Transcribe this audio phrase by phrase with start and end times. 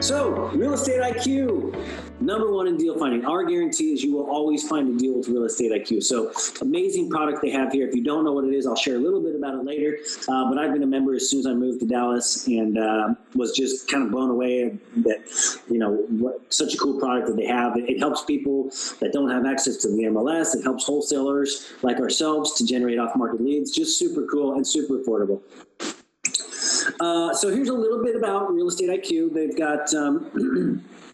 [0.00, 1.74] So, Real Estate IQ,
[2.20, 3.24] number one in deal finding.
[3.24, 6.04] Our guarantee is you will always find a deal with Real Estate IQ.
[6.04, 6.30] So,
[6.60, 7.88] amazing product they have here.
[7.88, 9.98] If you don't know what it is, I'll share a little bit about it later.
[10.28, 13.14] Uh, but I've been a member as soon as I moved to Dallas and uh,
[13.34, 15.18] was just kind of blown away that,
[15.68, 17.76] you know, what such a cool product that they have.
[17.76, 18.70] It, it helps people
[19.00, 20.54] that don't have access to the MLS.
[20.54, 23.72] It helps wholesalers like ourselves to generate off market leads.
[23.72, 25.42] Just super cool and super affordable.
[27.00, 29.32] Uh, so here's a little bit about Real Estate IQ.
[29.32, 30.84] They've got um,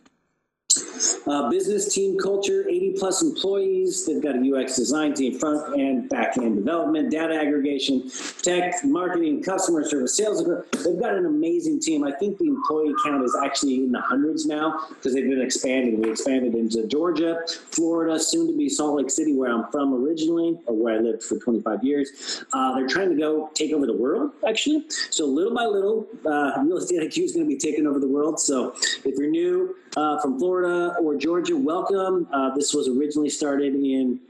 [1.26, 4.06] uh, business team culture, 80 plus employees.
[4.06, 8.10] They've got a UX design team, front and back end development, data aggregation,
[8.42, 10.44] tech, marketing, customer service, sales.
[10.44, 12.04] They've got an amazing team.
[12.04, 16.00] I think the employee count is actually in the hundreds now because they've been expanding.
[16.00, 20.58] We expanded into Georgia, Florida, soon to be Salt Lake City, where I'm from originally,
[20.66, 22.44] or where I lived for 25 years.
[22.52, 24.84] Uh, they're trying to go take over the world, actually.
[25.10, 28.08] So little by little, uh, real estate IQ is going to be taking over the
[28.08, 28.40] world.
[28.40, 28.74] So
[29.04, 32.28] if you're new uh, from Florida or Georgia, welcome.
[32.32, 34.20] Uh, this was originally started in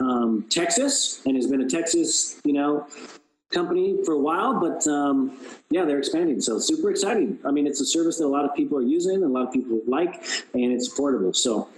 [0.00, 2.86] um, Texas and has been a Texas, you know,
[3.50, 5.36] company for a while, but um,
[5.70, 6.40] yeah, they're expanding.
[6.40, 7.38] So super exciting.
[7.44, 9.52] I mean, it's a service that a lot of people are using, a lot of
[9.52, 10.22] people like,
[10.54, 11.34] and it's affordable.
[11.34, 11.68] So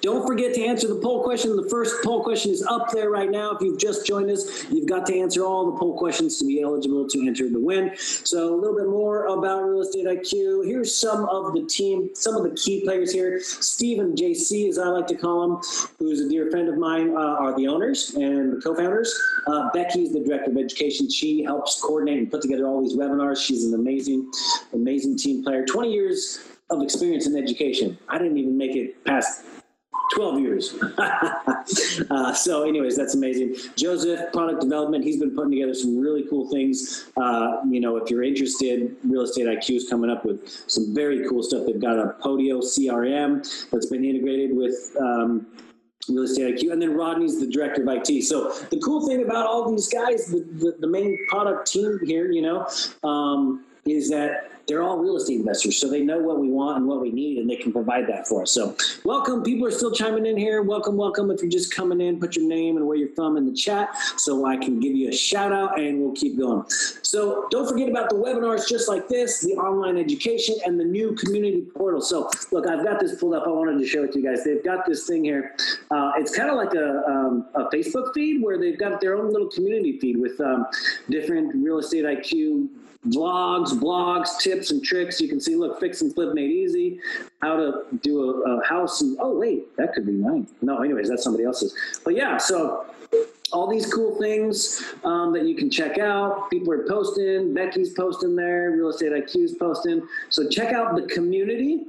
[0.00, 1.56] don't forget to answer the poll question.
[1.56, 3.52] The first poll question is up there right now.
[3.52, 6.62] If you've just joined us, you've got to answer all the poll questions to be
[6.62, 7.92] eligible to enter the win.
[7.96, 10.66] So a little bit more about Real Estate IQ.
[10.66, 13.40] Here's some of the team, some of the key players here.
[13.40, 15.62] Stephen JC, as I like to call him,
[15.98, 19.12] who's a dear friend of mine, uh, are the owners and the co-founders.
[19.46, 21.10] Uh, Becky is the director of education.
[21.10, 23.44] She helps coordinate and put together all these webinars.
[23.44, 24.30] She's an amazing,
[24.72, 25.64] amazing team player.
[25.64, 27.98] 20 years of experience in education.
[28.08, 29.44] I didn't even make it past
[30.14, 30.74] 12 years.
[32.10, 33.56] uh, so, anyways, that's amazing.
[33.76, 37.10] Joseph, product development, he's been putting together some really cool things.
[37.16, 41.28] Uh, you know, if you're interested, Real Estate IQ is coming up with some very
[41.28, 41.66] cool stuff.
[41.66, 44.96] They've got a Podio CRM that's been integrated with.
[45.00, 45.46] Um,
[46.08, 48.24] Real Estate IQ, and then Rodney's the director of IT.
[48.24, 52.28] So the cool thing about all these guys, the, the, the main product team here,
[52.32, 52.66] you know,
[53.08, 56.86] um, is that they're all real estate investors, so they know what we want and
[56.86, 58.50] what we need, and they can provide that for us.
[58.52, 59.42] So, welcome.
[59.42, 60.62] People are still chiming in here.
[60.62, 61.30] Welcome, welcome.
[61.30, 63.96] If you're just coming in, put your name and where you're from in the chat
[64.16, 66.64] so I can give you a shout out and we'll keep going.
[67.02, 71.14] So, don't forget about the webinars just like this, the online education, and the new
[71.14, 72.00] community portal.
[72.00, 73.46] So, look, I've got this pulled up.
[73.46, 74.44] I wanted to it to you guys.
[74.44, 75.54] They've got this thing here.
[75.90, 79.32] Uh, it's kind of like a, um, a Facebook feed where they've got their own
[79.32, 80.66] little community feed with um,
[81.10, 82.68] different real estate IQ
[83.06, 85.20] vlogs, blogs, tips and tricks.
[85.20, 87.00] You can see, look, fix and flip made easy,
[87.40, 89.00] how to do a, a house.
[89.00, 90.46] And, oh, wait, that could be mine.
[90.60, 91.74] No, anyways, that's somebody else's.
[92.04, 92.86] But yeah, so
[93.52, 96.50] all these cool things um, that you can check out.
[96.50, 97.52] People are posting.
[97.52, 98.70] Becky's posting there.
[98.70, 100.06] Real Estate IQ's posting.
[100.30, 101.84] So check out the community.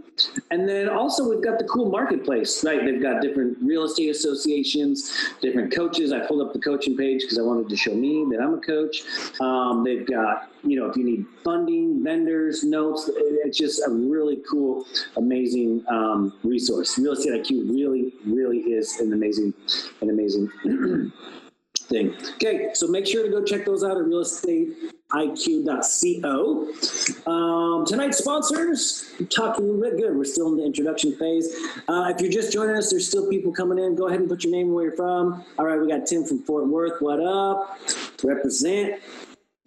[0.52, 2.84] And then also we've got the cool marketplace, right?
[2.84, 6.12] They've got different real estate associations, different coaches.
[6.12, 8.62] I pulled up the coaching page because I wanted to show me that I'm a
[8.62, 9.04] coach.
[9.40, 14.42] Um, they've got, you know, if you need funding, vendors, notes, it's just a really
[14.50, 14.86] cool,
[15.18, 16.98] amazing um, resource.
[16.98, 19.54] Real Estate IQ really, really is an amazing,
[20.02, 20.50] an amazing
[21.90, 22.16] thing.
[22.36, 24.70] Okay, so make sure to go check those out at Real Estate
[25.14, 27.32] realestateIQ.co.
[27.32, 30.16] Um, tonight's sponsors, talking a little bit good.
[30.16, 31.56] We're still in the introduction phase.
[31.88, 33.96] Uh, if you're just joining us, there's still people coming in.
[33.96, 35.44] Go ahead and put your name where you're from.
[35.58, 37.02] All right, we got Tim from Fort Worth.
[37.02, 37.80] What up?
[38.24, 39.02] Represent.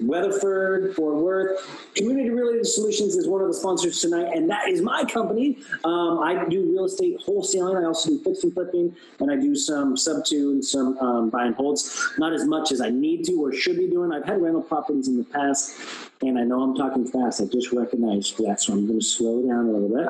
[0.01, 1.95] Weatherford, Fort Worth.
[1.95, 5.59] Community Related Solutions is one of the sponsors tonight, and that is my company.
[5.85, 7.81] Um, I do real estate wholesaling.
[7.81, 11.31] I also do fix and flipping, and I do some sub two and some um,
[11.31, 12.11] buy and holds.
[12.19, 14.13] Not as much as I need to or should be doing.
[14.13, 15.79] I've had rental properties in the past,
[16.21, 17.41] and I know I'm talking fast.
[17.41, 20.09] I just recognized that, so I'm going to slow down a little bit.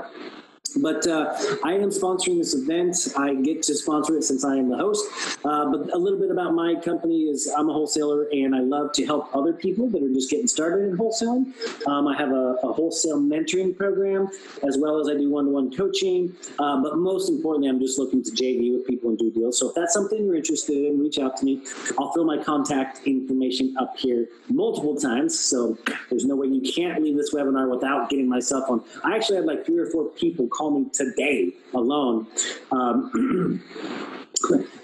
[0.76, 3.08] But uh, I am sponsoring this event.
[3.16, 5.04] I get to sponsor it since I am the host.
[5.44, 8.92] Uh, but a little bit about my company is I'm a wholesaler and I love
[8.92, 11.52] to help other people that are just getting started in wholesaling.
[11.86, 14.28] Um, I have a, a, wholesale mentoring program
[14.66, 16.34] as well as I do one-to-one coaching.
[16.58, 19.58] Uh, but most importantly, I'm just looking to JV with people and do deals.
[19.58, 21.62] So if that's something you're interested in, reach out to me.
[21.98, 25.38] I'll fill my contact information up here multiple times.
[25.38, 25.78] So
[26.10, 28.84] there's no way you can't leave this webinar without getting myself on.
[29.04, 32.26] I actually had like three or four people call call me today alone.
[32.72, 33.62] Um,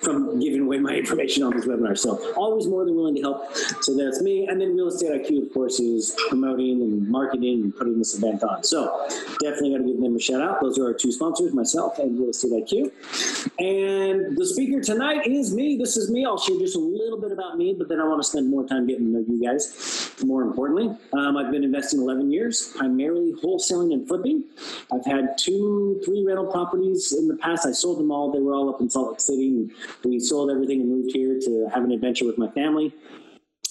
[0.00, 1.96] from giving away my information on this webinar.
[1.96, 3.56] So always more than willing to help.
[3.82, 4.46] So that's me.
[4.48, 8.42] And then Real Estate IQ, of course, is promoting and marketing and putting this event
[8.42, 8.64] on.
[8.64, 9.06] So
[9.40, 10.60] definitely got to give them a shout out.
[10.60, 12.90] Those are our two sponsors, myself and Real Estate IQ.
[13.58, 15.76] And the speaker tonight is me.
[15.76, 16.24] This is me.
[16.24, 18.66] I'll share just a little bit about me, but then I want to spend more
[18.66, 20.12] time getting to know you guys.
[20.24, 24.44] More importantly, um, I've been investing 11 years, primarily wholesaling and flipping.
[24.92, 25.61] I've had two,
[26.04, 27.66] three rental properties in the past.
[27.66, 28.30] I sold them all.
[28.30, 29.70] They were all up in Salt Lake City.
[30.04, 32.94] We sold everything and moved here to have an adventure with my family.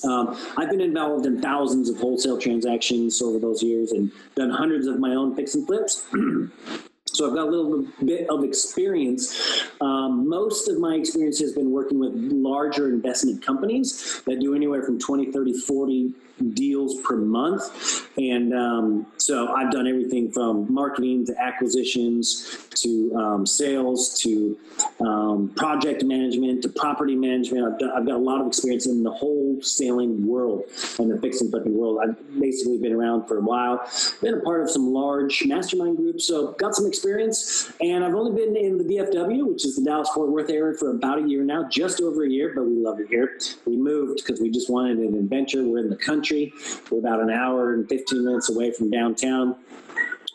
[0.04, 4.88] Um, I've been involved in thousands of wholesale transactions over those years and done hundreds
[4.88, 6.08] of my own fix and flips.
[7.14, 9.68] So I've got a little bit of experience.
[9.82, 14.82] Um, most of my experience has been working with larger investment companies that do anywhere
[14.84, 16.14] from 20, 30, 40
[16.54, 18.08] deals per month.
[18.18, 24.58] And um, so I've done everything from marketing to acquisitions to um, sales to
[25.00, 27.74] um, project management to property management.
[27.74, 30.64] I've, done, I've, got a lot of experience in the wholesaling world
[30.98, 32.00] and the fix and flipping world.
[32.04, 33.88] I've basically been around for a while,
[34.22, 37.01] been a part of some large mastermind groups, so got some experience.
[37.04, 40.92] And I've only been in the DFW, which is the Dallas Fort Worth area, for
[40.92, 43.38] about a year now, just over a year, but we love it here.
[43.66, 45.64] We moved because we just wanted an adventure.
[45.64, 46.54] We're in the country.
[46.90, 49.56] We're about an hour and 15 minutes away from downtown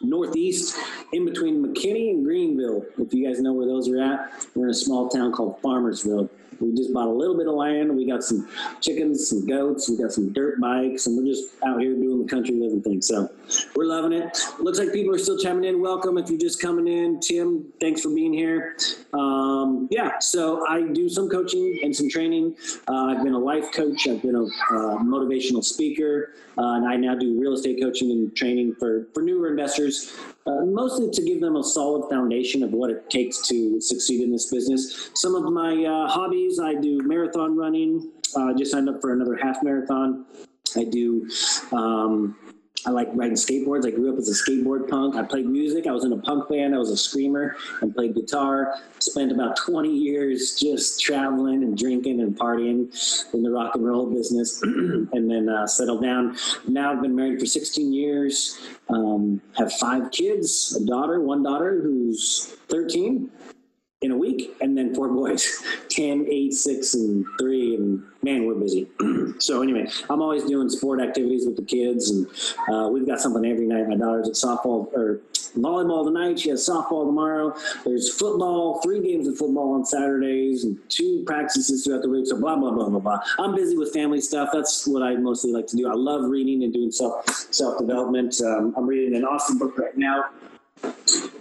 [0.00, 0.76] northeast
[1.12, 2.84] in between McKinney and Greenville.
[2.98, 6.28] If you guys know where those are at, we're in a small town called Farmersville.
[6.60, 7.94] We just bought a little bit of land.
[7.94, 8.48] We got some
[8.80, 12.28] chickens, some goats, we got some dirt bikes, and we're just out here doing the
[12.28, 13.02] country living thing.
[13.02, 13.30] So
[13.74, 14.38] we're loving it.
[14.58, 15.80] Looks like people are still chiming in.
[15.80, 17.20] Welcome if you're just coming in.
[17.20, 18.76] Tim, thanks for being here.
[19.12, 22.56] Um, yeah, so I do some coaching and some training.
[22.88, 26.96] Uh, I've been a life coach, I've been a uh, motivational speaker, uh, and I
[26.96, 30.12] now do real estate coaching and training for, for newer investors
[30.46, 34.30] uh, mostly to give them a solid foundation of what it takes to succeed in
[34.30, 35.10] this business.
[35.14, 38.12] Some of my uh, hobbies I do marathon running.
[38.34, 40.26] Uh, just signed up for another half marathon.
[40.76, 41.28] I do
[41.72, 42.36] um,
[42.86, 43.84] I like riding skateboards.
[43.84, 45.16] I grew up as a skateboard punk.
[45.16, 45.88] I played music.
[45.88, 46.72] I was in a punk band.
[46.72, 48.76] I was a screamer and played guitar.
[49.00, 54.06] Spent about 20 years just traveling and drinking and partying in the rock and roll
[54.06, 56.36] business and then uh, settled down.
[56.68, 58.60] Now I've been married for 16 years.
[58.88, 63.30] Um, have five kids, a daughter, one daughter who's 13
[64.02, 67.74] in a week, and then four boys 10, 8, 6, and 3.
[67.76, 68.86] And man, we're busy.
[69.38, 72.26] so, anyway, I'm always doing sport activities with the kids, and
[72.72, 73.88] uh, we've got something every night.
[73.88, 75.20] My daughter's at softball or
[75.56, 76.38] volleyball tonight.
[76.38, 77.56] She has softball tomorrow.
[77.86, 82.26] There's football, three games of football on Saturdays, and two practices throughout the week.
[82.26, 83.18] So, blah, blah, blah, blah, blah.
[83.38, 84.50] I'm busy with family stuff.
[84.52, 85.88] That's what I mostly like to do.
[85.88, 88.38] I love reading and doing self self development.
[88.42, 90.26] Um, I'm reading an awesome book right now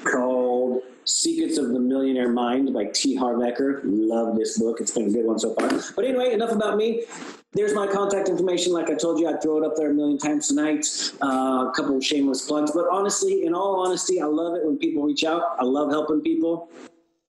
[0.06, 3.16] called Secrets of the Millionaire Mind by T.
[3.16, 3.82] Harv Eker.
[3.84, 4.82] Love this book.
[4.82, 5.70] It's been a good one so far.
[5.96, 7.06] But anyway, enough about me.
[7.54, 8.74] There's my contact information.
[8.74, 10.86] Like I told you, I'd throw it up there a million times tonight.
[11.22, 12.72] Uh, a couple of shameless plugs.
[12.72, 15.56] But honestly, in all honesty, I love it when people reach out.
[15.60, 16.70] I love helping people.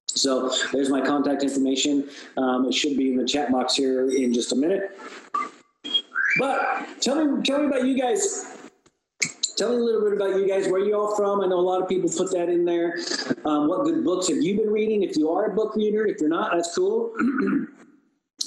[0.06, 2.08] So there's my contact information.
[2.38, 4.98] Um, it should be in the chat box here in just a minute.
[6.38, 8.55] But tell me, tell me about you guys.
[9.56, 10.68] Tell me a little bit about you guys.
[10.68, 11.40] Where you all from?
[11.40, 12.98] I know a lot of people put that in there.
[13.46, 15.02] Um, what good books have you been reading?
[15.02, 17.14] If you are a book reader, if you're not, that's cool.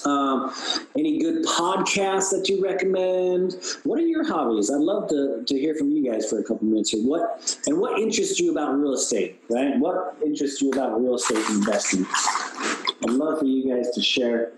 [0.05, 0.53] um,
[0.95, 3.55] any good podcasts that you recommend?
[3.85, 4.69] What are your hobbies?
[4.69, 7.01] I'd love to, to hear from you guys for a couple minutes here.
[7.01, 9.41] What and what interests you about real estate?
[9.49, 9.79] Right?
[9.79, 12.05] What interests you about real estate investing?
[13.07, 14.51] I'd love for you guys to share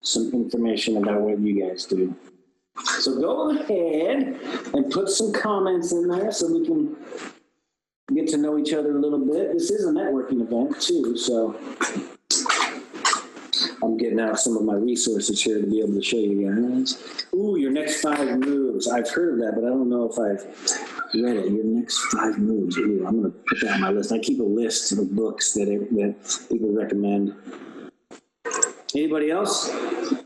[0.00, 2.16] some information about what you guys do.
[2.82, 4.40] So go ahead
[4.72, 6.96] and put some comments in there so we can
[8.14, 9.52] get to know each other a little bit.
[9.52, 11.54] This is a networking event too, so
[13.82, 17.26] I'm getting out some of my resources here to be able to show you guys.
[17.34, 18.88] Ooh, your next five moves.
[18.88, 20.44] I've heard of that, but I don't know if I've
[21.14, 21.52] read it.
[21.52, 22.76] Your next five moves.
[22.78, 24.12] Ooh, I'm going to put that on my list.
[24.12, 27.34] I keep a list of the books that, it, that people recommend.
[28.94, 29.70] Anybody else?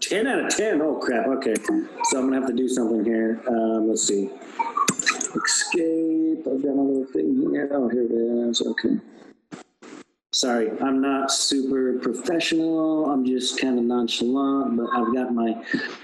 [0.00, 0.82] 10 out of 10.
[0.82, 1.26] Oh, crap.
[1.26, 1.54] Okay.
[2.04, 3.40] So I'm going to have to do something here.
[3.48, 4.30] Um, let's see.
[5.34, 6.46] Escape.
[6.46, 7.70] I've got my little thing here.
[7.72, 8.60] Oh, here it is.
[8.60, 8.98] Okay.
[10.30, 13.10] Sorry, I'm not super professional.
[13.10, 15.54] I'm just kind of nonchalant, but I've got my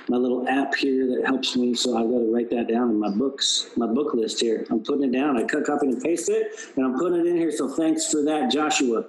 [0.09, 1.75] my little app here that helps me.
[1.75, 4.67] So I've got to write that down in my books, my book list here.
[4.71, 5.37] I'm putting it down.
[5.37, 7.53] I cut, copy, and paste it, and I'm putting it in here.
[7.53, 9.05] So thanks for that, Joshua.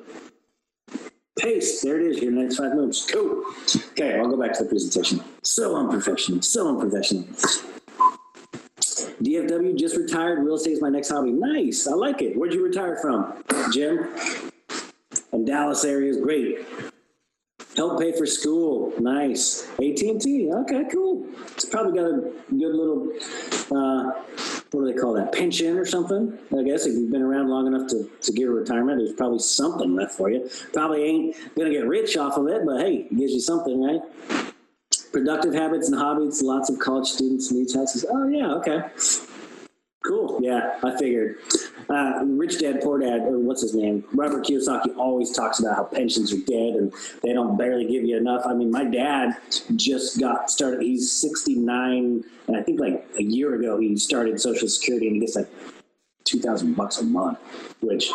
[1.40, 1.84] Paste.
[1.84, 2.22] There it is.
[2.22, 3.06] Your next five moves.
[3.12, 3.44] Cool.
[3.92, 5.22] Okay, I'll go back to the presentation.
[5.44, 6.42] So unprofessional.
[6.42, 7.26] So unprofessional.
[9.22, 10.40] DFW just retired.
[10.40, 11.32] Real estate is my next hobby.
[11.32, 11.88] Nice.
[11.88, 12.38] I like it.
[12.38, 14.08] Where'd you retire from, Jim?
[15.32, 16.66] And Dallas area is great.
[17.76, 18.94] Help pay for school.
[19.00, 19.68] Nice.
[19.74, 20.50] AT&T.
[20.54, 21.28] Okay, cool.
[21.52, 23.12] It's probably got a good little
[23.72, 24.12] uh,
[24.76, 26.38] what do they call that pension or something?
[26.58, 29.40] I guess if you've been around long enough to, to get a retirement there's probably
[29.40, 30.50] something left for you.
[30.74, 34.02] Probably ain't gonna get rich off of it but hey it gives you something right?
[35.14, 38.06] Productive habits and hobbies lots of college students these houses.
[38.10, 38.82] Oh yeah okay.
[40.04, 41.38] Cool yeah i figured
[41.90, 44.04] uh, Rich Dad Poor Dad, or what's his name?
[44.14, 48.18] Robert Kiyosaki always talks about how pensions are dead and they don't barely give you
[48.18, 48.44] enough.
[48.46, 49.38] I mean, my dad
[49.76, 50.82] just got started.
[50.82, 55.20] He's 69, and I think like a year ago he started Social Security, and he
[55.20, 55.48] gets like
[56.26, 57.40] 2,000 bucks a month,
[57.82, 58.12] which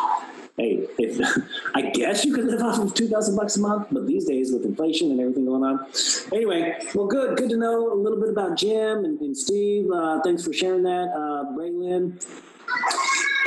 [0.60, 1.20] hey, if
[1.74, 4.52] I guess you could live off of two thousand bucks a month, but these days
[4.52, 5.86] with inflation and everything going on.
[6.32, 9.90] Anyway, well, good, good to know a little bit about Jim and, and Steve.
[9.90, 12.20] Uh, thanks for sharing that, uh, Braylon.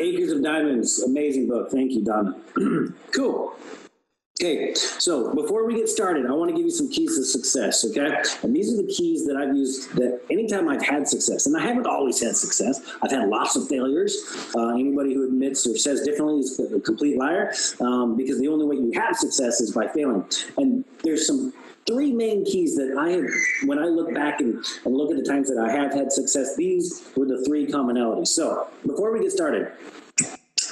[0.01, 1.71] Acres of Diamonds, amazing book.
[1.71, 2.35] Thank you, Donna.
[3.11, 3.55] cool.
[4.43, 7.85] Okay, so before we get started, I want to give you some keys to success,
[7.85, 8.13] okay?
[8.41, 11.61] And these are the keys that I've used that anytime I've had success, and I
[11.61, 14.17] haven't always had success, I've had lots of failures.
[14.53, 18.65] Uh, anybody who admits or says differently is a complete liar um, because the only
[18.65, 20.25] way you have success is by failing.
[20.57, 21.53] And there's some
[21.87, 23.23] three main keys that I have,
[23.63, 26.57] when I look back and, and look at the times that I have had success,
[26.57, 28.27] these were the three commonalities.
[28.27, 29.71] So before we get started,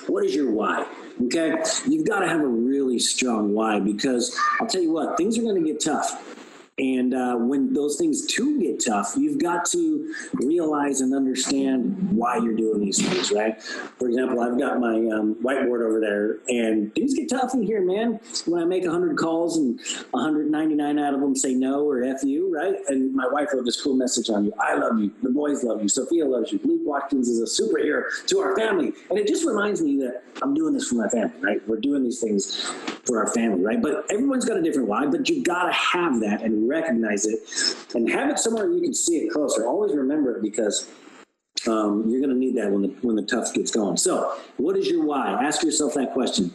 [0.07, 0.85] what is your why?
[1.25, 1.55] Okay,
[1.87, 2.47] you've got to have a
[2.91, 6.40] really strong why because I'll tell you what, things are going to get tough.
[6.77, 12.37] And uh, when those things do get tough, you've got to realize and understand why
[12.37, 13.61] you're doing these things, right?
[13.61, 17.81] For example, I've got my um, whiteboard over there, and things get tough in here,
[17.81, 18.19] man.
[18.45, 19.79] When I make 100 calls and
[20.11, 22.75] 199 out of them say no or F you, right?
[22.87, 25.11] And my wife wrote this cool message on you I love you.
[25.21, 25.89] The boys love you.
[25.89, 26.59] Sophia loves you.
[26.63, 28.93] Luke Watkins is a superhero to our family.
[29.09, 31.67] And it just reminds me that I'm doing this for my family, right?
[31.67, 32.61] We're doing these things
[33.05, 33.81] for our family, right?
[33.81, 37.39] But everyone's got a different why, but you got to have that and recognize it
[37.95, 39.67] and have it somewhere you can see it closer.
[39.67, 40.89] Always remember it because
[41.67, 43.97] um, you're going to need that when the when the tough gets going.
[43.97, 45.31] So, what is your why?
[45.43, 46.51] Ask yourself that question.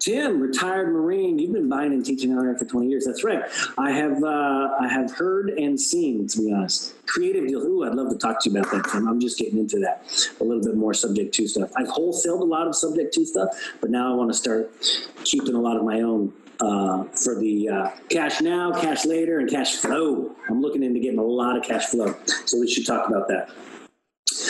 [0.00, 1.38] Tim, retired Marine.
[1.38, 3.06] You've been buying and teaching on for 20 years.
[3.06, 3.42] That's right.
[3.78, 6.94] I have uh, I have heard and seen, to be honest.
[7.06, 7.64] Creative deals.
[7.64, 9.08] Ooh, I'd love to talk to you about that, Tim.
[9.08, 10.04] I'm just getting into that
[10.40, 11.70] a little bit more subject to stuff.
[11.76, 13.48] I've wholesaled a lot of subject to stuff,
[13.80, 14.70] but now I want to start
[15.24, 16.32] keeping a lot of my own
[16.64, 20.34] uh, for the uh, cash now, cash later, and cash flow.
[20.48, 22.14] I'm looking into getting a lot of cash flow.
[22.46, 23.50] So we should talk about that.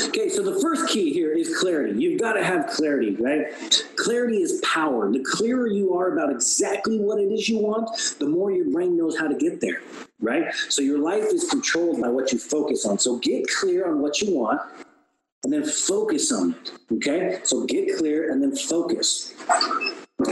[0.07, 2.01] Okay, so the first key here is clarity.
[2.01, 3.47] You've got to have clarity, right?
[3.97, 5.11] Clarity is power.
[5.11, 8.97] The clearer you are about exactly what it is you want, the more your brain
[8.97, 9.83] knows how to get there,
[10.21, 10.55] right?
[10.69, 12.99] So your life is controlled by what you focus on.
[12.99, 14.61] So get clear on what you want
[15.45, 17.39] and then focus on it, okay?
[17.45, 19.35] So get clear and then focus.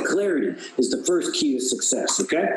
[0.06, 2.56] Clarity is the first key to success, okay?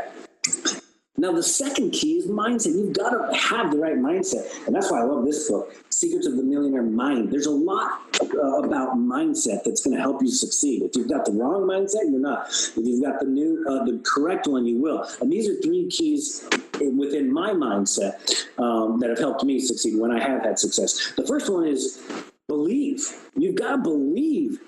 [1.17, 2.75] Now, the second key is mindset.
[2.75, 4.67] You've got to have the right mindset.
[4.67, 7.31] And that's why I love this book, Secrets of the Millionaire Mind.
[7.31, 10.81] There's a lot uh, about mindset that's going to help you succeed.
[10.83, 12.49] If you've got the wrong mindset, you're not.
[12.49, 15.07] If you've got the new, uh, the correct one, you will.
[15.21, 16.45] And these are three keys
[16.81, 21.13] within my mindset um, that have helped me succeed when I have had success.
[21.15, 22.03] The first one is
[22.47, 23.07] believe.
[23.35, 24.59] You've got to believe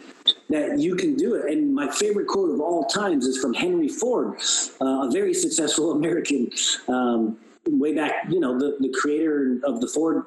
[0.50, 1.52] that you can do it.
[1.52, 4.40] And my favorite quote of all times is from Henry Ford,
[4.82, 6.50] uh, a very successful American,
[6.88, 10.24] um, way back, you know, the, the creator of the Ford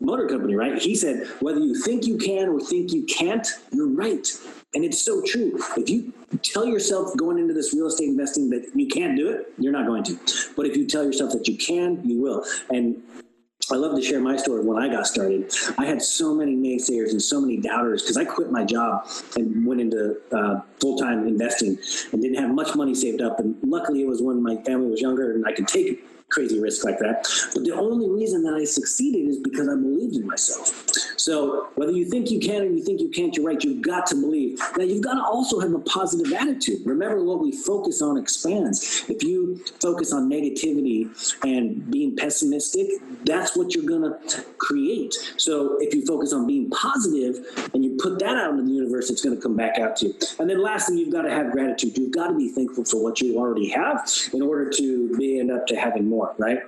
[0.00, 0.80] Motor Company, right?
[0.80, 4.26] He said, whether you think you can or think you can't, you're right.
[4.74, 5.60] And it's so true.
[5.76, 9.52] If you tell yourself going into this real estate investing that you can't do it,
[9.58, 10.18] you're not going to.
[10.56, 12.44] But if you tell yourself that you can, you will.
[12.70, 13.02] And
[13.72, 15.52] I love to share my story when I got started.
[15.78, 19.64] I had so many naysayers and so many doubters because I quit my job and
[19.64, 21.78] went into uh, full time investing
[22.12, 23.38] and didn't have much money saved up.
[23.38, 26.84] And luckily, it was when my family was younger and I could take crazy risk
[26.84, 27.26] like that.
[27.54, 30.88] But the only reason that I succeeded is because I believed in myself.
[31.16, 33.62] So whether you think you can or you think you can't, you're right.
[33.62, 34.60] You've got to believe.
[34.76, 36.80] Now you've got to also have a positive attitude.
[36.86, 39.04] Remember, what we focus on expands.
[39.08, 41.10] If you focus on negativity
[41.44, 42.86] and being pessimistic,
[43.24, 45.14] that's what you're going to create.
[45.36, 49.10] So if you focus on being positive and you put that out into the universe,
[49.10, 50.14] it's going to come back out to you.
[50.38, 51.96] And then lastly, you've got to have gratitude.
[51.96, 55.50] You've got to be thankful for what you already have in order to be end
[55.50, 56.60] up to having more, right?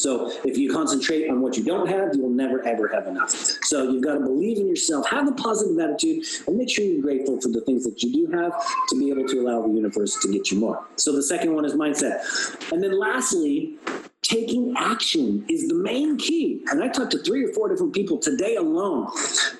[0.00, 3.30] So if you concentrate on what you don't have, you will never ever have enough.
[3.64, 7.02] So you've got to believe in yourself, have a positive attitude, and make sure you're
[7.02, 8.52] grateful for the things that you do have
[8.88, 10.86] to be able to allow the universe to get you more.
[10.96, 12.72] So the second one is mindset.
[12.72, 13.78] And then lastly,
[14.22, 16.62] taking action is the main key.
[16.70, 19.08] And I talked to three or four different people today alone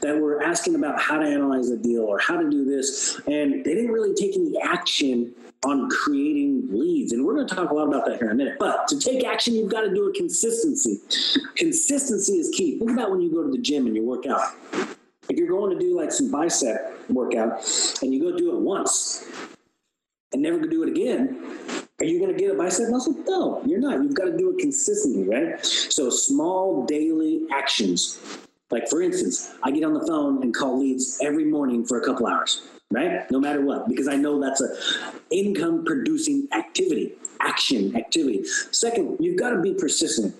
[0.02, 3.64] that were asking about how to analyze a deal or how to do this, and
[3.64, 7.12] they didn't really take any action on creating leads.
[7.12, 8.56] And we're going to talk a lot about that here in a minute.
[8.58, 11.00] But to take action, you've got to do it consistency.
[11.56, 12.78] Consistency is key.
[12.78, 14.54] Think about when you go to the gym and you work out.
[15.28, 17.62] If you're going to do like some bicep workout
[18.02, 19.28] and you go do it once
[20.32, 21.52] and never do it again,
[22.00, 23.14] are you going to get a bicep muscle?
[23.26, 24.02] No, you're not.
[24.02, 25.64] You've got to do it consistently, right?
[25.64, 28.18] So small daily actions
[28.70, 32.04] Like for instance, I get on the phone and call leads every morning for a
[32.04, 33.30] couple hours, right?
[33.30, 34.68] No matter what, because I know that's a
[35.30, 38.44] income producing activity, action activity.
[38.72, 40.34] Second, you've got to be persistent.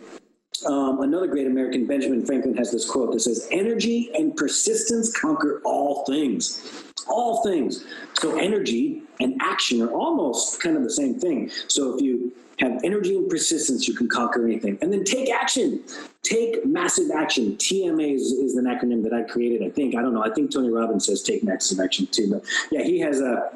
[0.67, 5.63] Um, another great American, Benjamin Franklin, has this quote that says, Energy and persistence conquer
[5.65, 6.85] all things.
[7.09, 7.85] All things.
[8.15, 11.51] So, energy and action are almost kind of the same thing.
[11.69, 14.77] So, if you have energy and persistence, you can conquer anything.
[14.83, 15.83] And then take action.
[16.23, 17.57] Take massive action.
[17.57, 19.97] TMA is, is an acronym that I created, I think.
[19.97, 20.23] I don't know.
[20.23, 22.31] I think Tony Robbins says take massive action too.
[22.31, 23.51] But yeah, he has a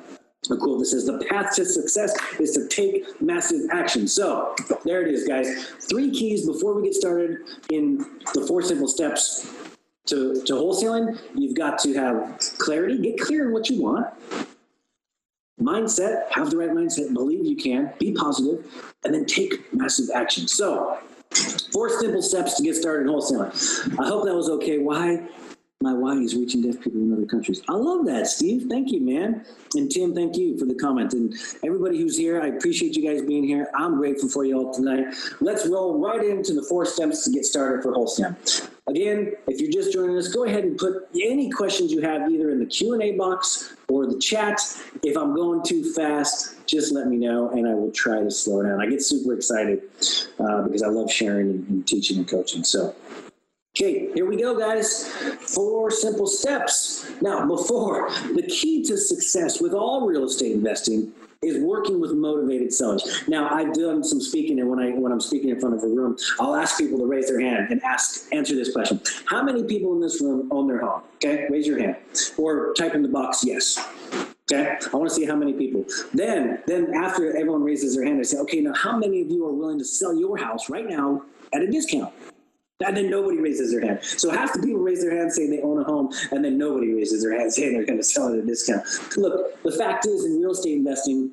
[0.51, 4.07] a quote that says the path to success is to take massive action.
[4.07, 5.67] So there it is, guys.
[5.89, 7.39] Three keys before we get started
[7.71, 7.99] in
[8.35, 9.51] the four simple steps
[10.07, 11.19] to, to wholesaling.
[11.35, 14.07] You've got to have clarity, get clear on what you want.
[15.61, 18.67] Mindset, have the right mindset, believe you can, be positive,
[19.05, 20.49] and then take massive action.
[20.49, 20.99] So,
[21.73, 23.99] four simple steps to get started in wholesaling.
[23.99, 24.79] I hope that was okay.
[24.79, 25.27] Why?
[25.85, 27.63] My why is reaching deaf people in other countries.
[27.69, 28.67] I love that, Steve.
[28.71, 29.45] Thank you, man.
[29.75, 31.13] And Tim, thank you for the comment.
[31.13, 33.69] And everybody who's here, I appreciate you guys being here.
[33.75, 35.15] I'm grateful for you all tonight.
[35.41, 38.35] Let's roll right into the four steps to get started for Wholesale.
[38.87, 42.51] Again, if you're just joining us, go ahead and put any questions you have either
[42.51, 44.61] in the Q&A box or the chat.
[45.03, 48.63] If I'm going too fast, just let me know and I will try to slow
[48.63, 48.81] down.
[48.81, 49.83] I get super excited
[50.39, 52.65] uh, because I love sharing and teaching and coaching.
[52.65, 52.95] So
[53.77, 55.09] Okay, here we go, guys.
[55.09, 57.11] Four simple steps.
[57.21, 61.13] Now, before the key to success with all real estate investing
[61.43, 63.25] is working with motivated sellers.
[63.27, 65.89] Now, I've done some speaking, and when I when I'm speaking in front of a
[65.89, 69.65] room, I'll ask people to raise their hand and ask answer this question: How many
[69.65, 71.03] people in this room own their home?
[71.17, 71.97] Okay, raise your hand,
[72.37, 73.77] or type in the box yes.
[74.53, 75.85] Okay, I want to see how many people.
[76.13, 79.45] Then, then after everyone raises their hand, I say, okay, now how many of you
[79.47, 82.13] are willing to sell your house right now at a discount?
[82.85, 84.01] And then nobody raises their hand.
[84.03, 86.93] So half the people raise their hand saying they own a home, and then nobody
[86.93, 88.85] raises their hand saying they're going to sell it at a discount.
[89.17, 91.31] Look, the fact is, in real estate investing,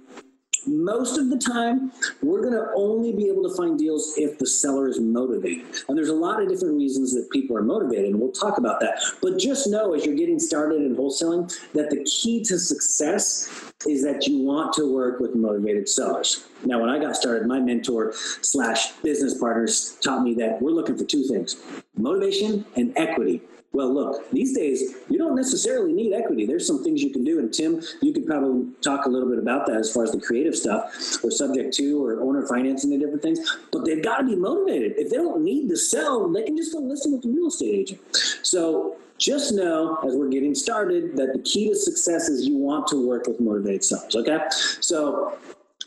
[0.67, 4.47] most of the time, we're going to only be able to find deals if the
[4.47, 5.65] seller is motivated.
[5.87, 8.79] And there's a lot of different reasons that people are motivated, and we'll talk about
[8.81, 9.01] that.
[9.21, 14.03] But just know as you're getting started in wholesaling that the key to success is
[14.03, 16.45] that you want to work with motivated sellers.
[16.65, 20.97] Now, when I got started, my mentor slash business partners taught me that we're looking
[20.97, 21.61] for two things
[21.97, 23.41] motivation and equity.
[23.73, 26.45] Well, look, these days, you don't necessarily need equity.
[26.45, 27.39] There's some things you can do.
[27.39, 30.19] And Tim, you could probably talk a little bit about that as far as the
[30.19, 33.39] creative stuff or subject to or owner financing and different things.
[33.71, 34.95] But they've got to be motivated.
[34.97, 37.73] If they don't need to sell, they can just go listen with the real estate
[37.73, 38.01] agent.
[38.43, 42.87] So just know as we're getting started that the key to success is you want
[42.87, 44.13] to work with motivated sellers.
[44.17, 44.37] Okay.
[44.81, 45.37] So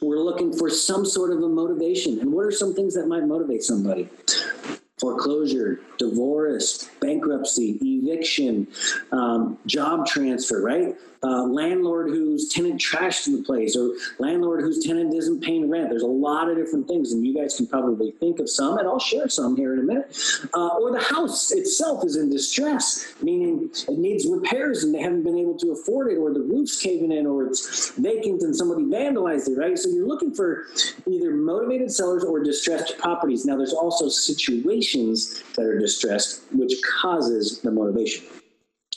[0.01, 2.19] we're looking for some sort of a motivation.
[2.21, 4.09] And what are some things that might motivate somebody?
[4.99, 8.67] Foreclosure, divorce, bankruptcy, eviction,
[9.13, 10.95] um, job transfer, right?
[11.25, 15.89] Uh, landlord whose tenant trashed the place, or landlord whose tenant isn't paying rent.
[15.89, 18.87] There's a lot of different things, and you guys can probably think of some, and
[18.87, 20.17] I'll share some here in a minute.
[20.53, 25.23] Uh, or the house itself is in distress, meaning it needs repairs and they haven't
[25.23, 28.83] been able to afford it, or the roof's caving in, or it's vacant and somebody
[28.83, 29.79] vandalized it, right?
[29.79, 30.67] So you're looking for
[31.07, 33.47] either motivated sellers or distressed properties.
[33.47, 38.25] Now, there's also situations that are distressed, which causes the motivation.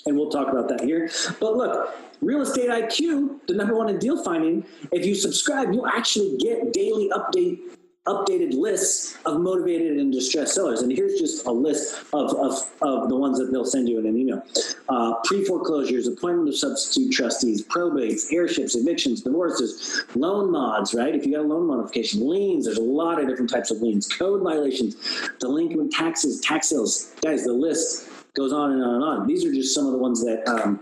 [0.06, 1.10] And we'll talk about that here.
[1.40, 5.88] But look, Real Estate IQ, the number one in deal finding, if you subscribe, you'll
[5.88, 7.60] actually get daily update
[8.08, 10.82] updated lists of motivated and distressed sellers.
[10.82, 14.06] And here's just a list of, of, of the ones that they'll send you in
[14.06, 14.44] an email.
[14.88, 21.14] Uh, pre-foreclosures, appointment of substitute trustees, probates, heirships, evictions, divorces, loan mods, right?
[21.14, 24.08] If you got a loan modification, liens, there's a lot of different types of liens,
[24.08, 24.96] code violations,
[25.40, 27.14] delinquent taxes, tax sales.
[27.22, 29.28] Guys, the list goes on and on and on.
[29.28, 30.80] These are just some of the ones that um,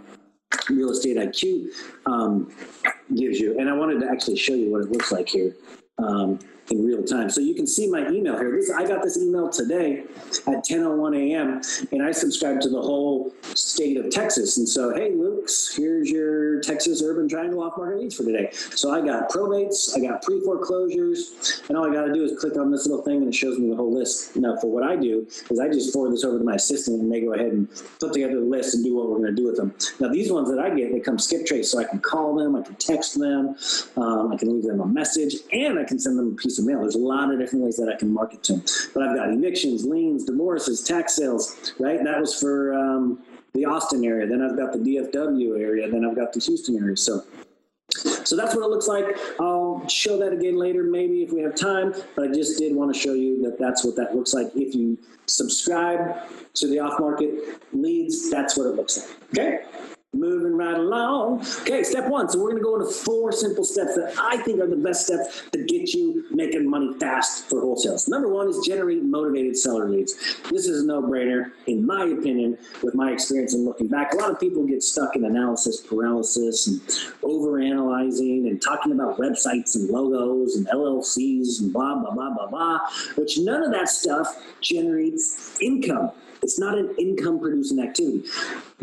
[0.70, 1.68] Real Estate IQ
[2.06, 2.52] um,
[3.16, 3.60] gives you.
[3.60, 5.56] And I wanted to actually show you what it looks like here.
[5.98, 6.40] Um,
[6.72, 7.30] in real time.
[7.30, 8.52] So you can see my email here.
[8.52, 10.04] This I got this email today
[10.48, 11.62] at 10:01 a.m.
[11.92, 14.58] and I subscribe to the whole state of Texas.
[14.58, 18.50] And so, hey, Luke's, here's your Texas Urban Triangle off market leads for today.
[18.52, 22.40] So I got probates, I got pre foreclosures, and all I got to do is
[22.40, 24.36] click on this little thing and it shows me the whole list.
[24.36, 27.12] Now, for what I do is I just forward this over to my assistant and
[27.12, 29.46] they go ahead and put together the list and do what we're going to do
[29.46, 29.74] with them.
[30.00, 32.56] Now, these ones that I get, they come skip trace, so I can call them,
[32.56, 33.56] I can text them,
[33.98, 36.82] um, I can leave them a message, and I can send them a piece mail.
[36.82, 38.64] There's a lot of different ways that I can market to them.
[38.94, 42.04] But I've got evictions, liens, divorces, tax sales, right?
[42.04, 44.28] That was for um, the Austin area.
[44.28, 45.90] Then I've got the DFW area.
[45.90, 46.98] Then I've got the Houston area.
[46.98, 47.24] So
[48.26, 49.06] So that's what it looks like.
[49.40, 52.94] I'll show that again later, maybe if we have time, but I just did want
[52.94, 54.48] to show you that that's what that looks like.
[54.56, 56.16] If you subscribe
[56.56, 59.10] to the off market leads, that's what it looks like.
[59.30, 59.95] Okay?
[60.16, 61.42] Moving right along.
[61.62, 62.30] Okay, step one.
[62.30, 65.08] So we're going to go into four simple steps that I think are the best
[65.08, 68.08] steps to get you making money fast for wholesales.
[68.08, 70.14] Number one is generate motivated seller leads.
[70.50, 74.14] This is a no-brainer, in my opinion, with my experience and looking back.
[74.14, 76.80] A lot of people get stuck in analysis paralysis and
[77.22, 82.80] overanalyzing and talking about websites and logos and LLCs and blah blah blah blah blah,
[83.16, 86.12] which none of that stuff generates income.
[86.46, 88.24] It's not an income producing activity.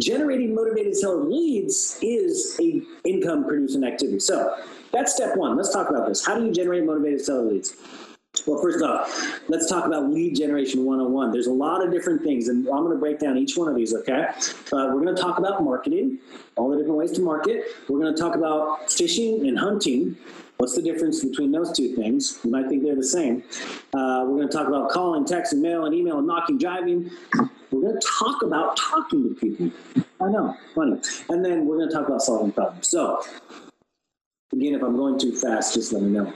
[0.01, 4.19] Generating motivated seller leads is a income producing activity.
[4.19, 4.57] So
[4.91, 5.57] that's step one.
[5.57, 6.27] Let's talk about this.
[6.27, 7.77] How do you generate motivated seller leads?
[8.49, 11.31] Well, first off, let's talk about lead generation 101.
[11.31, 13.77] There's a lot of different things, and I'm going to break down each one of
[13.77, 14.25] these, okay?
[14.73, 16.19] Uh, we're going to talk about marketing,
[16.57, 17.63] all the different ways to market.
[17.89, 20.17] We're going to talk about fishing and hunting.
[20.63, 22.39] What's the difference between those two things?
[22.45, 23.43] You might think they're the same.
[23.93, 27.11] Uh, we're going to talk about calling, texting, mail, and email, and knocking, driving.
[27.73, 29.73] We're going to talk about talking to people.
[30.21, 31.01] I know, funny.
[31.31, 32.89] And then we're going to talk about solving problems.
[32.89, 33.25] So,
[34.53, 36.33] again, if I'm going too fast, just let me know.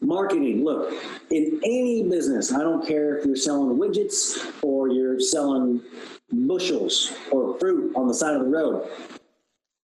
[0.00, 0.94] Marketing, look,
[1.30, 5.82] in any business, I don't care if you're selling widgets or you're selling
[6.32, 8.88] bushels or fruit on the side of the road.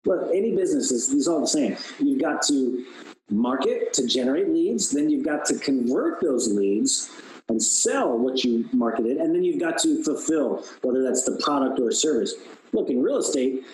[0.06, 1.76] Look, any business is, is all the same.
[1.98, 2.86] You've got to
[3.32, 7.10] market to generate leads, then you've got to convert those leads
[7.48, 11.80] and sell what you marketed, and then you've got to fulfill, whether that's the product
[11.80, 12.34] or service.
[12.72, 13.64] Look, in real estate,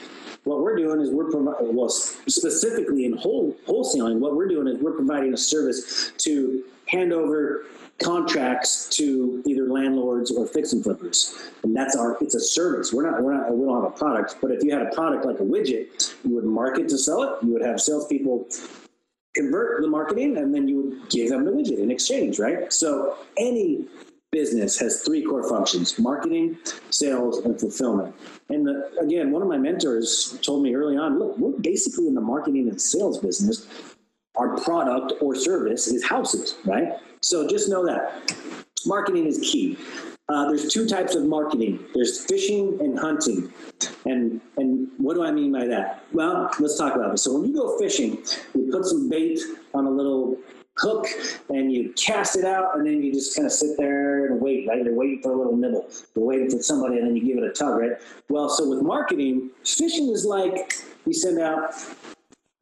[0.44, 4.78] what we're doing is we're providing, well, specifically in whole, wholesaling, what we're doing is
[4.78, 7.66] we're providing a service to hand over
[8.00, 11.36] contracts to either landlords or fix and flippers.
[11.62, 12.92] And that's our, it's a service.
[12.92, 15.24] We're not, we're not, we don't have a product, but if you had a product
[15.26, 17.44] like a widget, you would market to sell it.
[17.44, 18.48] You would have salespeople
[19.38, 22.72] convert the marketing and then you would give them the widget in exchange, right?
[22.72, 23.86] So any
[24.30, 26.58] business has three core functions marketing,
[26.90, 28.14] sales, and fulfillment.
[28.50, 32.14] And the, again, one of my mentors told me early on look, we're basically in
[32.14, 33.66] the marketing and sales business.
[34.36, 36.92] Our product or service is houses, right?
[37.22, 38.32] So just know that
[38.86, 39.76] marketing is key.
[40.30, 41.82] Uh, there's two types of marketing.
[41.94, 43.50] There's fishing and hunting.
[44.04, 46.04] And and what do I mean by that?
[46.12, 47.22] Well, let's talk about this.
[47.22, 48.22] So when you go fishing,
[48.54, 49.40] you put some bait
[49.72, 50.36] on a little
[50.76, 51.06] hook
[51.48, 54.68] and you cast it out and then you just kind of sit there and wait,
[54.68, 54.84] right?
[54.84, 55.88] You're waiting for a little nibble.
[56.14, 57.92] You're waiting for somebody and then you give it a tug, right?
[58.28, 60.74] Well, so with marketing, fishing is like
[61.06, 61.74] you send out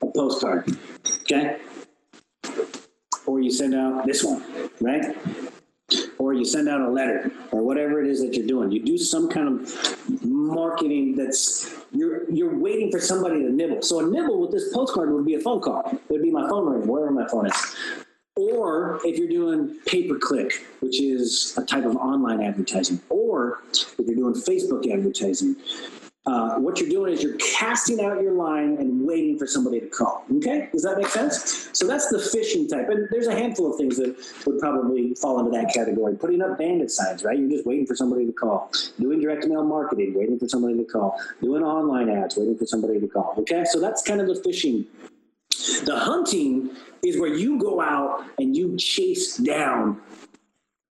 [0.02, 0.70] a postcard,
[1.22, 1.58] okay?
[3.26, 4.42] Or you send out this one,
[4.80, 5.16] right?
[6.18, 8.70] Or you send out a letter or whatever it is that you're doing.
[8.70, 13.82] You do some kind of marketing that's you're you're waiting for somebody to nibble.
[13.82, 15.82] So a nibble with this postcard would be a phone call.
[15.92, 17.76] It would be my phone ring, wherever my phone is.
[18.36, 23.62] Or if you're doing pay per click, which is a type of online advertising, or
[23.72, 25.56] if you're doing Facebook advertising,
[26.26, 29.86] uh, what you're doing is you're casting out your line and waiting for somebody to
[29.86, 30.24] call.
[30.36, 31.70] Okay, does that make sense?
[31.72, 35.38] So that's the fishing type, and there's a handful of things that would probably fall
[35.38, 36.16] into that category.
[36.16, 37.38] Putting up bandit signs, right?
[37.38, 38.72] You're just waiting for somebody to call.
[38.98, 41.16] Doing direct mail marketing, waiting for somebody to call.
[41.40, 43.34] Doing online ads, waiting for somebody to call.
[43.38, 44.84] Okay, so that's kind of the fishing.
[45.84, 46.70] The hunting
[47.04, 50.00] is where you go out and you chase down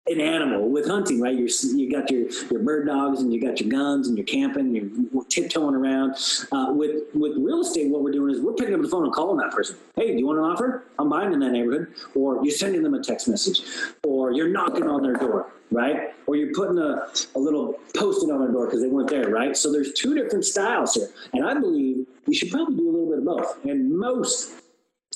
[0.08, 1.38] an animal with hunting, right?
[1.38, 4.76] You're, you got your, your bird dogs and you got your guns and you're camping,
[4.76, 6.16] and you're tiptoeing around.
[6.52, 9.14] Uh, with with real estate, what we're doing is we're picking up the phone and
[9.14, 9.78] calling that person.
[9.96, 10.86] Hey, do you want an offer?
[10.98, 11.94] I'm buying in that neighborhood.
[12.16, 13.62] Or you're sending them a text message,
[14.04, 16.14] or you're knocking on their door, right?
[16.26, 19.56] Or you're putting a, a little post-it on their door because they weren't there, right?
[19.56, 23.10] So there's two different styles here, and I believe you should probably do a little
[23.10, 23.66] bit of both.
[23.66, 24.61] And most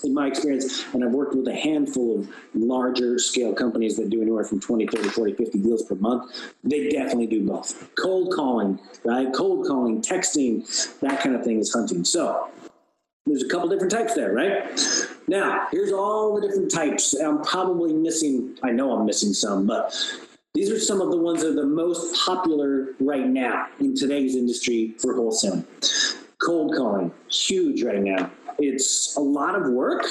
[0.03, 4.21] in my experience, and I've worked with a handful of larger scale companies that do
[4.21, 6.31] anywhere from 20, 30, 40, 50 deals per month,
[6.63, 7.89] they definitely do both.
[7.95, 9.31] Cold calling, right?
[9.33, 12.03] Cold calling, texting, that kind of thing is hunting.
[12.03, 12.49] So
[13.25, 14.79] there's a couple different types there, right?
[15.27, 17.13] Now, here's all the different types.
[17.13, 19.95] I'm probably missing, I know I'm missing some, but
[20.53, 24.35] these are some of the ones that are the most popular right now in today's
[24.35, 25.65] industry for wholesaling.
[26.37, 30.03] Cold calling, huge right now it's a lot of work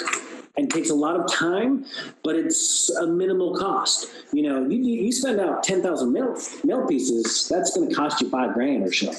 [0.56, 1.84] and takes a lot of time,
[2.22, 4.10] but it's a minimal cost.
[4.32, 8.30] You know, you, you spend out 10,000 mail, mail pieces, that's going to cost you
[8.30, 9.12] five grand or so.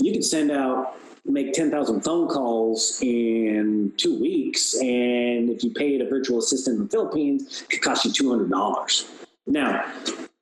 [0.00, 6.00] You could send out, make 10,000 phone calls in two weeks, and if you paid
[6.00, 9.10] a virtual assistant in the Philippines, it could cost you $200.
[9.46, 9.84] Now,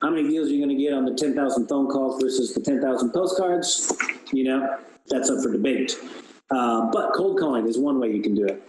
[0.01, 2.61] how many deals are you going to get on the 10,000 phone calls versus the
[2.61, 3.93] 10,000 postcards?
[4.33, 5.97] You know, that's up for debate.
[6.51, 8.63] Uh, but cold calling is one way you can do it.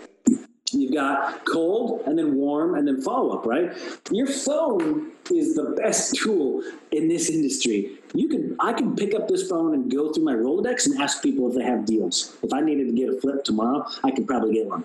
[0.73, 3.71] You've got cold and then warm and then follow up, right?
[4.11, 7.99] Your phone is the best tool in this industry.
[8.13, 11.21] You can I can pick up this phone and go through my Rolodex and ask
[11.21, 12.35] people if they have deals.
[12.41, 14.83] If I needed to get a flip tomorrow, I could probably get one.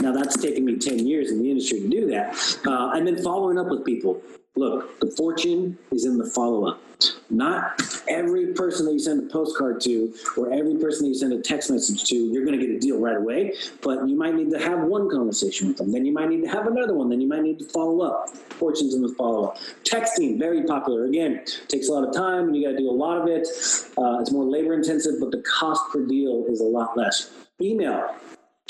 [0.00, 2.34] Now that's taken me 10 years in the industry to do that.
[2.66, 4.20] Uh, and then following up with people.
[4.54, 6.82] Look, the fortune is in the follow up.
[7.30, 11.32] Not every person that you send a postcard to or every person that you send
[11.32, 13.54] a text message to, you're going to get a deal right away.
[13.80, 15.90] But you might need to have one conversation with them.
[15.90, 17.08] Then you might need to have another one.
[17.08, 18.28] Then you might need to follow up.
[18.28, 19.58] Fortune's in the follow up.
[19.84, 21.06] Texting, very popular.
[21.06, 23.48] Again, takes a lot of time and you got to do a lot of it.
[23.96, 27.32] Uh, it's more labor intensive, but the cost per deal is a lot less.
[27.60, 28.14] Email.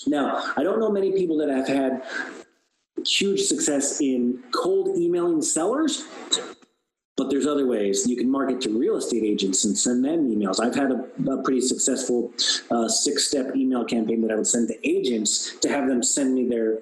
[0.07, 2.03] Now, I don't know many people that have had
[3.07, 6.05] huge success in cold emailing sellers
[7.17, 10.59] but there's other ways you can market to real estate agents and send them emails.
[10.61, 12.33] I've had a, a pretty successful
[12.71, 16.35] uh, six step email campaign that I would send to agents to have them send
[16.35, 16.79] me their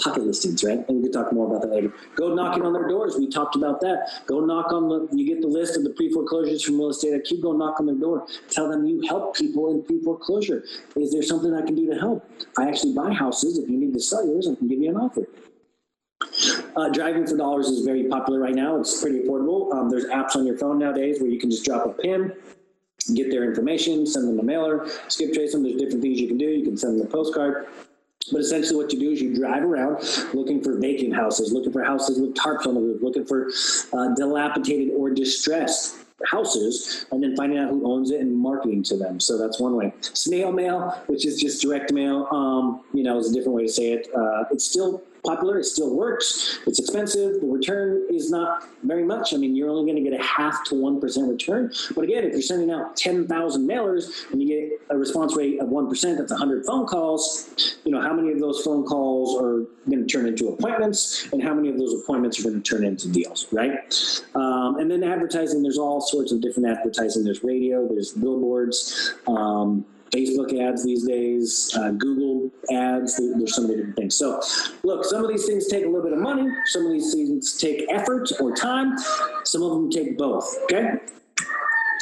[0.00, 0.78] pocket listings, right?
[0.88, 1.92] And we can talk more about that later.
[2.14, 3.16] Go knocking on their doors.
[3.18, 4.22] We talked about that.
[4.26, 7.12] Go knock on the, you get the list of the pre foreclosures from real estate
[7.12, 7.42] IQ.
[7.42, 8.26] Go knock on their door.
[8.50, 10.64] Tell them you help people in pre foreclosure.
[10.96, 12.30] Is there something I can do to help?
[12.56, 13.58] I actually buy houses.
[13.58, 15.26] If you need to sell yours, I can give you an offer.
[16.76, 18.78] Uh, driving for dollars is very popular right now.
[18.80, 19.72] It's pretty affordable.
[19.72, 22.32] Um, there's apps on your phone nowadays where you can just drop a pin,
[23.14, 25.62] get their information, send them a mailer, skip trace them.
[25.62, 26.46] There's different things you can do.
[26.46, 27.66] You can send them a postcard.
[28.30, 29.98] But essentially, what you do is you drive around
[30.32, 33.50] looking for vacant houses, looking for houses with tarps on the roof, looking for
[33.92, 38.96] uh, dilapidated or distressed houses and then finding out who owns it and marketing to
[38.96, 39.18] them.
[39.18, 39.92] So that's one way.
[40.00, 43.72] Snail mail, which is just direct mail, um, you know, is a different way to
[43.72, 44.08] say it.
[44.14, 45.58] Uh, it's still popular.
[45.58, 46.58] It still works.
[46.66, 47.40] It's expensive.
[47.40, 49.32] The return is not very much.
[49.32, 51.72] I mean, you're only going to get a half to 1% return.
[51.94, 55.68] But again, if you're sending out 10,000 mailers and you get a response rate of
[55.68, 57.76] 1%, that's 100 phone calls.
[57.84, 61.42] You know, how many of those phone calls are going to turn into appointments and
[61.42, 63.94] how many of those appointments are going to turn into deals, right?
[64.34, 67.22] Um, and then advertising, there's all sorts of different advertising.
[67.22, 69.14] There's radio, there's billboards.
[69.28, 73.16] Um, Facebook ads these days, uh, Google ads.
[73.16, 74.14] There's so many different things.
[74.16, 74.40] So,
[74.82, 76.50] look, some of these things take a little bit of money.
[76.66, 78.96] Some of these things take effort or time.
[79.44, 80.46] Some of them take both.
[80.64, 80.98] Okay.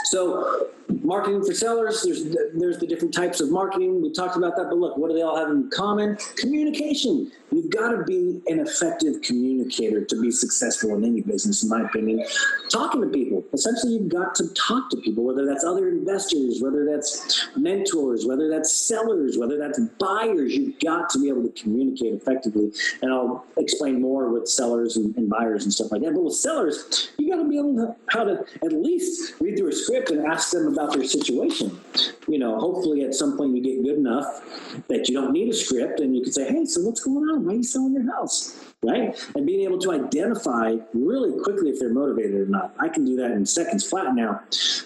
[0.06, 0.70] So,
[1.02, 2.02] marketing for sellers.
[2.02, 2.24] There's
[2.54, 4.02] there's the different types of marketing.
[4.02, 6.16] We talked about that, but look, what do they all have in common?
[6.36, 7.30] Communication.
[7.52, 11.82] You've got to be an effective communicator to be successful in any business, in my
[11.82, 12.24] opinion.
[12.70, 13.44] Talking to people.
[13.52, 18.48] Essentially, you've got to talk to people, whether that's other investors, whether that's mentors, whether
[18.48, 20.54] that's sellers, whether that's buyers.
[20.54, 22.70] You've got to be able to communicate effectively.
[23.02, 26.14] And I'll explain more with sellers and, and buyers and stuff like that.
[26.14, 29.68] But with sellers, you got to be able to how to at least read through
[29.68, 31.78] a script and ask them about their situation.
[32.26, 34.42] You know, hopefully at some point you get good enough
[34.88, 37.44] that you don't need a script and you can say, hey, so what's going on?
[37.44, 38.69] why are you selling your house?
[38.82, 39.14] Right?
[39.36, 42.74] And being able to identify really quickly if they're motivated or not.
[42.80, 44.40] I can do that in seconds flat now.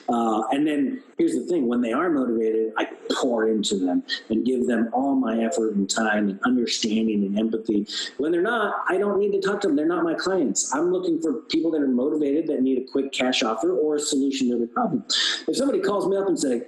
[0.09, 4.45] Uh, and then here's the thing when they are motivated, I pour into them and
[4.45, 7.87] give them all my effort and time and understanding and empathy.
[8.17, 9.77] When they're not, I don't need to talk to them.
[9.77, 10.75] They're not my clients.
[10.75, 14.01] I'm looking for people that are motivated that need a quick cash offer or a
[14.01, 15.05] solution to their problem.
[15.47, 16.63] If somebody calls me up and say,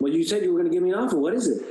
[0.00, 1.18] well, you said you were going to give me an offer.
[1.18, 1.66] What is it?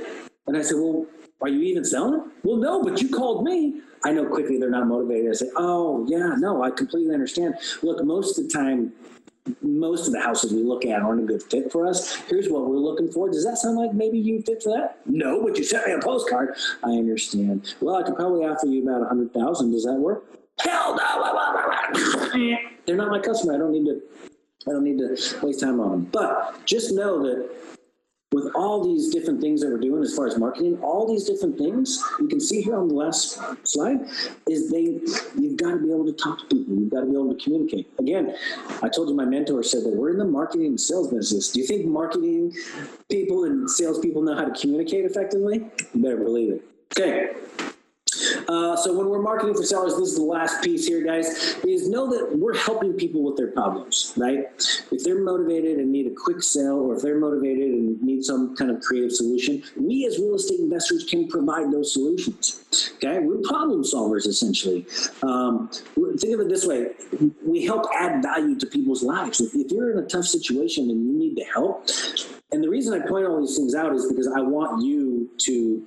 [0.46, 1.06] And I said, well,
[1.40, 2.30] are you even selling?
[2.44, 3.80] Well, no, but you called me.
[4.04, 5.30] I know quickly they're not motivated.
[5.30, 7.54] I say, oh, yeah, no, I completely understand.
[7.82, 8.92] Look, most of the time,
[9.62, 12.14] most of the houses we look at aren't a good fit for us.
[12.28, 13.30] Here's what we're looking for.
[13.30, 15.00] Does that sound like maybe you fit for that?
[15.06, 16.56] No, but you sent me a postcard.
[16.82, 17.74] I understand.
[17.80, 19.72] Well, I could probably offer you about a hundred thousand.
[19.72, 20.24] Does that work?
[20.60, 22.70] Hell no!
[22.86, 23.54] They're not my customer.
[23.54, 24.00] I don't need to.
[24.66, 26.08] I don't need to waste time on them.
[26.12, 27.50] But just know that
[28.34, 31.56] with all these different things that we're doing as far as marketing, all these different
[31.56, 34.00] things you can see here on the last slide
[34.50, 34.98] is they
[35.40, 36.74] you've got to be able to talk to people.
[36.74, 37.88] You've got to be able to communicate.
[38.00, 38.34] Again,
[38.82, 41.50] I told you my mentor said that we're in the marketing and sales business.
[41.50, 42.52] Do you think marketing
[43.08, 45.70] people and salespeople know how to communicate effectively?
[45.94, 46.64] You better believe it.
[46.98, 47.34] Okay.
[48.48, 51.88] Uh, so when we're marketing for sellers, this is the last piece here, guys, is
[51.88, 54.46] know that we're helping people with their problems, right?
[54.90, 58.56] If they're motivated and need a quick sale, or if they're motivated and need some
[58.56, 62.92] kind of creative solution, we as real estate investors can provide those solutions.
[62.96, 64.86] Okay, we're problem solvers essentially.
[65.22, 65.70] Um,
[66.18, 66.90] think of it this way:
[67.44, 69.40] we help add value to people's lives.
[69.40, 71.88] If, if you're in a tough situation and you need the help,
[72.52, 75.86] and the reason I point all these things out is because I want you to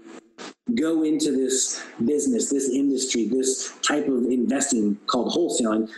[0.76, 5.90] go into this business, this industry, this type of investing called wholesaling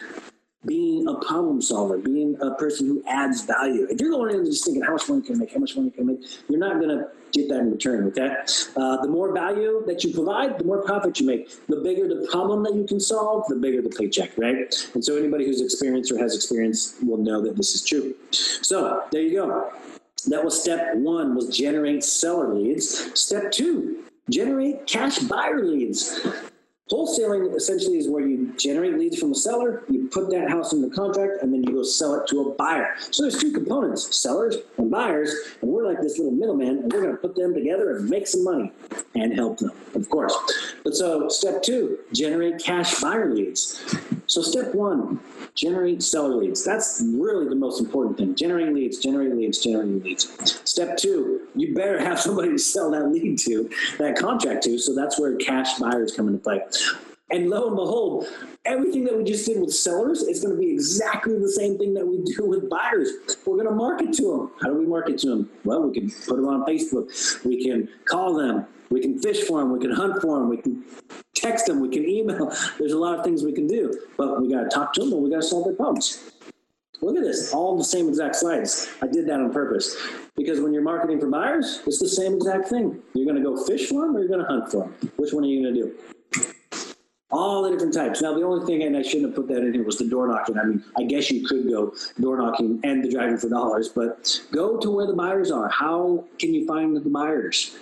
[0.66, 3.88] being a problem solver, being a person who adds value.
[3.90, 5.54] If you're going in just thinking, how much money can I make?
[5.54, 6.26] How much money can I make?
[6.50, 8.36] You're not going to get that in return, okay?
[8.76, 11.50] Uh, the more value that you provide, the more profit you make.
[11.68, 14.74] The bigger the problem that you can solve, the bigger the paycheck, right?
[14.94, 18.14] And so anybody who's experienced or has experience will know that this is true.
[18.32, 19.72] So there you go.
[20.28, 23.18] That was step one was generate seller leads.
[23.18, 26.20] Step two, generate cash buyer leads.
[26.92, 30.82] Wholesaling essentially is where you generate leads from a seller, you put that house in
[30.82, 32.96] the contract, and then you go sell it to a buyer.
[33.12, 37.02] So there's two components, sellers and buyers, and we're like this little middleman, and we're
[37.02, 38.72] going to put them together and make some money
[39.16, 40.36] and help them, of course.
[40.84, 43.84] But so step two, generate cash buyer leads.
[44.28, 45.20] So step one,
[45.56, 46.64] generate seller leads.
[46.64, 48.36] That's really the most important thing.
[48.36, 50.62] Generating leads, generating leads, generating leads.
[50.70, 54.78] Step two, you better have somebody to sell that lead to, that contract to.
[54.78, 56.62] So that's where cash buyers come into play.
[57.32, 58.28] And lo and behold,
[58.66, 61.94] everything that we just did with sellers is going to be exactly the same thing
[61.94, 63.12] that we do with buyers.
[63.46, 64.52] We're going to market to them.
[64.62, 65.50] How do we market to them?
[65.64, 67.46] Well, we can put them on Facebook.
[67.46, 68.66] We can call them.
[68.90, 69.72] We can fish for them.
[69.72, 70.50] We can hunt for them.
[70.50, 70.84] We can
[71.36, 71.82] text them.
[71.82, 72.52] We can email.
[72.80, 75.14] There's a lot of things we can do, but we got to talk to them
[75.14, 76.32] and we got to solve their problems.
[77.02, 78.90] Look at this, all the same exact slides.
[79.02, 79.96] I did that on purpose
[80.36, 83.02] because when you're marketing for buyers, it's the same exact thing.
[83.14, 85.12] You're going to go fish for them or you're going to hunt for them.
[85.16, 86.19] Which one are you going to do?
[87.32, 88.22] All the different types.
[88.22, 90.28] Now, the only thing, and I shouldn't have put that in here, was the door
[90.28, 90.58] knocking.
[90.58, 94.42] I mean, I guess you could go door knocking and the driving for dollars, but
[94.52, 95.70] go to where the buyers are.
[95.70, 97.78] How can you find the buyers?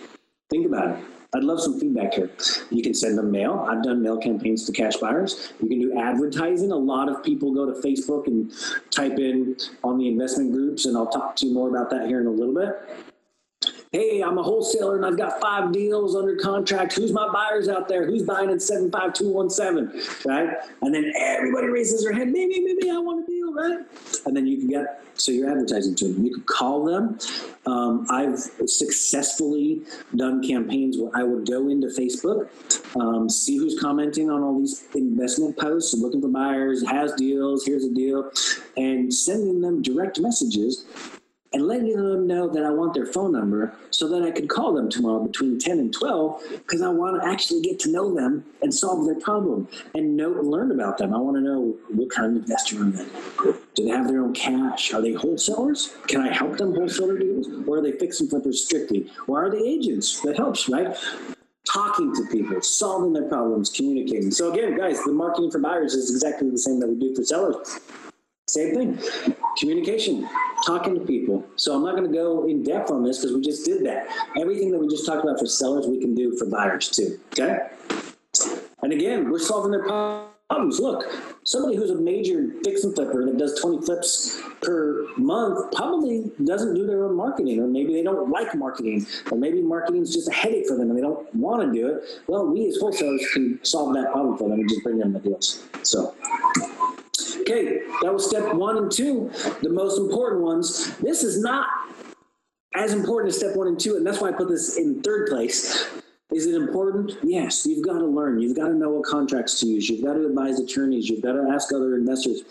[0.50, 1.06] Think about it.
[1.36, 2.32] I'd love some feedback here.
[2.72, 3.66] You can send them mail.
[3.70, 5.52] I've done mail campaigns to cash buyers.
[5.62, 6.72] You can do advertising.
[6.72, 8.52] A lot of people go to Facebook and
[8.92, 12.22] type in on the investment groups, and I'll talk to you more about that here
[12.22, 12.76] in a little bit
[13.92, 16.94] hey, I'm a wholesaler and I've got five deals under contract.
[16.94, 18.06] Who's my buyers out there?
[18.06, 20.30] Who's buying at 75217?
[20.30, 20.58] Right?
[20.82, 23.80] And then everybody raises their hand, maybe, maybe I want a deal, right?
[24.26, 26.26] And then you can get, so you're advertising to them.
[26.26, 27.18] You could call them.
[27.66, 29.82] Um, I've successfully
[30.16, 32.50] done campaigns where I would go into Facebook,
[33.00, 37.84] um, see who's commenting on all these investment posts, looking for buyers, has deals, here's
[37.84, 38.32] a deal,
[38.76, 40.86] and sending them direct messages
[41.54, 44.74] and letting them know that I want their phone number so that I could call
[44.74, 48.46] them tomorrow between 10 and 12 because I want to actually get to know them
[48.62, 51.14] and solve their problem and know learn about them.
[51.14, 53.06] I want to know what kind of investor are they?
[53.76, 54.94] Do they have their own cash?
[54.94, 55.96] Are they wholesalers?
[56.08, 57.48] Can I help them wholesale their deals?
[57.68, 59.10] Or are they fix and flippers strictly?
[59.28, 60.22] Or are they agents?
[60.22, 60.98] That helps, right?
[61.72, 64.32] talking to people, solving their problems, communicating.
[64.32, 67.24] So again, guys, the marketing for buyers is exactly the same that we do for
[67.24, 67.80] sellers.
[68.50, 69.36] Same thing.
[69.58, 70.28] Communication,
[70.66, 71.46] talking to people.
[71.58, 74.08] So I'm not going to go in depth on this because we just did that.
[74.40, 77.20] Everything that we just talked about for sellers, we can do for buyers too.
[77.38, 77.60] Okay.
[78.84, 80.80] And again, we're solving their problems.
[80.80, 81.04] Look,
[81.44, 86.74] somebody who's a major fix and flipper that does 20 flips per month probably doesn't
[86.74, 90.30] do their own marketing, or maybe they don't like marketing, or maybe marketing is just
[90.30, 92.04] a headache for them and they don't want to do it.
[92.28, 95.20] Well, we as wholesalers can solve that problem for them and just bring them the
[95.20, 95.66] deals.
[95.84, 96.16] So.
[97.50, 99.32] Okay, that was step one and two,
[99.62, 100.98] the most important ones.
[100.98, 101.70] This is not
[102.76, 105.28] as important as step one and two, and that's why I put this in third
[105.28, 105.88] place.
[106.34, 107.14] Is it important?
[107.24, 108.42] Yes, you've got to learn.
[108.42, 109.88] You've got to know what contracts to use.
[109.88, 111.08] You've got to advise attorneys.
[111.08, 112.42] You've got to ask other investors.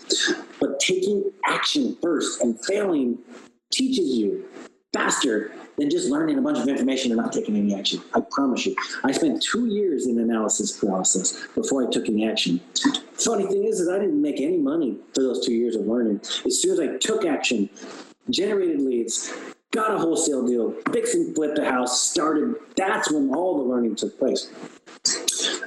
[0.58, 3.18] But taking action first and failing
[3.70, 4.48] teaches you
[4.96, 8.00] faster than just learning a bunch of information and not taking any action.
[8.14, 8.74] I promise you.
[9.04, 12.60] I spent two years in analysis paralysis before I took any action.
[13.12, 16.20] Funny thing is, is I didn't make any money for those two years of learning.
[16.46, 17.68] As soon as I took action,
[18.30, 19.32] generated leads,
[19.70, 23.96] got a wholesale deal, fixed and flipped a house, started, that's when all the learning
[23.96, 24.50] took place.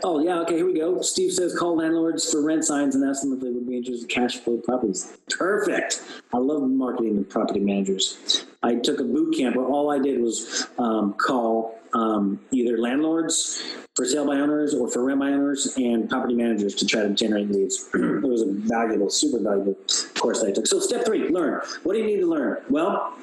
[0.04, 1.02] Oh, yeah, okay, here we go.
[1.02, 4.04] Steve says call landlords for rent signs and ask them if they would be interested
[4.04, 5.18] in cash flow properties.
[5.30, 6.02] Perfect.
[6.34, 8.46] I love marketing to property managers.
[8.64, 13.64] I took a boot camp where all I did was um, call um, either landlords
[13.96, 17.10] for sale by owners or for rent by owners and property managers to try to
[17.10, 17.90] generate leads.
[17.94, 19.76] it was a valuable, super valuable
[20.16, 20.68] course that I took.
[20.68, 21.62] So step three, learn.
[21.84, 22.60] What do you need to learn?
[22.70, 23.18] Well,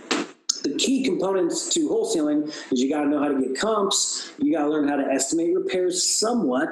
[0.66, 4.32] the key components to wholesaling is you got to know how to get comps.
[4.38, 6.70] You got to learn how to estimate repairs somewhat.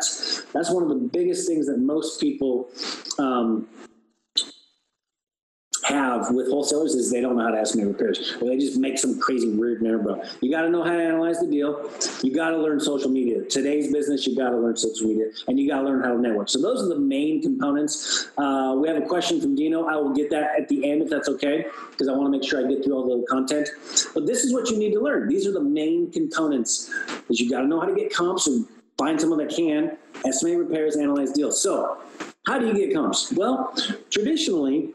[0.52, 2.70] That's one of the biggest things that most people
[3.18, 3.68] um,
[5.84, 8.98] have with wholesalers is they don't know how to ask estimate repairs, they just make
[8.98, 10.22] some crazy weird number.
[10.40, 11.90] You got to know how to analyze the deal.
[12.22, 13.44] You got to learn social media.
[13.44, 16.20] Today's business, you got to learn social media, and you got to learn how to
[16.20, 16.48] network.
[16.48, 18.28] So those are the main components.
[18.38, 19.86] Uh, we have a question from Dino.
[19.86, 22.48] I will get that at the end if that's okay, because I want to make
[22.48, 23.68] sure I get through all the content.
[24.14, 25.28] But this is what you need to learn.
[25.28, 26.90] These are the main components.
[27.28, 28.66] Is you got to know how to get comps and
[28.98, 31.60] find someone that can estimate repairs, analyze deals.
[31.60, 31.98] So
[32.46, 33.32] how do you get comps?
[33.32, 33.74] Well,
[34.10, 34.92] traditionally,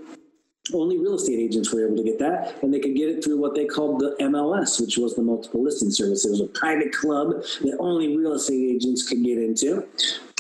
[0.74, 3.38] only real estate agents were able to get that, and they could get it through
[3.38, 6.26] what they called the MLS, which was the multiple listing service.
[6.26, 9.88] It was a private club that only real estate agents could get into.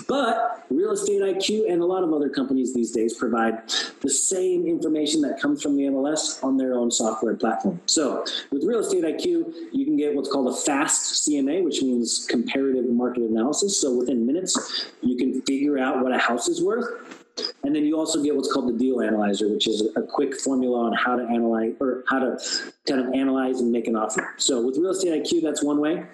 [0.07, 3.69] But Real Estate IQ and a lot of other companies these days provide
[4.01, 7.79] the same information that comes from the MLS on their own software platform.
[7.85, 12.25] So with Real Estate IQ, you can get what's called a fast CMA, which means
[12.27, 13.79] comparative market analysis.
[13.79, 17.18] So within minutes, you can figure out what a house is worth
[17.63, 20.85] and then you also get what's called the deal analyzer, which is a quick formula
[20.85, 22.37] on how to analyze or how to
[22.87, 24.33] kind of analyze and make an offer.
[24.37, 26.05] So with Real Estate IQ, that's one way.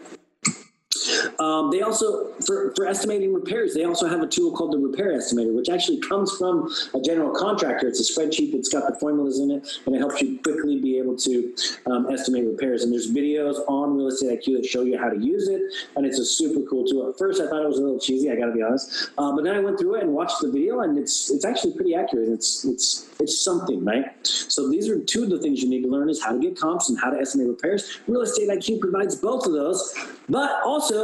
[1.40, 5.14] Um, they also, for, for estimating repairs, they also have a tool called the repair
[5.18, 7.88] estimator, which actually comes from a general contractor.
[7.88, 10.98] It's a spreadsheet that's got the formulas in it, and it helps you quickly be
[10.98, 12.84] able to um, estimate repairs.
[12.84, 15.62] And there's videos on Real Estate IQ that show you how to use it,
[15.96, 17.10] and it's a super cool tool.
[17.10, 18.32] At first, I thought it was a little cheesy.
[18.32, 20.52] I got to be honest, uh, but then I went through it and watched the
[20.52, 22.30] video, and it's it's actually pretty accurate.
[22.30, 24.06] It's it's it's something, right?
[24.26, 26.60] So these are two of the things you need to learn: is how to get
[26.60, 28.00] comps and how to estimate repairs.
[28.08, 29.94] Real Estate IQ provides both of those,
[30.30, 30.95] but also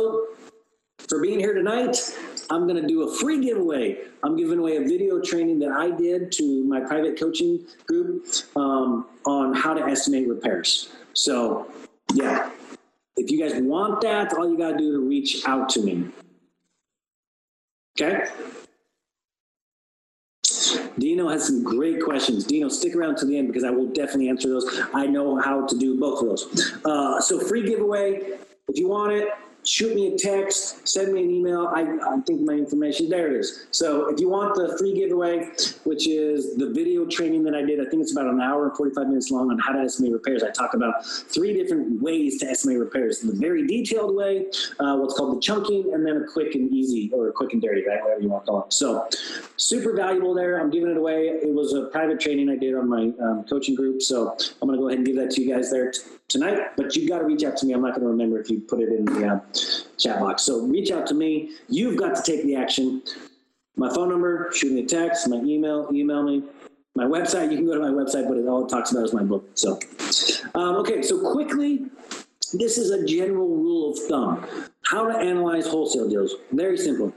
[1.07, 1.97] for being here tonight.
[2.49, 3.97] I'm going to do a free giveaway.
[4.23, 8.25] I'm giving away a video training that I did to my private coaching group
[8.55, 10.89] um, on how to estimate repairs.
[11.13, 11.71] So,
[12.13, 12.51] yeah,
[13.17, 16.09] if you guys want that, all you got to do is reach out to me.
[17.99, 18.25] Okay?
[20.97, 22.45] Dino has some great questions.
[22.45, 24.81] Dino, stick around to the end because I will definitely answer those.
[24.93, 26.79] I know how to do both of those.
[26.85, 28.37] Uh, so, free giveaway.
[28.67, 29.29] If you want it,
[29.63, 31.67] shoot me a text, send me an email.
[31.67, 33.67] I, I think my information, there it is.
[33.71, 35.49] So if you want the free giveaway,
[35.83, 38.75] which is the video training that I did, I think it's about an hour and
[38.75, 40.43] 45 minutes long on how to estimate repairs.
[40.43, 43.19] I talk about three different ways to estimate repairs.
[43.19, 44.47] The very detailed way,
[44.79, 47.61] uh, what's called the chunking, and then a quick and easy or a quick and
[47.61, 48.01] dirty, right?
[48.01, 48.73] Whatever you want to call it.
[48.73, 49.07] So
[49.57, 50.59] super valuable there.
[50.59, 51.27] I'm giving it away.
[51.27, 54.01] It was a private training I did on my um, coaching group.
[54.01, 55.91] So I'm going to go ahead and give that to you guys there
[56.31, 57.73] tonight, but you've got to reach out to me.
[57.73, 59.39] I'm not going to remember if you put it in the uh,
[59.97, 60.43] chat box.
[60.43, 61.51] So reach out to me.
[61.67, 63.03] You've got to take the action.
[63.75, 66.43] My phone number, shoot me a text, my email, email me.
[66.95, 69.13] My website, you can go to my website, but it, all it talks about is
[69.13, 69.47] my book.
[69.53, 69.79] So,
[70.55, 71.85] um, okay, so quickly,
[72.53, 74.45] this is a general rule of thumb.
[74.85, 76.35] How to analyze wholesale deals.
[76.51, 77.13] Very simple.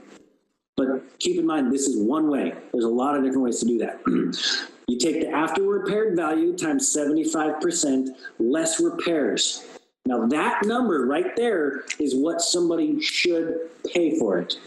[0.77, 2.53] But keep in mind, this is one way.
[2.71, 4.01] There's a lot of different ways to do that.
[4.87, 8.09] You take the after repaired value times 75%
[8.39, 9.65] less repairs.
[10.05, 14.59] Now, that number right there is what somebody should pay for it.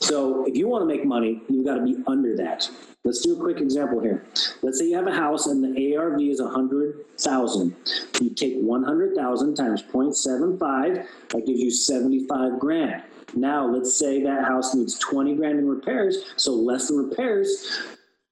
[0.00, 2.70] So, if you want to make money, you've got to be under that.
[3.04, 4.24] Let's do a quick example here.
[4.62, 7.76] Let's say you have a house and the ARV is 100,000.
[8.20, 13.02] You take 100,000 times 0.75, that gives you 75 grand.
[13.34, 17.82] Now, let's say that house needs 20 grand in repairs, so less than repairs.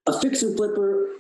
[0.07, 1.11] A fix and flipper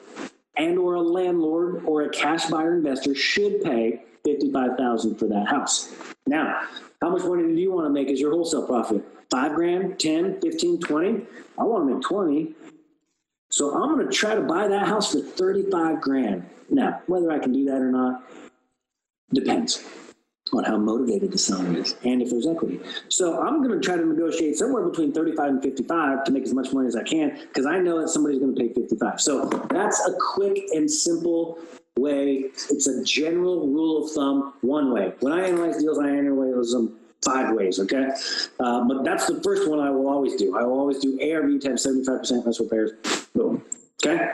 [0.56, 5.92] and or a landlord or a cash buyer investor should pay 55000 for that house.
[6.26, 6.62] Now,
[7.00, 9.04] how much money do you want to make as your wholesale profit?
[9.30, 11.26] Five grand, 10, 15, 20?
[11.58, 12.54] I want to make 20.
[13.50, 16.48] So I'm going to try to buy that house for 35 grand.
[16.68, 18.24] Now, whether I can do that or not
[19.32, 19.84] depends
[20.52, 22.80] on how motivated the seller is and if there's equity.
[23.08, 26.54] So I'm going to try to negotiate somewhere between 35 and 55 to make as
[26.54, 29.20] much money as I can because I know that somebody's going to pay 55.
[29.20, 31.58] So that's a quick and simple
[31.98, 32.50] way.
[32.70, 35.14] It's a general rule of thumb, one way.
[35.20, 38.10] When I analyze deals, I analyze them five ways, okay?
[38.60, 40.56] Uh, but that's the first one I will always do.
[40.56, 42.92] I will always do ARV times 75% less repairs.
[43.34, 43.64] Boom.
[44.04, 44.32] Okay?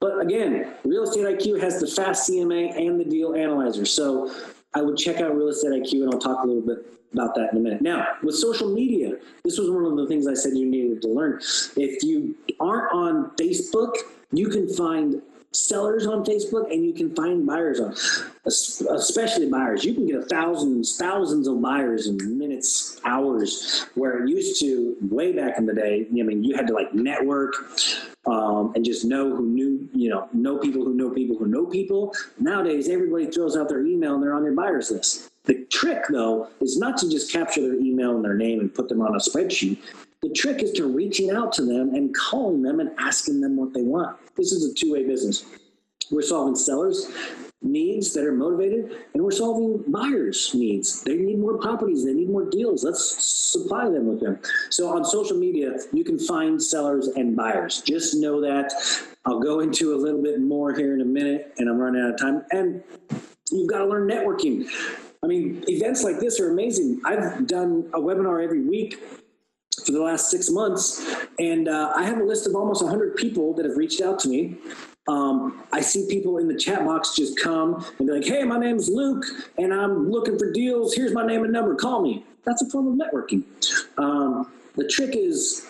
[0.00, 3.86] But again, Real Estate IQ has the fast CMA and the deal analyzer.
[3.86, 4.34] So
[4.74, 7.52] I would check out Real Estate IQ, and I'll talk a little bit about that
[7.52, 7.80] in a minute.
[7.80, 9.12] Now, with social media,
[9.44, 11.40] this was one of the things I said you needed to learn.
[11.76, 13.94] If you aren't on Facebook,
[14.32, 15.22] you can find
[15.52, 17.94] sellers on Facebook and you can find buyers on,
[18.46, 19.84] especially buyers.
[19.84, 25.32] You can get thousands, thousands of buyers in minutes, hours, where it used to way
[25.32, 26.06] back in the day.
[26.10, 27.54] I mean, you had to like network
[28.26, 31.66] um, and just know who knew, you know, know people who know people who know
[31.66, 32.14] people.
[32.38, 35.30] Nowadays, everybody throws out their email and they're on their buyers list.
[35.44, 38.88] The trick, though, is not to just capture their email and their name and put
[38.88, 39.78] them on a spreadsheet.
[40.22, 43.74] The trick is to reaching out to them and calling them and asking them what
[43.74, 44.16] they want.
[44.36, 45.44] This is a two way business.
[46.10, 47.10] We're solving sellers'
[47.64, 51.02] needs that are motivated, and we're solving buyers' needs.
[51.02, 52.84] They need more properties, they need more deals.
[52.84, 54.38] Let's supply them with them.
[54.70, 57.82] So on social media, you can find sellers and buyers.
[57.82, 58.72] Just know that.
[59.24, 62.10] I'll go into a little bit more here in a minute, and I'm running out
[62.10, 62.44] of time.
[62.50, 62.82] And
[63.50, 64.68] you've got to learn networking.
[65.22, 67.00] I mean, events like this are amazing.
[67.04, 69.02] I've done a webinar every week
[69.86, 71.02] for the last six months,
[71.38, 74.28] and uh, I have a list of almost 100 people that have reached out to
[74.28, 74.58] me.
[75.06, 78.58] Um, I see people in the chat box just come and be like, "Hey, my
[78.58, 79.24] name's Luke,
[79.58, 80.94] and I'm looking for deals.
[80.94, 81.74] Here's my name and number.
[81.74, 83.44] Call me." That's a form of networking.
[83.98, 85.66] Um, the trick is,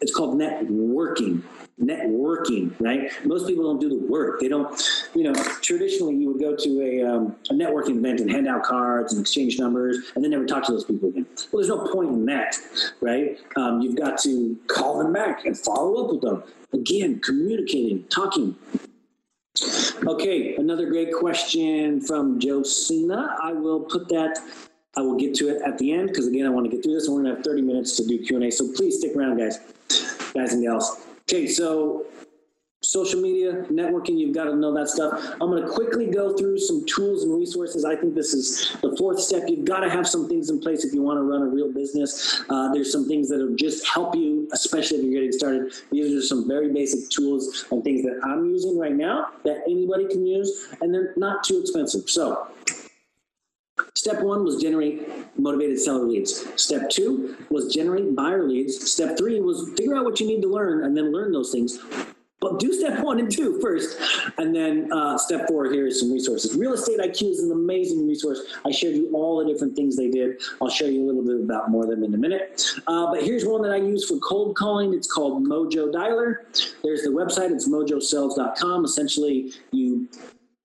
[0.00, 1.42] it's called networking
[1.80, 3.10] networking, right?
[3.24, 4.40] Most people don't do the work.
[4.40, 4.80] They don't,
[5.14, 8.64] you know, traditionally you would go to a, um, a networking event and hand out
[8.64, 11.26] cards and exchange numbers and then never talk to those people again.
[11.52, 12.56] Well, there's no point in that,
[13.00, 13.38] right?
[13.56, 16.42] Um, you've got to call them back and follow up with them.
[16.72, 18.56] Again, communicating, talking.
[20.06, 23.36] Okay, another great question from Josina.
[23.42, 24.38] I will put that
[24.98, 26.94] I will get to it at the end because again, I want to get through
[26.94, 28.50] this and we're gonna have 30 minutes to do Q&A.
[28.50, 29.60] So please stick around, guys,
[30.34, 31.06] guys and gals.
[31.30, 32.06] Okay, so
[32.82, 35.12] social media, networking, you've got to know that stuff.
[35.40, 37.84] I'm going to quickly go through some tools and resources.
[37.84, 39.44] I think this is the fourth step.
[39.48, 41.72] You've got to have some things in place if you want to run a real
[41.72, 42.42] business.
[42.48, 45.72] Uh, there's some things that will just help you, especially if you're getting started.
[45.90, 50.06] These are some very basic tools and things that I'm using right now that anybody
[50.06, 52.08] can use, and they're not too expensive.
[52.08, 52.48] So
[53.94, 55.08] Step one was generate
[55.38, 56.46] motivated seller leads.
[56.60, 58.90] Step two was generate buyer leads.
[58.90, 61.78] Step three was figure out what you need to learn and then learn those things.
[62.40, 63.98] But do step one and two first.
[64.38, 66.56] And then uh, step four, here is some resources.
[66.56, 68.40] Real Estate IQ is an amazing resource.
[68.64, 70.40] I showed you all the different things they did.
[70.62, 72.64] I'll show you a little bit about more of them in a minute.
[72.86, 74.94] Uh, but here's one that I use for cold calling.
[74.94, 76.44] It's called Mojo Dialer.
[76.84, 77.50] There's the website.
[77.50, 78.84] It's mojosells.com.
[78.84, 80.08] Essentially, you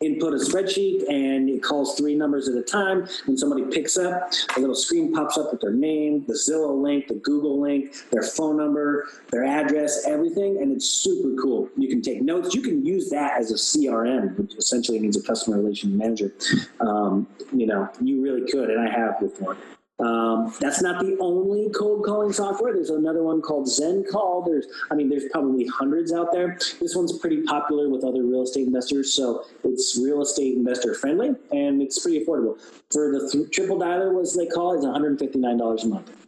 [0.05, 3.07] input a spreadsheet and it calls three numbers at a time.
[3.25, 7.07] When somebody picks up, a little screen pops up with their name, the Zillow link,
[7.07, 11.69] the Google link, their phone number, their address, everything, and it's super cool.
[11.77, 12.53] You can take notes.
[12.53, 16.33] You can use that as a CRM, which essentially means a customer relation manager.
[16.79, 19.57] Um, you know, you really could, and I have before.
[19.99, 22.73] Um, that's not the only cold calling software.
[22.73, 24.43] There's another one called Zen Call.
[24.43, 26.57] There's, I mean, there's probably hundreds out there.
[26.81, 31.35] This one's pretty popular with other real estate investors, so it's real estate investor friendly
[31.51, 32.59] and it's pretty affordable.
[32.91, 36.22] For the th- triple dialer, as they call it, it's $159 a month.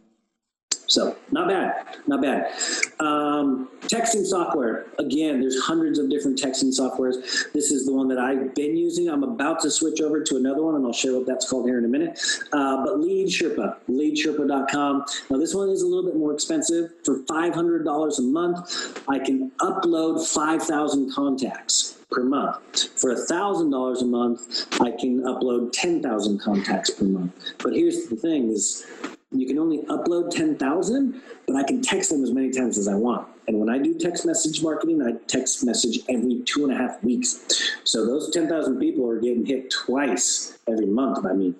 [0.86, 2.52] So not bad, not bad.
[3.00, 4.86] Um, texting software.
[4.98, 7.16] Again, there's hundreds of different texting softwares.
[7.52, 9.08] This is the one that I've been using.
[9.08, 11.78] I'm about to switch over to another one, and I'll share what that's called here
[11.78, 12.18] in a minute.
[12.52, 15.04] Uh, but Lead Sherpa, leadsherpa.com.
[15.30, 16.92] Now this one is a little bit more expensive.
[17.04, 22.88] For $500 a month, I can upload 5,000 contacts per month.
[22.98, 27.34] For $1,000 a month, I can upload 10,000 contacts per month.
[27.62, 28.86] But here's the thing is
[29.32, 32.94] you can only upload 10,000, but I can text them as many times as I
[32.94, 33.28] want.
[33.48, 37.02] And when I do text message marketing, I text message every two and a half
[37.02, 37.74] weeks.
[37.84, 41.54] So those 10,000 people are getting hit twice every month by me.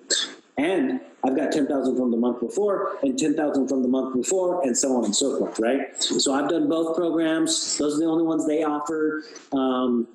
[0.57, 4.75] And I've got 10,000 from the month before and 10,000 from the month before and
[4.75, 5.95] so on and so forth, right?
[6.01, 7.77] So I've done both programs.
[7.77, 9.23] Those are the only ones they offer.
[9.51, 10.07] Um,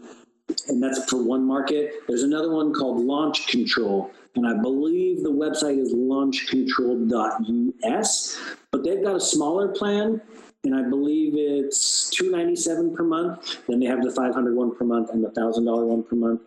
[0.68, 1.92] and that's for one market.
[2.09, 9.03] There's another one called Launch Control and I believe the website is launchcontrol.us, but they've
[9.03, 10.20] got a smaller plan,
[10.64, 13.59] and I believe it's two ninety seven per month.
[13.68, 16.16] Then they have the five hundred one per month and the thousand dollar one per
[16.16, 16.41] month.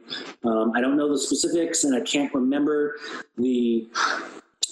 [0.43, 2.95] Um, I don't know the specifics, and I can't remember
[3.37, 3.87] the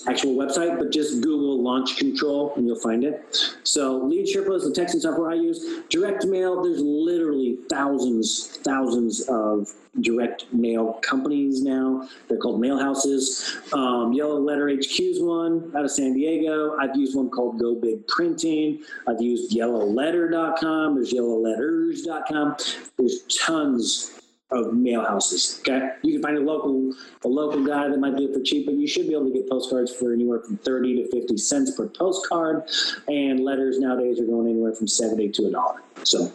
[0.07, 3.35] actual website, but just Google launch control and you'll find it.
[3.63, 5.83] So Lead Sherpa is the texting software I use.
[5.89, 12.07] Direct mail, there's literally thousands, thousands of direct mail companies now.
[12.27, 13.57] They're called mail houses.
[13.73, 16.75] Um, Yellow Letter HQ is one out of San Diego.
[16.79, 18.81] I've used one called Go Big Printing.
[19.07, 20.95] I've used yellowletter.com.
[20.95, 22.55] There's yellowletters.com.
[22.97, 24.22] There's tons
[24.53, 25.59] of mail houses.
[25.59, 26.93] Okay, you can find a local
[27.23, 29.33] a local guy that might do it for cheap, but you should be able to
[29.33, 32.69] get postcards for anywhere from thirty to fifty cents per postcard,
[33.07, 35.81] and letters nowadays are going anywhere from seventy to a dollar.
[36.03, 36.31] So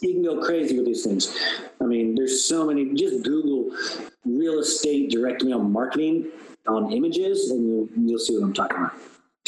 [0.00, 1.36] you can go crazy with these things.
[1.80, 2.94] I mean, there's so many.
[2.94, 3.76] Just Google
[4.24, 6.30] real estate direct mail marketing
[6.66, 8.94] on images, and you'll you'll see what I'm talking about.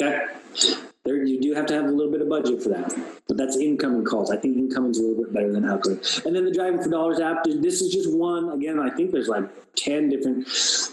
[0.01, 2.95] Okay, there you do have to have a little bit of budget for that.
[3.27, 4.31] But that's incoming calls.
[4.31, 6.01] I think incoming is a little bit better than outgoing.
[6.27, 8.51] And then the Driving for Dollars app, this is just one.
[8.51, 10.47] Again, I think there's like 10 different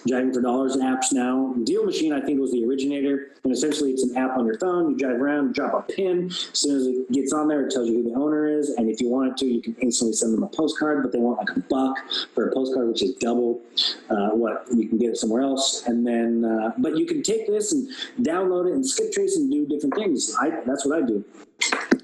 [0.07, 1.53] Driving for Dollars apps now.
[1.63, 3.31] Deal Machine, I think, was the originator.
[3.43, 4.91] And essentially, it's an app on your phone.
[4.91, 6.27] You drive around, drop a pin.
[6.27, 8.69] As soon as it gets on there, it tells you who the owner is.
[8.71, 11.39] And if you wanted to, you can instantly send them a postcard, but they want
[11.39, 11.97] like a buck
[12.33, 13.61] for a postcard, which is double
[14.09, 15.85] uh, what you can get somewhere else.
[15.87, 17.89] And then, uh, but you can take this and
[18.25, 20.35] download it and skip trace and do different things.
[20.39, 21.23] I, that's what I do.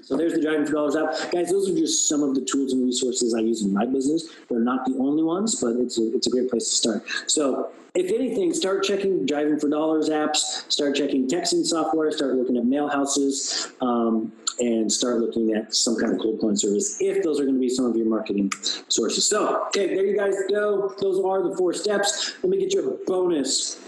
[0.02, 1.32] So there's the Driving for Dollars app.
[1.32, 4.28] Guys, those are just some of the tools and resources I use in my business.
[4.50, 7.04] They're not the only ones, but it's a, it's a great place to start.
[7.26, 12.56] So if anything, start checking Driving for Dollars apps, start checking texting software, start looking
[12.56, 17.22] at mail houses, um, and start looking at some kind of cold calling service if
[17.24, 18.52] those are going to be some of your marketing
[18.88, 19.28] sources.
[19.28, 20.94] So, okay, there you guys go.
[21.00, 22.34] Those are the four steps.
[22.42, 23.80] Let me get you a bonus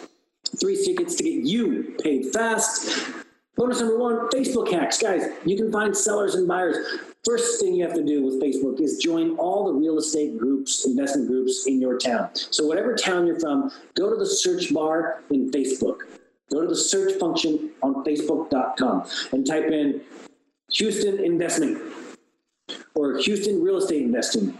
[0.61, 3.26] three tickets to get you paid fast.
[3.57, 4.99] Bonus number one Facebook hacks.
[4.99, 6.77] Guys, you can find sellers and buyers.
[7.25, 10.85] First thing you have to do with Facebook is join all the real estate groups,
[10.85, 12.29] investment groups in your town.
[12.35, 16.01] So, whatever town you're from, go to the search bar in Facebook.
[16.53, 20.03] Go to the search function on Facebook.com and type in
[20.73, 21.81] Houston investment
[22.95, 24.57] or Houston real estate investing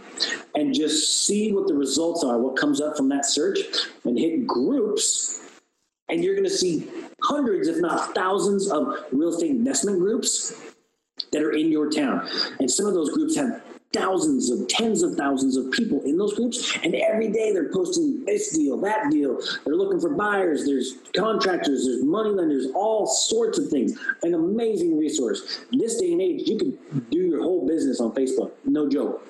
[0.55, 3.59] and just see what the results are, what comes up from that search,
[4.05, 5.46] and hit groups.
[6.09, 6.89] And you're going to see
[7.21, 10.53] hundreds, if not thousands, of real estate investment groups
[11.31, 12.27] that are in your town.
[12.59, 13.61] And some of those groups have
[13.93, 16.77] thousands of tens of thousands of people in those groups.
[16.83, 19.39] And every day they're posting this deal that deal.
[19.65, 20.65] They're looking for buyers.
[20.65, 23.97] There's contractors there's money lenders all sorts of things.
[24.23, 25.65] An amazing resource.
[25.71, 26.77] This day and age you can
[27.09, 28.51] do your whole business on facebook.
[28.65, 29.25] No joke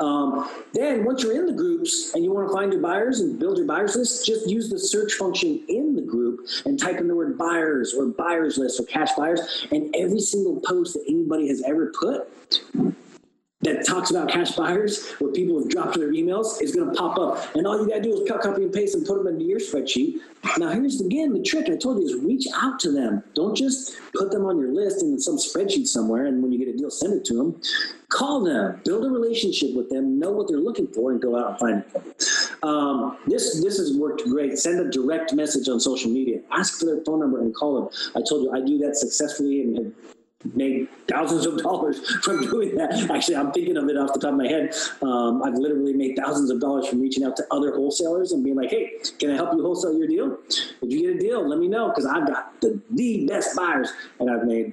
[0.00, 3.38] um, then once you're in the groups and you want to find your buyers and
[3.38, 7.08] build your buyers list, just use the search function in the group and type in
[7.08, 9.66] the word buyers or buyers list or cash buyers.
[9.72, 12.30] And every single post that anybody has ever put
[13.62, 17.18] that talks about cash buyers where people have dropped their emails is going to pop
[17.18, 17.54] up.
[17.56, 19.44] And all you got to do is cut, copy, and paste and put them into
[19.44, 20.18] your spreadsheet.
[20.58, 23.24] Now, here's again the trick I told you is reach out to them.
[23.34, 26.72] Don't just put them on your list in some spreadsheet somewhere and when you get
[26.72, 27.60] a deal, send it to them.
[28.10, 31.50] Call them, build a relationship with them, know what they're looking for, and go out
[31.50, 32.14] and find them.
[32.62, 34.56] Um, this this has worked great.
[34.58, 36.40] Send a direct message on social media.
[36.50, 37.90] Ask for their phone number and call them.
[38.16, 40.17] I told you I do that successfully and have
[40.54, 43.10] made thousands of dollars from doing that.
[43.10, 44.74] Actually, I'm thinking of it off the top of my head.
[45.02, 48.56] Um, I've literally made thousands of dollars from reaching out to other wholesalers and being
[48.56, 50.38] like, hey, can I help you wholesale your deal?
[50.48, 53.90] If you get a deal, let me know because I've got the, the best buyers.
[54.20, 54.72] And I've made,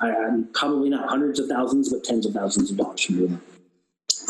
[0.00, 3.30] I, am probably not hundreds of thousands, but tens of thousands of dollars from doing
[3.32, 3.40] that.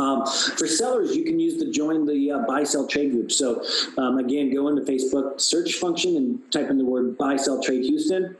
[0.00, 3.32] Um, for sellers, you can use the join the uh, buy sell trade group.
[3.32, 3.64] So
[3.96, 7.84] um, again, go into Facebook search function and type in the word buy sell trade
[7.84, 8.36] Houston,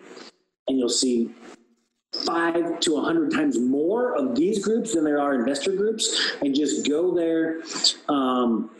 [0.69, 1.31] and you'll see
[2.25, 6.55] five to a hundred times more of these groups than there are investor groups, and
[6.55, 7.63] just go there.
[8.09, 8.71] Um,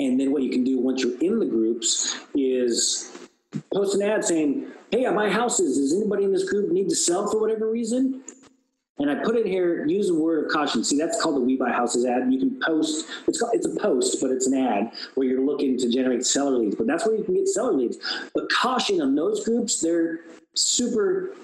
[0.00, 3.28] and then what you can do once you're in the groups is
[3.72, 5.76] post an ad saying, "Hey, I buy houses.
[5.76, 8.22] Does anybody in this group need to sell for whatever reason?"
[8.98, 10.84] And I put in here, use a word of caution.
[10.84, 12.32] See, that's called the We Buy Houses ad.
[12.32, 15.76] You can post, it's, called, it's a post, but it's an ad where you're looking
[15.78, 16.76] to generate seller leads.
[16.76, 17.98] But that's where you can get seller leads.
[18.34, 20.20] But caution on those groups, they're
[20.54, 21.34] super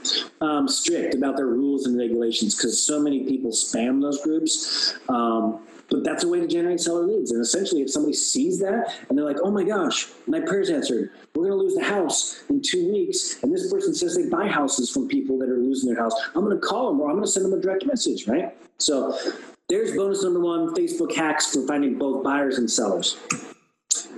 [0.40, 4.98] um, strict about their rules and regulations because so many people spam those groups.
[5.08, 7.30] Um, but that's a way to generate seller leads.
[7.30, 11.12] And essentially, if somebody sees that and they're like, oh my gosh, my prayer's answered,
[11.34, 13.42] we're going to lose the house in two weeks.
[13.42, 16.12] And this person says they buy houses from people that are losing their house.
[16.34, 18.54] I'm going to call them or I'm going to send them a direct message, right?
[18.76, 19.18] So
[19.68, 23.16] there's bonus number one Facebook hacks for finding both buyers and sellers.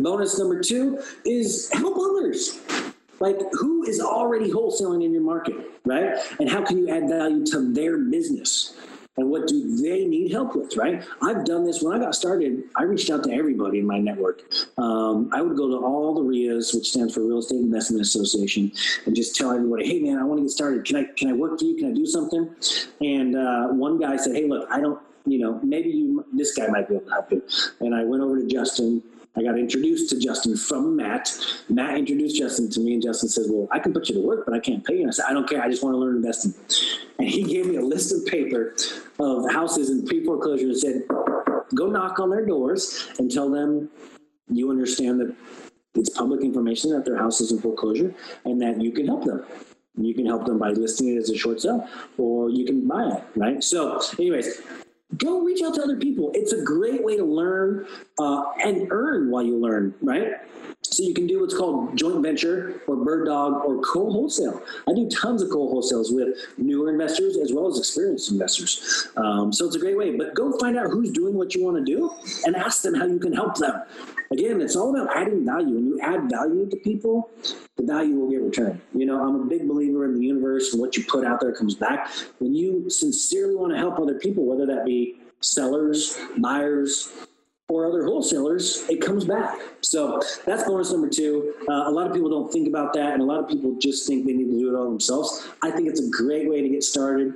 [0.00, 2.58] Bonus number two is help others.
[3.20, 6.18] Like, who is already wholesaling in your market, right?
[6.38, 8.74] And how can you add value to their business?
[9.16, 11.04] And what do they need help with, right?
[11.20, 12.62] I've done this when I got started.
[12.76, 14.42] I reached out to everybody in my network.
[14.78, 18.72] Um, I would go to all the RIAs, which stands for Real Estate Investment Association,
[19.04, 20.86] and just tell everybody, "Hey, man, I want to get started.
[20.86, 21.76] Can I can I work for you?
[21.76, 22.48] Can I do something?"
[23.02, 26.66] And uh, one guy said, "Hey, look, I don't you know, maybe you, this guy
[26.68, 27.42] might be able to help you.
[27.80, 29.02] And I went over to Justin
[29.36, 31.32] I got introduced to Justin from Matt.
[31.68, 34.44] Matt introduced Justin to me, and Justin says, Well, I can put you to work,
[34.44, 35.00] but I can't pay you.
[35.00, 35.62] And I said, I don't care.
[35.62, 36.52] I just want to learn investing.
[37.18, 38.74] And he gave me a list of paper
[39.18, 41.02] of houses in pre foreclosure and said,
[41.74, 43.88] Go knock on their doors and tell them
[44.48, 45.34] you understand that
[45.94, 48.14] it's public information that their house is in foreclosure
[48.44, 49.44] and that you can help them.
[49.96, 53.16] You can help them by listing it as a short sale or you can buy
[53.16, 53.62] it, right?
[53.62, 54.60] So, anyways,
[55.16, 56.30] go reach out to other people.
[56.34, 57.86] It's a great way to learn
[58.18, 60.34] uh, and earn while you learn, right?
[60.82, 64.62] So you can do what's called joint venture or bird dog or co-wholesale.
[64.88, 69.08] I do tons of co-wholesales with newer investors as well as experienced investors.
[69.16, 70.16] Um, so it's a great way.
[70.16, 72.10] But go find out who's doing what you want to do
[72.44, 73.82] and ask them how you can help them.
[74.32, 75.74] Again, it's all about adding value.
[75.74, 77.30] When you add value to people,
[77.76, 78.80] the value will get returned.
[78.94, 81.52] You know, I'm a big believer in the universe and what you put out there
[81.52, 82.08] comes back.
[82.38, 87.12] When you sincerely want to help other people, whether that be sellers, buyers,
[87.68, 89.58] or other wholesalers, it comes back.
[89.80, 91.54] So that's bonus number two.
[91.68, 94.06] Uh, a lot of people don't think about that, and a lot of people just
[94.06, 95.48] think they need to do it all themselves.
[95.62, 97.34] I think it's a great way to get started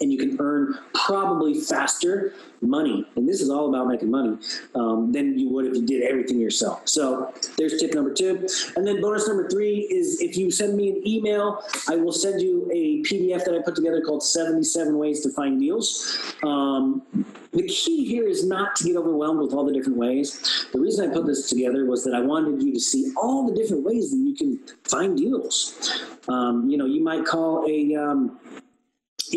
[0.00, 3.06] and you can earn probably faster money.
[3.16, 4.38] And this is all about making money
[4.74, 6.88] um, than you would if you did everything yourself.
[6.88, 8.46] So there's tip number two.
[8.76, 12.40] And then bonus number three is if you send me an email, I will send
[12.40, 16.18] you a PDF that I put together called 77 Ways to Find Deals.
[16.42, 17.02] Um,
[17.52, 20.66] the key here is not to get overwhelmed with all the different ways.
[20.72, 23.54] The reason I put this together was that I wanted you to see all the
[23.54, 26.04] different ways that you can find deals.
[26.26, 28.40] Um, you know, you might call a um,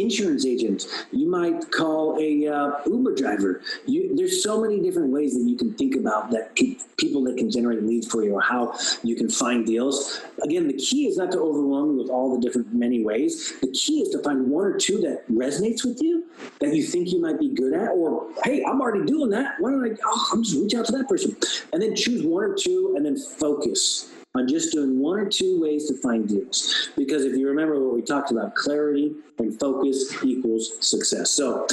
[0.02, 0.88] insurance agent.
[1.12, 3.62] You might call a uh, Uber driver.
[3.86, 7.38] You, there's so many different ways that you can think about that pe- people that
[7.38, 10.22] can generate leads for you or how you can find deals.
[10.44, 13.54] Again, the key is not to overwhelm you with all the different many ways.
[13.62, 16.26] The key is to find one or two that resonates with you
[16.60, 19.56] that you think you might be good at, or hey, I'm already doing that.
[19.60, 19.96] Why don't I?
[20.06, 21.36] Oh, I'm just reach out to that person,
[21.74, 25.60] and then choose one or two, and then focus on just doing one or two
[25.60, 26.90] ways to find deals.
[26.96, 31.32] Because if you remember what we talked about, clarity and focus equals success.
[31.32, 31.66] So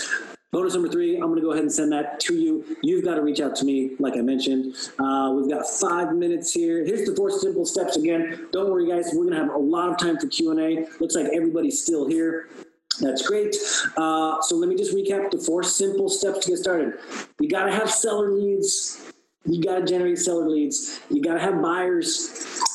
[0.54, 2.76] Bonus number three, I'm going to go ahead and send that to you.
[2.80, 4.76] You've got to reach out to me, like I mentioned.
[5.00, 6.84] Uh, we've got five minutes here.
[6.84, 8.46] Here's the four simple steps again.
[8.52, 9.10] Don't worry, guys.
[9.12, 10.86] We're going to have a lot of time for Q&A.
[11.00, 12.50] Looks like everybody's still here.
[13.00, 13.56] That's great.
[13.96, 17.00] Uh, so let me just recap the four simple steps to get started.
[17.40, 19.12] You got to have seller leads.
[19.46, 21.00] You got to generate seller leads.
[21.10, 22.28] You got to have buyers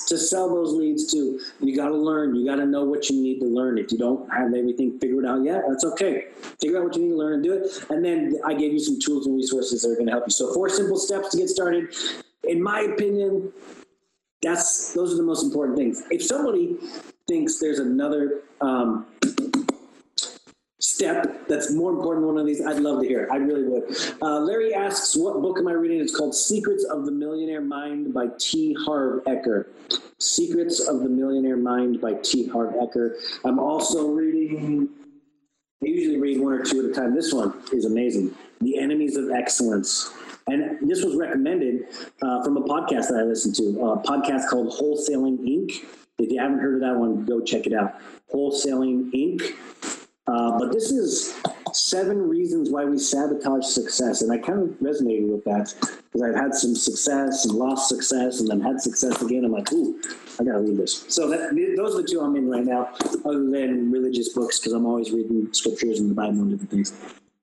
[0.07, 1.39] to sell those leads to.
[1.59, 2.35] You got to learn.
[2.35, 3.77] You got to know what you need to learn.
[3.77, 6.25] If you don't have everything figured out yet, that's okay.
[6.59, 7.85] Figure out what you need to learn and do it.
[7.89, 10.31] And then I gave you some tools and resources that are going to help you.
[10.31, 11.93] So four simple steps to get started.
[12.43, 13.51] In my opinion,
[14.41, 16.03] that's those are the most important things.
[16.09, 16.77] If somebody
[17.27, 19.05] thinks there's another um,
[20.89, 23.29] step that's more important than one of these, I'd love to hear it.
[23.31, 23.95] I really would.
[24.21, 25.99] Uh, Larry asks, what book am I reading?
[25.99, 28.75] It's called Secrets of the Millionaire Mind by T.
[28.85, 29.67] Harv Eker.
[30.19, 32.47] Secrets of the Millionaire Mind by T.
[32.47, 33.15] Harv Eker.
[33.45, 34.89] I'm also reading,
[35.83, 37.15] I usually read one or two at a time.
[37.15, 38.35] This one is amazing.
[38.61, 40.11] The Enemies of Excellence.
[40.47, 41.87] And this was recommended
[42.21, 45.85] uh, from a podcast that I listened to, a podcast called Wholesaling Inc.
[46.17, 48.01] If you haven't heard of that one, go check it out.
[48.33, 49.98] Wholesaling Inc.
[50.59, 51.33] But this is
[51.71, 54.21] seven reasons why we sabotage success.
[54.21, 55.73] And I kind of resonated with that
[56.11, 59.45] because I've had some success and lost success and then had success again.
[59.45, 60.01] I'm like, ooh,
[60.37, 61.05] I got to read this.
[61.07, 62.89] So that, those are the two I'm in right now,
[63.23, 66.93] other than religious books because I'm always reading scriptures and the Bible and different things.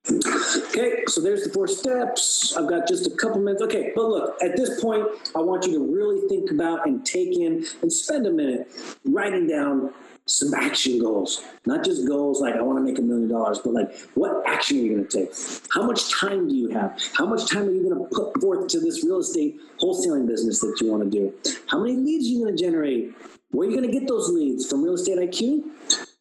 [0.09, 2.55] Okay, so there's the four steps.
[2.55, 3.61] I've got just a couple minutes.
[3.61, 5.05] Okay, but look, at this point,
[5.35, 8.71] I want you to really think about and take in and spend a minute
[9.03, 9.93] writing down
[10.25, 13.73] some action goals, not just goals like I want to make a million dollars, but
[13.73, 15.33] like what action are you going to take?
[15.73, 17.01] How much time do you have?
[17.17, 20.59] How much time are you going to put forth to this real estate wholesaling business
[20.59, 21.33] that you want to do?
[21.67, 23.13] How many leads are you going to generate?
[23.51, 25.63] Where are you going to get those leads from Real Estate IQ?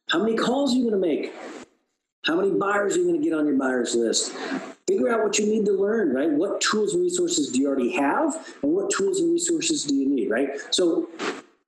[0.09, 1.32] How many calls are you going to make?
[2.27, 4.33] How many buyers are you going to get on your buyers list?
[4.89, 6.31] Figure out what you need to learn, right?
[6.31, 10.09] What tools and resources do you already have, and what tools and resources do you
[10.09, 10.51] need, right?
[10.70, 11.09] So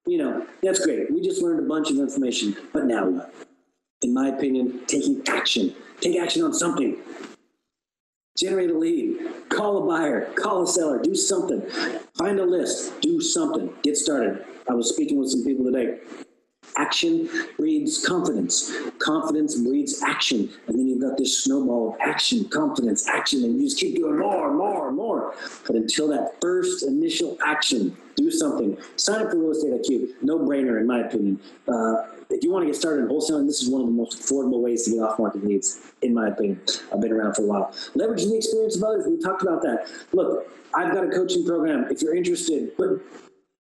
[0.09, 1.13] you know, that's great.
[1.13, 3.27] We just learned a bunch of information, but now?
[4.01, 5.75] In my opinion, taking action.
[6.01, 6.97] Take action on something.
[8.39, 9.19] Generate a lead.
[9.51, 10.33] Call a buyer.
[10.35, 11.03] Call a seller.
[11.03, 11.61] Do something.
[12.17, 13.01] Find a list.
[13.01, 13.71] Do something.
[13.83, 14.45] Get started.
[14.71, 15.99] I was speaking with some people today.
[16.79, 18.73] Action breeds confidence.
[18.99, 20.49] Confidence breeds action.
[20.69, 24.19] And then you've got this snowball of action, confidence, action, and you just keep doing
[24.19, 25.35] more, more, more.
[25.67, 28.79] But until that first initial action, do something.
[28.97, 30.23] Sign up for Real Estate IQ.
[30.23, 31.41] No brainer, in my opinion.
[31.67, 34.21] Uh, if you want to get started in wholesaling, this is one of the most
[34.21, 36.61] affordable ways to get off market leads, in my opinion.
[36.93, 37.73] I've been around for a while.
[37.97, 39.07] Leveraging the experience of others.
[39.09, 39.89] We talked about that.
[40.13, 41.87] Look, I've got a coaching program.
[41.91, 43.01] If you're interested, but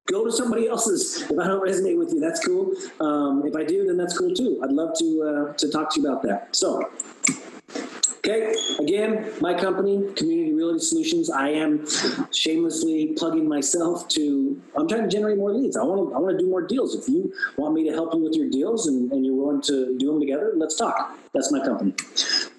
[0.08, 1.22] go to somebody else's.
[1.22, 2.74] If I don't resonate with you, that's cool.
[3.00, 4.60] Um, if I do, then that's cool too.
[4.62, 6.54] I'd love to uh, to talk to you about that.
[6.56, 6.90] So.
[8.18, 11.30] Okay, again, my company, Community Realty Solutions.
[11.30, 11.86] I am
[12.32, 14.60] shamelessly plugging myself to.
[14.76, 15.76] I'm trying to generate more leads.
[15.76, 16.16] I want to.
[16.16, 16.94] I want to do more deals.
[16.94, 19.96] If you want me to help you with your deals and, and you're willing to
[19.98, 21.16] do them together, let's talk.
[21.32, 21.94] That's my company.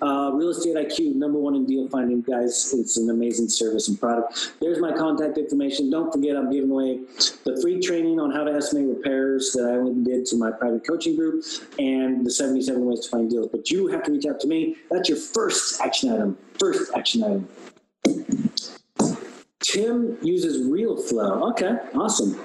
[0.01, 2.73] Uh, Real Estate IQ, number one in deal finding, guys.
[2.73, 4.53] It's an amazing service and product.
[4.61, 5.89] There's my contact information.
[5.89, 7.01] Don't forget, I'm giving away
[7.43, 11.17] the free training on how to estimate repairs that I did to my private coaching
[11.17, 11.43] group
[11.77, 13.49] and the 77 ways to find deals.
[13.51, 14.77] But you have to reach out to me.
[14.89, 16.37] That's your first action item.
[16.57, 17.49] First action item.
[19.61, 21.49] Tim uses Real Flow.
[21.51, 22.39] Okay, awesome.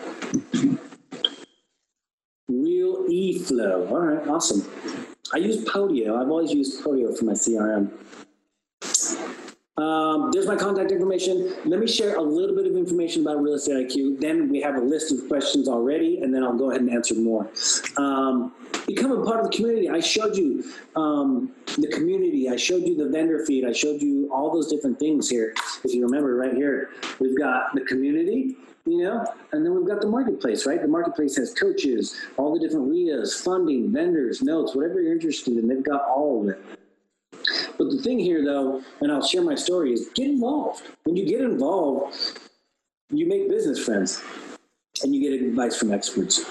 [2.49, 3.91] Real eFlow.
[3.91, 5.14] All right, awesome.
[5.33, 6.21] I use Podio.
[6.21, 7.91] I've always used Podio for my CRM.
[9.77, 11.53] Um, there's my contact information.
[11.65, 14.21] Let me share a little bit of information about Real Estate IQ.
[14.21, 17.17] Then we have a list of questions already, and then I'll go ahead and answer
[17.17, 17.51] more.
[17.97, 18.53] Um,
[18.87, 19.91] become a part of the community.
[19.91, 20.63] I showed you
[20.95, 22.49] um, the community.
[22.49, 23.65] I showed you the vendor feed.
[23.67, 25.55] I showed you all those different things here.
[25.83, 28.57] If you remember, right here, we've got the community.
[28.87, 30.81] You know, and then we've got the marketplace, right?
[30.81, 35.67] The marketplace has coaches, all the different RIAs, funding, vendors, notes, whatever you're interested in,
[35.67, 36.63] they've got all of it.
[37.79, 40.83] But the thing here, though, and I'll share my story, is get involved.
[41.05, 42.17] When you get involved,
[43.11, 44.23] you make business friends
[45.03, 46.45] and you get advice from experts.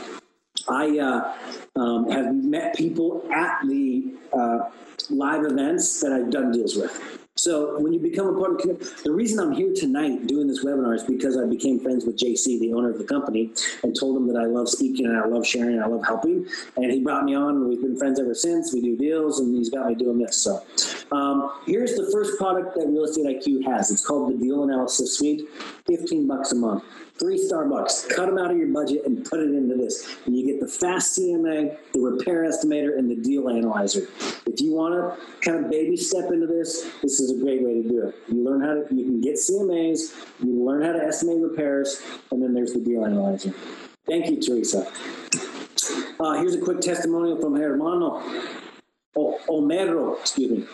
[0.69, 1.35] I uh,
[1.75, 4.69] um, have met people at the uh,
[5.09, 7.22] live events that I've done deals with.
[7.35, 10.95] So when you become a part of the reason I'm here tonight doing this webinar
[10.95, 13.49] is because I became friends with JC, the owner of the company,
[13.81, 16.45] and told him that I love speaking and I love sharing and I love helping.
[16.75, 18.71] And he brought me on, we've been friends ever since.
[18.71, 20.37] We do deals, and he's got me doing this.
[20.37, 20.63] So
[21.11, 23.89] um, here's the first product that Real Estate IQ has.
[23.89, 25.49] It's called the Deal Analysis Suite,
[25.87, 26.83] 15 bucks a month
[27.19, 30.17] three Starbucks, cut them out of your budget and put it into this.
[30.25, 34.07] And you get the fast CMA, the repair estimator, and the deal analyzer.
[34.45, 37.81] If you want to kind of baby step into this, this is a great way
[37.81, 38.15] to do it.
[38.27, 42.01] You learn how to, you can get CMAs, you learn how to estimate repairs,
[42.31, 43.53] and then there's the deal analyzer.
[44.07, 44.91] Thank you, Teresa.
[46.19, 48.21] Uh, here's a quick testimonial from Hermano
[49.15, 50.65] o- Omero, excuse me.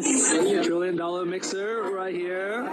[0.00, 2.64] The Trillion Dollar Mixer right here.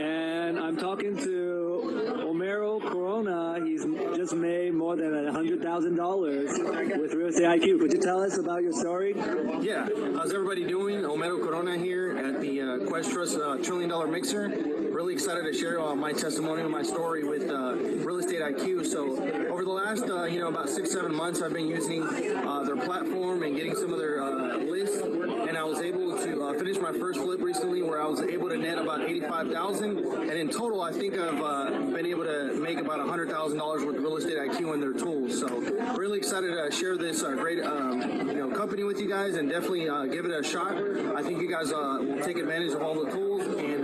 [0.00, 3.64] And I'm talking to Omero Corona.
[3.64, 3.84] He's
[4.14, 7.80] just made more than $100,000 with Real Estate IQ.
[7.80, 9.14] Could you tell us about your story?
[9.62, 11.00] Yeah, how's everybody doing?
[11.00, 14.48] Omero Corona here at the uh, uh, Trillion Dollar Mixer.
[14.94, 18.86] Really excited to share uh, my testimony and my story with uh, Real Estate IQ.
[18.86, 19.20] So
[19.50, 22.76] over the last, uh, you know, about six, seven months, I've been using uh, their
[22.76, 25.02] platform and getting some of their uh, lists.
[25.02, 28.48] And I was able to uh, finish my first flip recently where I was able
[28.50, 33.00] to net about 85000 And in total, I think I've been able to make about
[33.00, 35.40] $100,000 with Real Estate IQ and their tools.
[35.40, 35.48] So
[35.96, 39.86] really excited to share this great, um, you know, company with you guys and definitely
[40.14, 40.76] give it a shot.
[41.16, 43.83] I think you guys will take advantage of all the tools and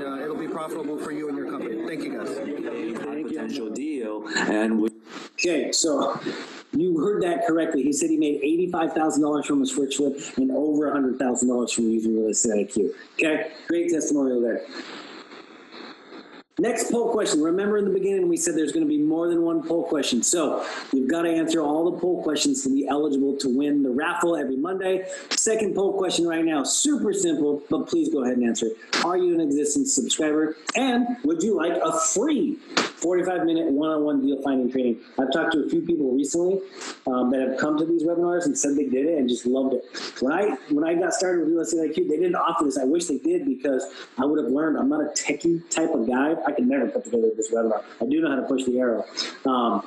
[0.51, 1.87] profitable for you and your company.
[1.87, 3.29] Thank you guys.
[3.29, 4.91] potential deal and we
[5.35, 6.21] Okay, so
[6.73, 7.83] you heard that correctly.
[7.83, 11.49] He said he made eighty-five thousand dollars from his first flip and over hundred thousand
[11.49, 12.91] dollars from using real estate IQ.
[13.15, 14.67] Okay, great testimonial there.
[16.61, 17.43] Next poll question.
[17.43, 20.23] Remember in the beginning we said there's going to be more than one poll question.
[20.23, 23.89] So you've got to answer all the poll questions to be eligible to win the
[23.89, 25.07] raffle every Monday.
[25.31, 28.67] Second poll question right now, super simple, but please go ahead and answer.
[29.07, 30.55] Are you an existing subscriber?
[30.77, 32.59] And would you like a free
[33.01, 35.01] 45 minute one-on-one deal finding training?
[35.19, 36.61] I've talked to a few people recently
[37.07, 39.75] um, that have come to these webinars and said they did it and just loved
[39.75, 39.85] it.
[40.21, 42.79] When I when I got started with Real Estate IQ, they didn't offer this.
[42.79, 43.85] I wish they did because
[44.19, 44.79] I would have learned.
[44.79, 46.35] I'm not a techie type of guy.
[46.47, 47.83] I could never put together this webinar.
[48.01, 49.05] I do know how to push the arrow.
[49.47, 49.83] Um,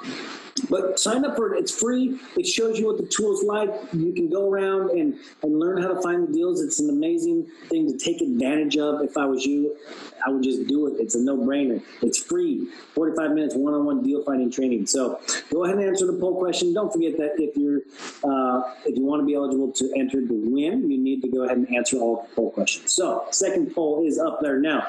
[0.73, 1.59] but sign up for it.
[1.59, 2.19] It's free.
[2.35, 3.69] It shows you what the tool's like.
[3.93, 6.63] You can go around and, and learn how to find the deals.
[6.63, 9.01] It's an amazing thing to take advantage of.
[9.01, 9.77] If I was you,
[10.25, 10.99] I would just do it.
[10.99, 11.79] It's a no brainer.
[12.01, 12.69] It's free.
[12.95, 14.87] 45 minutes one on one deal finding training.
[14.87, 15.21] So
[15.51, 16.73] go ahead and answer the poll question.
[16.73, 17.81] Don't forget that if you're
[18.23, 21.43] uh, if you want to be eligible to enter the win, you need to go
[21.43, 22.91] ahead and answer all the poll questions.
[22.93, 24.87] So second poll is up there now.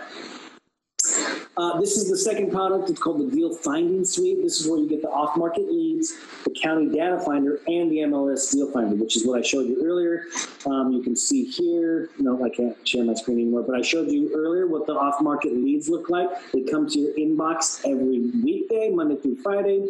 [1.56, 2.88] Uh, this is the second product.
[2.88, 4.42] It's called the Deal Finding Suite.
[4.42, 8.50] This is where you get the off-market leads, the county data finder, and the MLS
[8.50, 10.24] Deal Finder, which is what I showed you earlier.
[10.66, 12.08] Um, you can see here.
[12.18, 13.62] No, I can't share my screen anymore.
[13.62, 16.28] But I showed you earlier what the off-market leads look like.
[16.52, 19.86] They come to your inbox every weekday, Monday through Friday.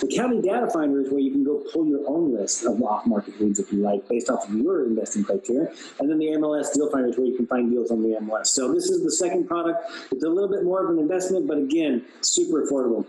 [0.00, 3.40] The county data finder is where you can go pull your own list of off-market
[3.40, 5.72] leads if you like, based off of your investing criteria.
[6.00, 8.46] And then the MLS Deal Finder is where you can find deals on the MLS.
[8.46, 9.90] So this is the second product.
[10.10, 13.06] It's a little bit more of an investment, but again, super affordable.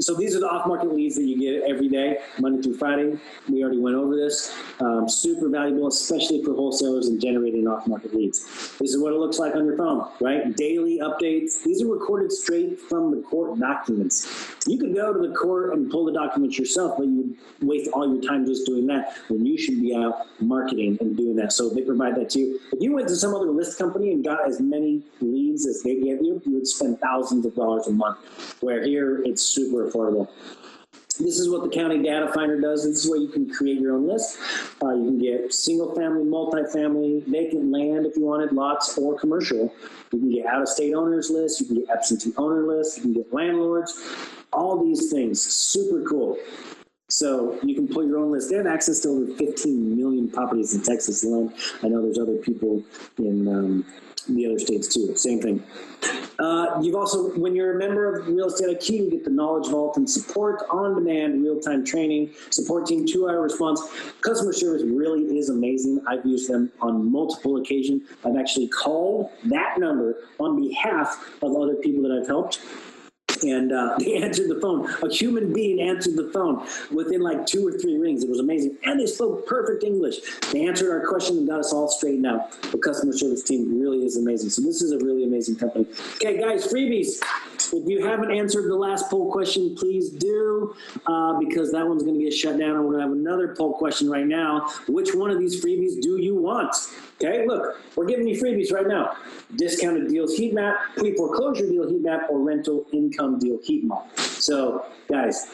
[0.00, 3.18] So these are the off-market leads that you get every day, Monday through Friday.
[3.48, 4.56] We already went over this.
[4.80, 8.40] Um, super valuable, especially for wholesalers and generating off-market leads.
[8.78, 10.56] This is what it looks like on your phone, right?
[10.56, 11.62] Daily updates.
[11.62, 14.56] These are recorded straight from the court documents.
[14.66, 18.10] You could go to the court and pull the documents yourself, but you waste all
[18.10, 21.52] your time just doing that when you should be out marketing and doing that.
[21.52, 22.60] So they provide that to you.
[22.72, 25.96] If you went to some other list company and got as many leads as they
[25.96, 28.18] gave you, you would spend thousands of dollars a month.
[28.60, 30.28] Where here it's super affordable.
[31.18, 32.84] This is what the county data finder does.
[32.84, 34.38] This is where you can create your own list.
[34.82, 39.72] Uh, you can get single family, multifamily, vacant land if you wanted, lots, or commercial.
[40.12, 41.60] You can get out of state owners list.
[41.60, 42.96] You can get absentee owner list.
[42.96, 44.00] You can get landlords.
[44.52, 46.38] All these things, super cool.
[47.10, 48.50] So you can put your own list.
[48.50, 51.52] They have access to over 15 million properties in Texas alone.
[51.82, 52.84] I know there's other people
[53.18, 53.84] in um,
[54.28, 55.16] the other states too.
[55.16, 55.62] Same thing.
[56.38, 59.68] Uh, you've also, when you're a member of Real Estate IQ, you get the Knowledge
[59.70, 63.82] Vault and support on demand, real time training, support team, two hour response.
[64.20, 66.02] Customer service really is amazing.
[66.06, 68.08] I've used them on multiple occasions.
[68.24, 72.60] I've actually called that number on behalf of other people that I've helped
[73.42, 74.88] and uh, they answered the phone.
[75.02, 78.24] A human being answered the phone within like two or three rings.
[78.24, 80.16] It was amazing, and they spoke perfect English.
[80.52, 82.52] They answered our question and got us all straightened out.
[82.62, 84.50] The customer service team really is amazing.
[84.50, 85.86] So this is a really amazing company.
[86.16, 87.20] Okay, guys, freebies.
[87.72, 90.74] If you haven't answered the last poll question, please do,
[91.06, 92.70] uh, because that one's going to get shut down.
[92.70, 94.68] And we're going to have another poll question right now.
[94.88, 96.74] Which one of these freebies do you want?
[97.22, 99.16] Okay, look, we're giving you freebies right now.
[99.56, 104.18] Discounted deals heat map, pre-foreclosure deal heat map, or rental income deal heat map.
[104.18, 105.48] So, guys,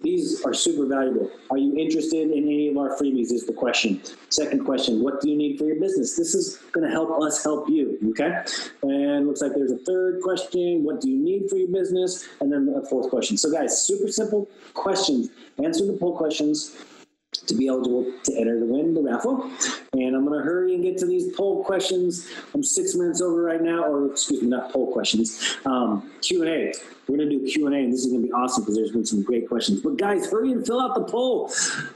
[0.00, 1.28] these are super valuable.
[1.50, 4.00] Are you interested in any of our freebies is the question.
[4.28, 6.16] Second question, what do you need for your business?
[6.16, 8.44] This is going to help us help you, okay?
[8.82, 12.28] And looks like there's a third question, what do you need for your business?
[12.40, 13.36] And then a fourth question.
[13.36, 15.30] So guys, super simple questions.
[15.62, 16.76] Answer the poll questions
[17.32, 19.50] to be eligible to enter the win the raffle.
[19.94, 22.28] And I'm going to hurry and get to these poll questions.
[22.52, 25.56] I'm six minutes over right now, or excuse me, not poll questions.
[25.64, 26.72] Um, Q and A.
[27.08, 28.76] We're going to do Q and A, and this is going to be awesome because
[28.76, 29.80] there's been some great questions.
[29.80, 31.48] But guys, hurry and fill out the poll.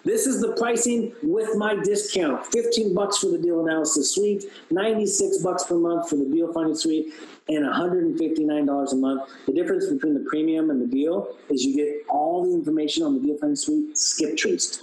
[0.05, 5.38] This is the pricing with my discount: 15 bucks for the deal analysis suite, 96
[5.38, 7.12] bucks per month for the deal finding suite,
[7.51, 9.30] and $159 a month.
[9.47, 13.14] The difference between the premium and the deal is you get all the information on
[13.14, 14.82] the deal finding suite skip traced.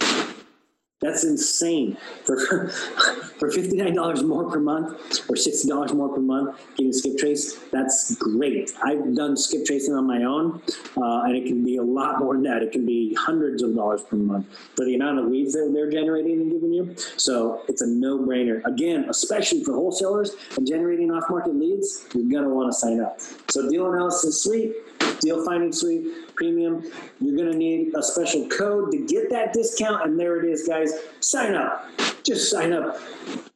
[1.00, 1.96] That's insane.
[2.24, 2.68] For
[3.38, 7.16] for fifty nine dollars more per month or sixty dollars more per month, getting skip
[7.16, 8.72] trace, that's great.
[8.82, 10.60] I've done skip tracing on my own,
[10.98, 12.62] uh, and it can be a lot more than that.
[12.62, 14.46] It can be hundreds of dollars per month
[14.76, 16.94] for the amount of leads that they're generating and giving you.
[17.16, 18.62] So it's a no brainer.
[18.66, 23.18] Again, especially for wholesalers and generating off market leads, you're gonna want to sign up.
[23.48, 24.74] So deal analysis suite,
[25.20, 26.82] deal finding suite, premium.
[27.20, 30.66] You're going to need a special code to get that discount, and there it is,
[30.66, 30.94] guys.
[31.20, 31.86] Sign up.
[32.24, 32.98] Just sign up.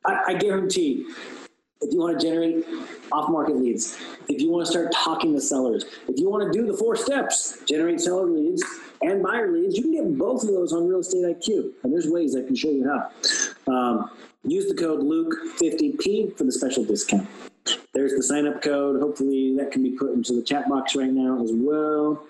[0.06, 1.06] I, I guarantee
[1.80, 2.66] if you want to generate
[3.10, 6.58] off market leads, if you want to start talking to sellers, if you want to
[6.58, 8.62] do the four steps, generate seller leads
[9.00, 11.72] and buyer leads, you can get both of those on Real Estate IQ.
[11.82, 13.72] And there's ways I can show you how.
[13.72, 14.10] Um,
[14.44, 17.28] use the code Luke50P for the special discount.
[17.94, 19.00] There's the sign up code.
[19.00, 22.26] Hopefully, that can be put into the chat box right now as well.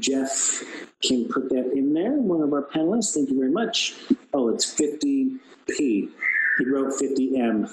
[0.00, 0.62] Jeff
[1.02, 3.14] can put that in there, one of our panelists.
[3.14, 3.94] Thank you very much.
[4.32, 5.38] Oh, it's 50p.
[5.68, 7.72] He wrote 50m.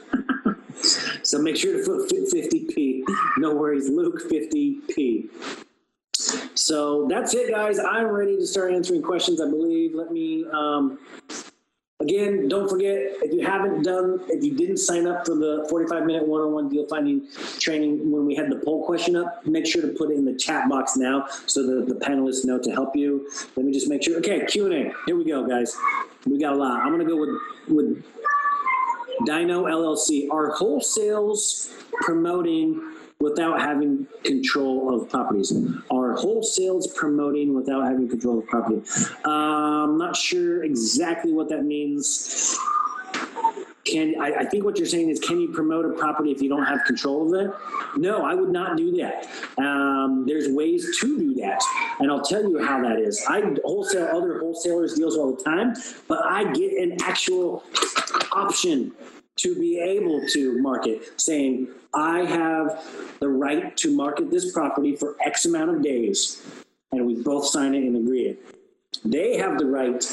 [1.26, 3.04] so make sure to put 50p.
[3.38, 5.30] No worries, Luke 50p.
[6.56, 7.80] So that's it, guys.
[7.80, 9.94] I'm ready to start answering questions, I believe.
[9.94, 11.00] Let me um,
[12.02, 16.06] Again, don't forget, if you haven't done, if you didn't sign up for the 45
[16.06, 17.26] minute one on one deal finding
[17.58, 20.36] training when we had the poll question up, make sure to put it in the
[20.36, 23.32] chat box now so that the panelists know to help you.
[23.56, 24.18] Let me just make sure.
[24.18, 24.92] Okay, Q&A.
[25.06, 25.74] Here we go, guys.
[26.26, 26.82] We got a lot.
[26.82, 27.30] I'm to go with,
[27.70, 28.04] with
[29.26, 30.30] Dino LLC.
[30.30, 31.72] Are wholesales
[32.02, 32.95] promoting
[33.26, 35.52] without having control of properties?
[35.90, 38.82] Are wholesales promoting without having control of property?
[39.26, 42.56] Uh, I'm not sure exactly what that means.
[43.84, 46.50] Can I, I, think what you're saying is, can you promote a property if you
[46.50, 47.56] don't have control of it?
[47.98, 49.28] No, I would not do that.
[49.60, 51.62] Um, there's ways to do that,
[52.00, 53.24] and I'll tell you how that is.
[53.28, 55.76] I wholesale other wholesalers deals all the time,
[56.08, 57.64] but I get an actual
[58.32, 58.92] option
[59.38, 62.86] to be able to market, saying, I have
[63.20, 66.42] the right to market this property for X amount of days,
[66.92, 68.46] and we both sign it and agree it.
[69.04, 70.04] They have the right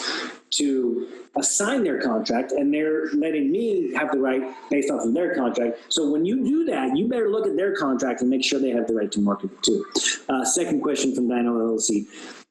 [0.50, 5.34] to assign their contract, and they're letting me have the right based off of their
[5.34, 5.78] contract.
[5.88, 8.70] So when you do that, you better look at their contract and make sure they
[8.70, 9.86] have the right to market too.
[10.28, 12.06] Uh, second question from Dino LLC.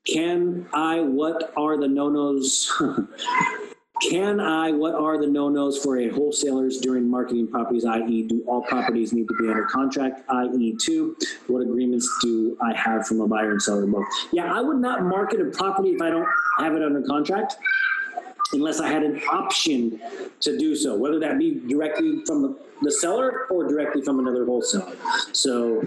[0.06, 2.72] Can I, what are the no-nos
[4.02, 8.24] Can I, what are the no-nos for a wholesalers during marketing properties, i.e.
[8.24, 10.76] do all properties need to be under contract, i.e.
[10.82, 14.06] two, what agreements do I have from a buyer and seller both?
[14.32, 16.28] Yeah, I would not market a property if I don't
[16.58, 17.58] have it under contract
[18.54, 20.02] unless I had an option
[20.42, 24.46] to do so, whether that be directly from the, the seller or directly from another
[24.46, 24.96] wholesaler.
[25.32, 25.86] So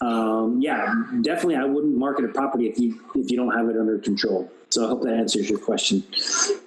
[0.00, 3.76] um, yeah, definitely, I wouldn't market a property if you if you don't have it
[3.76, 4.50] under control.
[4.70, 6.04] So I hope that answers your question.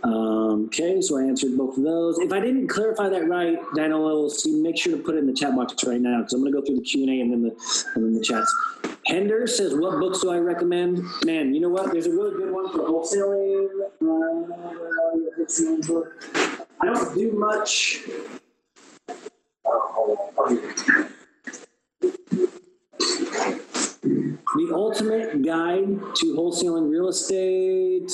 [0.04, 2.18] Um, okay, so I answered both of those.
[2.18, 5.34] If I didn't clarify that right, Dino LLC, make sure to put it in the
[5.34, 7.32] chat box right now because I'm going to go through the Q and A and
[7.32, 7.56] then the
[7.96, 8.52] and then the chats.
[9.06, 11.92] Hender says, "What books do I recommend?" Man, you know what?
[11.92, 13.70] There's a really good one for wholesaling.
[16.82, 18.02] I don't do much.
[19.66, 21.08] Oh.
[24.02, 28.12] The Ultimate Guide to Wholesaling Real Estate,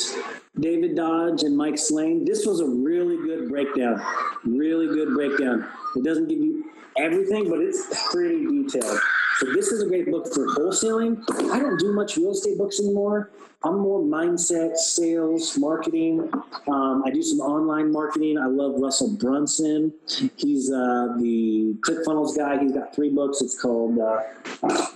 [0.60, 2.26] David Dodge and Mike Slane.
[2.26, 4.02] This was a really good breakdown.
[4.44, 5.66] Really good breakdown.
[5.96, 9.00] It doesn't give you everything, but it's pretty detailed.
[9.40, 11.24] So this is a great book for wholesaling.
[11.54, 13.32] I don't do much real estate books anymore.
[13.64, 16.30] I'm more mindset, sales, marketing.
[16.68, 18.38] Um, I do some online marketing.
[18.38, 19.94] I love Russell Brunson.
[20.36, 22.60] He's uh, the ClickFunnels guy.
[22.60, 23.42] He's got three books.
[23.42, 24.88] It's called uh,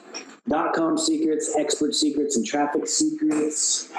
[0.50, 3.92] Dot com secrets, expert secrets, and traffic secrets.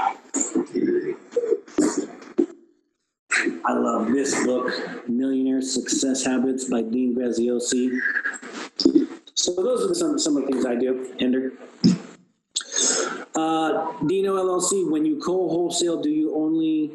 [3.64, 4.72] I love this book,
[5.09, 7.99] Millionaire Success Habits by Dean Graziosi.
[9.34, 11.53] So those are some, some of the things I do, Ender.
[13.34, 16.93] Uh, Dino LLC, when you co-wholesale, do you only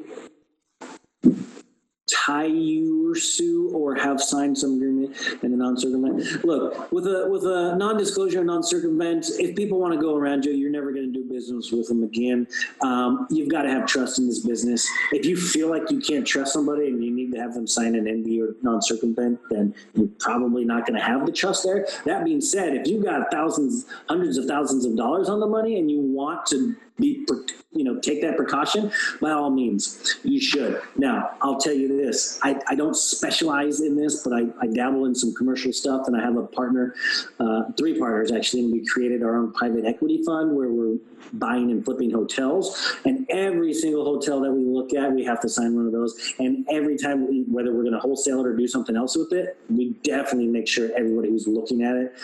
[3.16, 6.44] sue or have signed some agreement in a non-circumvent.
[6.46, 10.72] Look, with a with a non-disclosure, non-circumvent, if people want to go around you, you're
[10.72, 12.48] never going to do business with them again.
[12.82, 14.88] Um, you've got to have trust in this business.
[15.12, 17.96] If you feel like you can't trust somebody and you need to have them sign
[17.96, 21.88] an ND or non-circumvent, then you're probably not going to have the trust there.
[22.06, 25.80] That being said, if you've got thousands, hundreds of thousands of dollars on the money
[25.80, 27.26] and you want to be,
[27.72, 28.92] you know, take that precaution,
[29.22, 30.82] by all means, you should.
[30.96, 35.06] Now, I'll tell you this I, I don't specialize in this, but I, I dabble
[35.06, 36.96] in some commercial stuff, and I have a partner,
[37.40, 40.98] uh, three partners actually, and we created our own private equity fund where we're
[41.34, 42.96] buying and flipping hotels.
[43.06, 46.34] And every single hotel that we look at, we have to sign one of those.
[46.40, 49.34] And every time, we, whether we're going to wholesale it or do something else with
[49.34, 52.16] it, we definitely make sure everybody who's looking at it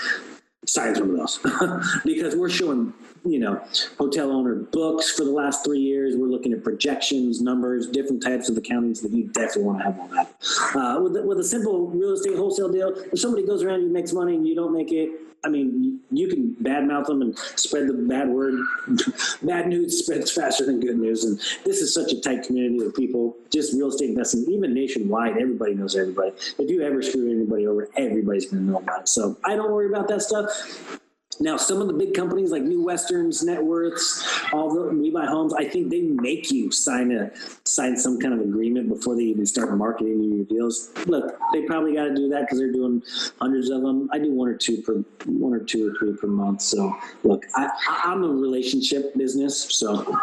[0.66, 2.94] signs one of those because we're showing
[3.26, 3.62] you know
[3.98, 8.50] hotel owner books for the last three years we're looking at projections numbers different types
[8.50, 10.34] of accountings that you definitely want to have on that
[10.76, 14.14] uh, with, with a simple real estate wholesale deal if somebody goes around and makes
[14.14, 15.10] money and you don't make it
[15.46, 18.54] I mean, you can badmouth them and spread the bad word.
[19.42, 21.26] bad news spreads faster than good news.
[21.26, 25.38] And this is such a tight community of people, just real estate investing, even nationwide,
[25.38, 26.32] everybody knows everybody.
[26.58, 29.10] If you ever screw anybody over, everybody's going to know about it.
[29.10, 31.02] So I don't worry about that stuff.
[31.40, 35.26] Now, some of the big companies like New Westerns, Net Worths, all the We Buy
[35.26, 37.32] Homes, I think they make you sign a
[37.66, 40.92] sign some kind of agreement before they even start marketing your deals.
[41.06, 43.02] Look, they probably got to do that because they're doing
[43.40, 44.10] hundreds of them.
[44.12, 46.62] I do one or two per one or two or three per month.
[46.62, 50.20] So, look, I, I'm a relationship business, so.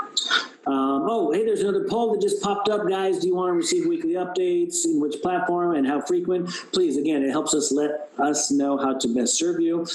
[0.66, 3.18] Um, oh, hey, there's another poll that just popped up, guys.
[3.18, 4.84] Do you want to receive weekly updates?
[4.84, 6.50] In which platform and how frequent?
[6.72, 9.86] Please, again, it helps us let us know how to best serve you.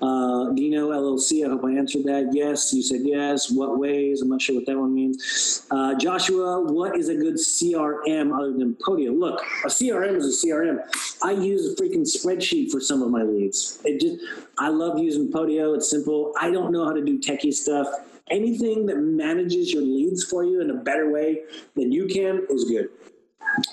[0.00, 2.30] Uh, Dino LLC, I hope I answered that.
[2.32, 3.50] Yes, you said yes.
[3.50, 4.22] What ways?
[4.22, 5.66] I'm not sure what that one means.
[5.70, 9.18] Uh, Joshua, what is a good CRM other than Podio?
[9.18, 10.78] Look, a CRM is a CRM.
[11.22, 13.80] I use a freaking spreadsheet for some of my leads.
[13.84, 14.24] It just,
[14.58, 15.74] I love using Podio.
[15.74, 16.32] It's simple.
[16.40, 17.88] I don't know how to do techie stuff.
[18.30, 21.42] Anything that manages your leads for you in a better way
[21.74, 22.88] than you can is good.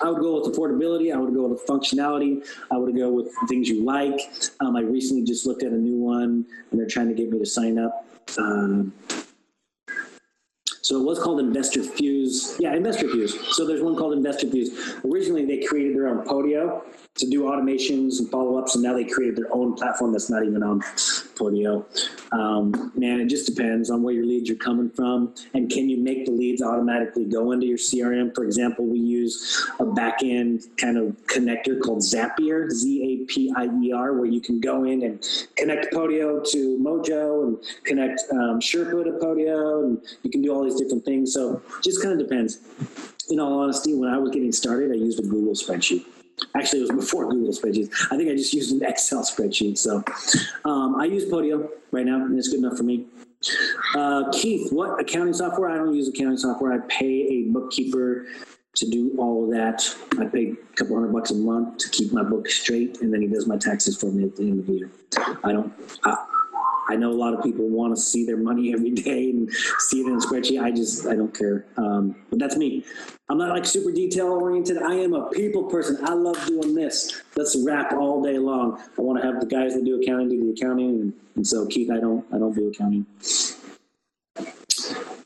[0.01, 1.13] I would go with affordability.
[1.13, 2.45] I would go with functionality.
[2.71, 4.19] I would go with things you like.
[4.59, 7.39] Um, I recently just looked at a new one, and they're trying to get me
[7.39, 8.05] to sign up.
[8.37, 8.93] Um,
[10.85, 12.57] so it was called Investor Fuse.
[12.59, 13.35] Yeah, Investor Fuse.
[13.55, 14.69] So there's one called Investor Fuse.
[15.03, 16.83] Originally, they created their own Podio
[17.15, 20.45] to do automations and follow ups, and now they created their own platform that's not
[20.45, 20.81] even on
[21.35, 21.85] Podio.
[22.33, 25.97] Um, man, it just depends on where your leads are coming from, and can you
[25.97, 28.35] make the leads automatically go into your CRM?
[28.35, 33.51] For example, we use a back end kind of connector called Zapier, Z A P
[33.55, 35.25] I E R, where you can go in and
[35.55, 40.63] connect Podio to Mojo and connect um, Sherpa to Podio, and you can do all
[40.63, 41.33] these different things.
[41.33, 42.59] So just kind of depends.
[43.29, 46.05] In all honesty, when I was getting started, I used a Google spreadsheet.
[46.55, 47.89] Actually, it was before Google spreadsheets.
[48.11, 49.77] I think I just used an Excel spreadsheet.
[49.77, 50.03] So
[50.65, 53.05] um, I use Podio right now, and it's good enough for me.
[53.95, 55.69] Uh, Keith, what accounting software?
[55.69, 56.73] I don't use accounting software.
[56.73, 58.25] I pay a bookkeeper
[58.75, 59.95] to do all of that.
[60.19, 63.21] I pay a couple hundred bucks a month to keep my book straight, and then
[63.21, 64.91] he does my taxes for me at the end of the year.
[65.43, 65.73] I don't.
[66.03, 66.17] I,
[66.87, 70.01] I know a lot of people want to see their money every day and see
[70.01, 70.61] it in a spreadsheet.
[70.61, 71.65] I just, I don't care.
[71.77, 72.85] Um, but that's me.
[73.29, 74.77] I'm not like super detail oriented.
[74.77, 75.97] I am a people person.
[76.03, 77.21] I love doing this.
[77.35, 78.79] Let's rap all day long.
[78.97, 81.65] I want to have the guys that do accounting do the accounting, and, and so
[81.65, 83.05] Keith, I don't, I don't do accounting.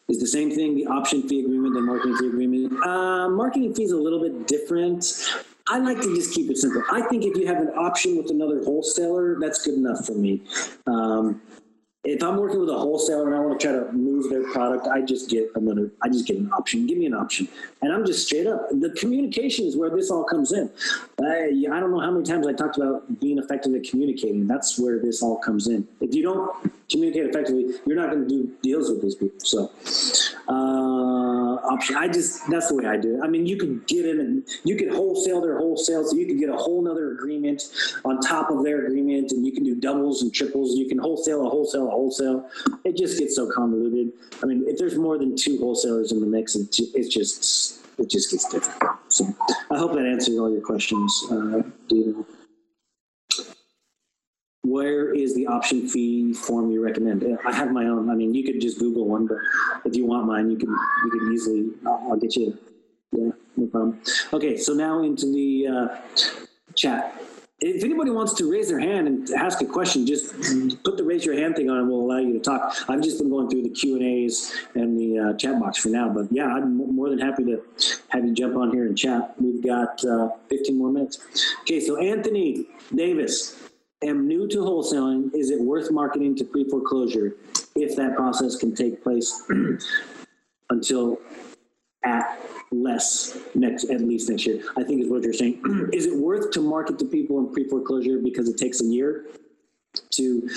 [0.09, 2.83] Is the same thing the option fee agreement and marketing fee agreement?
[2.83, 5.05] Uh, marketing fee is a little bit different.
[5.69, 6.83] I like to just keep it simple.
[6.91, 10.41] I think if you have an option with another wholesaler, that's good enough for me.
[10.87, 11.41] Um,
[12.03, 14.87] if I'm working with a wholesaler and I want to try to move their product,
[14.87, 16.87] I just get another, I just get an option.
[16.87, 17.47] Give me an option.
[17.81, 18.67] And I'm just straight up.
[18.71, 20.71] The communication is where this all comes in.
[21.21, 24.47] I, I don't know how many times I talked about being effective at communicating.
[24.47, 25.87] That's where this all comes in.
[25.99, 29.39] If you don't communicate effectively, you're not going to do deals with these people.
[29.39, 29.69] So,
[30.47, 31.08] uh,
[31.69, 31.95] option.
[31.95, 33.21] I just, that's the way I do it.
[33.23, 36.05] I mean, you could get in and you could wholesale their wholesale.
[36.05, 37.63] So you could get a whole nother agreement
[38.05, 40.75] on top of their agreement and you can do doubles and triples.
[40.75, 42.49] You can wholesale a wholesale a wholesale.
[42.83, 44.11] It just gets so convoluted.
[44.41, 46.75] I mean, if there's more than two wholesalers in the mix, it's
[47.09, 48.81] just, it just gets different.
[49.09, 49.25] So
[49.71, 52.25] I hope that answers all your questions, uh, Dino.
[54.63, 57.23] Where is the option fee form you recommend?
[57.23, 58.09] Uh, I have my own.
[58.09, 59.37] I mean, you could just Google one, but
[59.85, 61.69] if you want mine, you can you can easily.
[61.85, 62.57] I'll, I'll get you.
[63.13, 64.01] Yeah, no problem.
[64.33, 65.97] Okay, so now into the uh,
[66.75, 67.15] chat.
[67.61, 70.33] If anybody wants to raise their hand and ask a question, just
[70.83, 72.73] put the raise your hand thing on, and we'll allow you to talk.
[72.87, 75.89] I've just been going through the Q and A's and the uh, chat box for
[75.89, 77.61] now, but yeah, I'm more than happy to
[78.09, 79.35] have you jump on here and chat.
[79.41, 81.19] We've got uh, 15 more minutes.
[81.61, 83.68] Okay, so Anthony Davis,
[84.03, 85.33] am new to wholesaling.
[85.33, 87.35] Is it worth marketing to pre foreclosure
[87.75, 89.43] if that process can take place
[90.69, 91.19] until
[92.03, 92.39] at
[92.71, 94.63] less next, at least next year?
[94.77, 95.89] I think is what you're saying.
[95.93, 99.25] is it worth to market to people in pre foreclosure because it takes a year?
[99.93, 100.47] To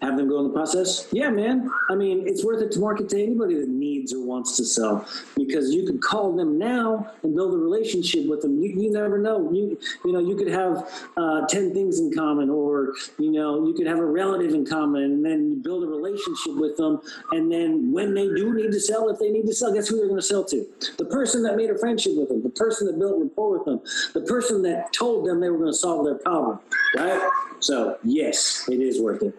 [0.00, 1.08] have them go in the process?
[1.12, 1.70] Yeah, man.
[1.90, 5.06] I mean, it's worth it to market to anybody that needs or wants to sell
[5.36, 8.62] because you could call them now and build a relationship with them.
[8.62, 9.50] You, you never know.
[9.52, 13.74] You you know you could have uh, ten things in common, or you know you
[13.74, 17.00] could have a relative in common, and then you build a relationship with them.
[17.32, 19.96] And then when they do need to sell, if they need to sell, guess who
[19.96, 20.66] they're going to sell to?
[20.96, 23.80] The person that made a friendship with them, the person that built rapport with them,
[24.14, 26.60] the person that told them they were going to solve their problem,
[26.96, 27.30] right?
[27.60, 29.34] So yes, is worth it.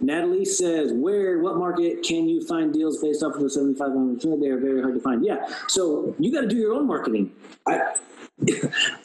[0.00, 4.18] Natalie says, where, what market can you find deals based off of the 75 on
[4.18, 5.24] They are very hard to find.
[5.24, 5.46] Yeah.
[5.68, 7.32] So you got to do your own marketing.
[7.66, 7.94] I,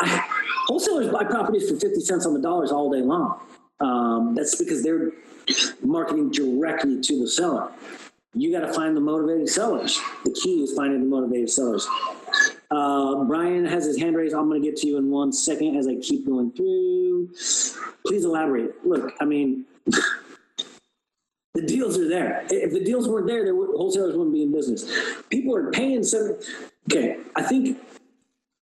[0.02, 0.26] I,
[0.68, 3.40] wholesalers buy properties for 50 cents on the dollars all day long.
[3.80, 5.12] Um, that's because they're
[5.84, 7.72] marketing directly to the seller.
[8.38, 10.00] You got to find the motivated sellers.
[10.24, 11.88] The key is finding the motivated sellers.
[12.70, 14.36] Uh, Brian has his hand raised.
[14.36, 17.30] I'm going to get to you in one second as I keep going through.
[18.06, 18.86] Please elaborate.
[18.86, 22.46] Look, I mean, the deals are there.
[22.52, 24.86] If the deals weren't there, there would, wholesalers wouldn't be in business.
[25.30, 26.38] People are paying some.
[26.92, 27.80] Okay, I think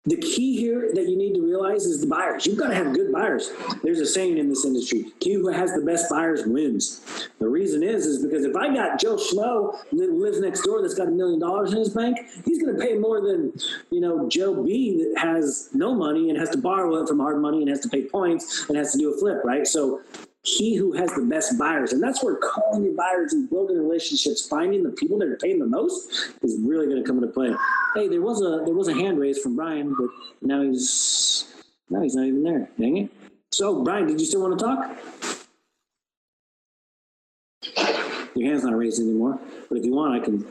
[0.06, 2.46] the key here that you need to realize is the buyers.
[2.46, 3.50] You've got to have good buyers.
[3.82, 7.82] There's a saying in this industry: "He who has the best buyers wins." The reason
[7.82, 11.10] is, is because if I got Joe Schmo that lives next door that's got a
[11.10, 12.16] million dollars in his bank,
[12.46, 13.52] he's going to pay more than
[13.90, 17.42] you know Joe B that has no money and has to borrow it from hard
[17.42, 19.66] money and has to pay points and has to do a flip, right?
[19.66, 20.00] So
[20.42, 24.46] he who has the best buyers, and that's where calling your buyers and building relationships,
[24.46, 27.54] finding the people that are paying the most, is really going to come into play.
[27.94, 30.08] Hey, there was a there was a hand raised from Brian, but
[30.40, 31.52] now he's
[31.90, 32.70] now he's not even there.
[32.78, 33.10] Dang it!
[33.52, 34.96] So Brian, did you still want to talk?
[38.34, 39.38] Your hand's not raised anymore,
[39.68, 40.46] but if you want, I can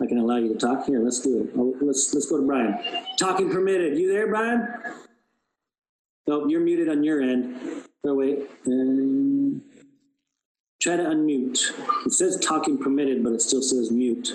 [0.00, 0.86] I can allow you to talk.
[0.86, 1.50] Here, let's do it.
[1.56, 2.76] Oh, let's let's go to Brian.
[3.18, 3.96] Talking permitted.
[3.98, 4.66] You there, Brian?
[6.26, 7.87] Nope, you're muted on your end.
[8.04, 8.48] Oh, wait.
[8.66, 9.62] Um,
[10.80, 11.58] try to unmute.
[12.06, 14.32] It says talking permitted, but it still says mute.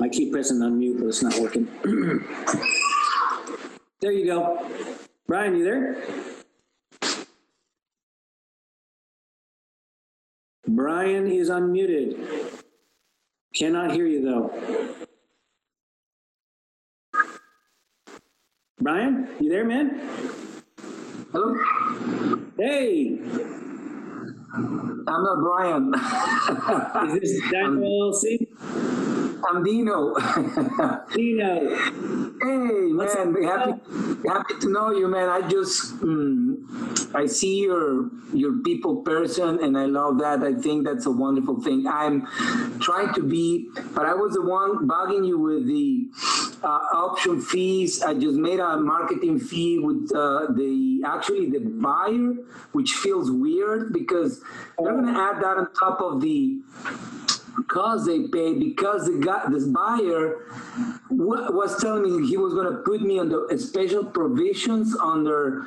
[0.00, 1.66] I keep pressing unmute, but it's not working.
[4.00, 4.66] there you go.
[5.26, 6.02] Brian, you there?
[10.66, 12.18] Brian is unmuted.
[13.54, 14.52] Cannot hear you though.
[18.80, 20.00] Brian, you there, man?
[21.32, 21.54] Hello,
[22.58, 23.18] Hey,
[24.54, 25.94] I'm not Brian.
[27.08, 28.46] is this Daniel LLC?
[29.48, 30.14] I'm Dino.
[31.14, 31.76] Dino.
[32.42, 33.42] hey, What's man, up?
[33.42, 33.72] happy,
[34.28, 35.28] happy to know you, man.
[35.30, 36.51] I just, mm,
[37.14, 40.42] I see your your people person, and I love that.
[40.42, 41.86] I think that's a wonderful thing.
[41.86, 42.26] I'm
[42.80, 46.08] trying to be, but I was the one bugging you with the
[46.62, 48.02] uh, option fees.
[48.02, 52.34] I just made a marketing fee with uh, the actually the buyer,
[52.72, 54.40] which feels weird because
[54.78, 56.60] they're going to add that on top of the
[57.68, 60.46] cost they pay because the guy, this buyer
[61.10, 65.64] wa- was telling me he was going to put me under special provisions under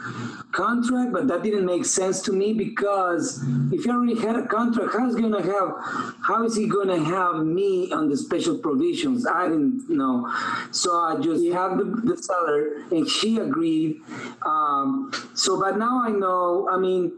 [0.52, 4.94] contract, but that didn't make sense to me because if you already had a contract,
[4.94, 9.26] how's going to have, how is he going to have me on the special provisions?
[9.28, 10.32] I didn't know.
[10.72, 14.02] So I just have the, the seller and she agreed.
[14.46, 17.14] Um, so, but now I know, I mean,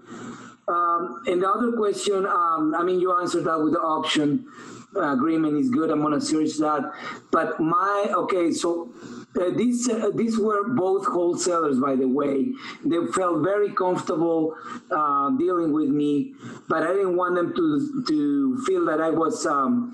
[0.67, 4.47] um, and the other question, um, I mean, you answered that with the option
[4.95, 5.89] uh, agreement is good.
[5.89, 6.91] I'm gonna search that.
[7.31, 8.91] But my okay, so
[9.39, 12.47] uh, these uh, these were both wholesalers, by the way.
[12.83, 14.55] They felt very comfortable
[14.91, 16.33] uh, dealing with me,
[16.67, 19.93] but I didn't want them to to feel that I was um,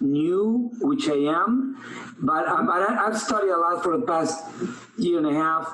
[0.00, 1.80] new, which I am.
[2.22, 4.44] But, uh, but I, I've studied a lot for the past
[4.96, 5.68] year and a half,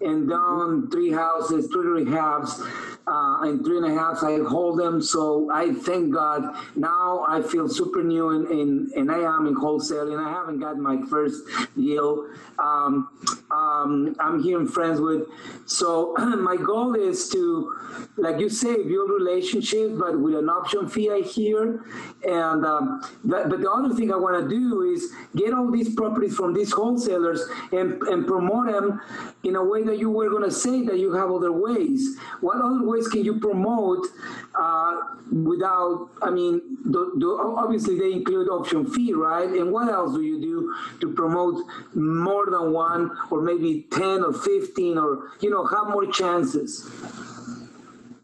[0.00, 4.22] and done three houses, three rehabs uh, in three and a half.
[4.22, 5.02] I hold them.
[5.02, 6.56] So I thank God.
[6.76, 10.60] Now I feel super new and, and, and I am in wholesale and I haven't
[10.60, 11.44] got my first
[11.76, 12.26] deal.
[12.58, 13.08] Um,
[13.50, 15.28] um, I'm here in friends with.
[15.66, 17.76] So my goal is to,
[18.16, 21.84] like you say, build relationships, but with an option fee I hear.
[22.26, 25.94] And um, that, but the other thing I want to do is get all these
[25.94, 29.00] properties from these wholesalers and, and promote them
[29.42, 32.16] in a way that you were going to say that you have other ways.
[32.40, 34.06] What other ways can you promote
[34.54, 35.00] uh,
[35.32, 36.60] without, I mean,
[36.90, 39.48] do, do, obviously they include option fee, right?
[39.48, 41.64] And what else do you do to promote
[41.94, 46.90] more than one or maybe 10 or 15 or, you know, have more chances?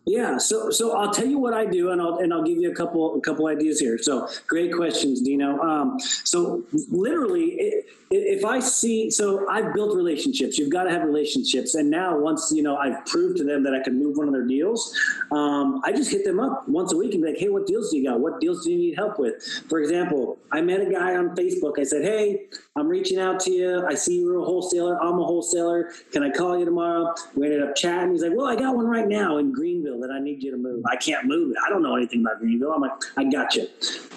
[0.06, 2.72] Yeah, so so I'll tell you what I do, and I'll and I'll give you
[2.72, 3.97] a couple a couple ideas here.
[3.98, 5.60] So great questions, Dino.
[5.60, 10.59] Um, so literally, i if I see, so I've built relationships.
[10.59, 13.73] You've got to have relationships, and now once you know I've proved to them that
[13.73, 14.99] I can move one of their deals,
[15.31, 17.91] um, I just hit them up once a week and be like, hey, what deals
[17.91, 18.19] do you got?
[18.19, 19.41] What deals do you need help with?
[19.69, 21.78] For example, I met a guy on Facebook.
[21.78, 23.87] I said, hey, I'm reaching out to you.
[23.87, 25.01] I see you're a wholesaler.
[25.01, 25.93] I'm a wholesaler.
[26.11, 27.15] Can I call you tomorrow?
[27.37, 28.11] We ended up chatting.
[28.11, 30.57] He's like, well, I got one right now in Greenville that I need you to
[30.57, 30.85] move.
[30.91, 31.59] I can't move it.
[31.65, 32.73] I don't know anything about Greenville.
[32.73, 33.69] I'm like, I got you.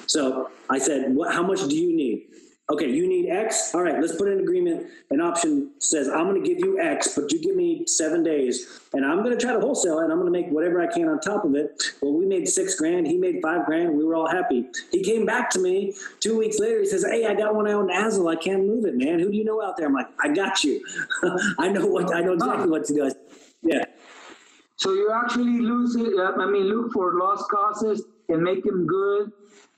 [0.07, 2.27] So I said, what, how much do you need?
[2.69, 3.75] Okay, you need X.
[3.75, 4.87] All right, let's put an agreement.
[5.11, 8.79] An option says, I'm going to give you X, but you give me seven days,
[8.93, 10.05] and I'm going to try to wholesale it.
[10.05, 11.83] And I'm going to make whatever I can on top of it.
[12.01, 13.05] Well, we made six grand.
[13.05, 13.97] He made five grand.
[13.97, 14.69] We were all happy.
[14.91, 16.79] He came back to me two weeks later.
[16.79, 18.31] He says, Hey, I got one out in Azle.
[18.31, 19.19] I can't move it, man.
[19.19, 19.87] Who do you know out there?
[19.87, 20.81] I'm like, I got you.
[21.59, 22.15] I know what.
[22.15, 23.09] I know exactly what to do.
[23.09, 23.19] Said,
[23.61, 23.85] yeah.
[24.77, 26.13] So you actually lose it.
[26.17, 29.31] I mean, look for lost causes and make them good,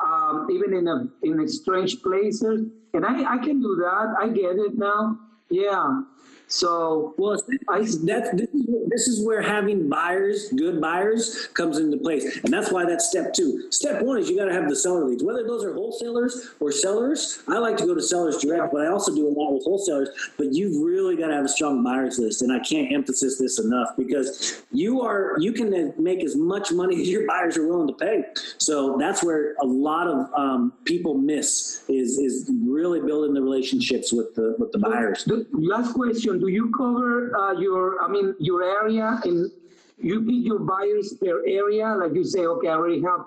[0.03, 2.65] um, even in a in a strange places.
[2.93, 4.15] And I I can do that.
[4.19, 5.17] I get it now.
[5.49, 6.01] Yeah.
[6.47, 7.39] So Well,
[7.69, 12.53] I that's this is, this is where having buyers, good buyers, comes into place, and
[12.53, 13.71] that's why that's step two.
[13.71, 16.71] Step one is you got to have the seller leads, whether those are wholesalers or
[16.71, 17.41] sellers.
[17.47, 20.09] I like to go to sellers direct, but I also do a lot with wholesalers.
[20.37, 23.59] But you've really got to have a strong buyers list, and I can't emphasize this
[23.59, 27.87] enough because you are you can make as much money as your buyers are willing
[27.87, 28.23] to pay.
[28.57, 34.11] So that's where a lot of um, people miss is is really building the relationships
[34.11, 35.23] with the with the buyers.
[35.23, 38.01] The last question: Do you cover uh, your?
[38.03, 39.51] I mean, your area in
[39.97, 41.95] you pick your buyers per area.
[41.95, 43.21] Like you say, okay, I already have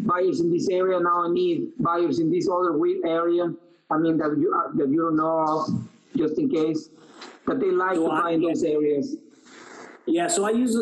[0.00, 1.00] buyers in this area.
[1.00, 3.52] Now I need buyers in this other weird area.
[3.90, 6.90] I mean that you uh, that you don't know of, just in case.
[7.46, 9.16] That they like So to I- buy in those areas.
[10.10, 10.76] Yeah, so I use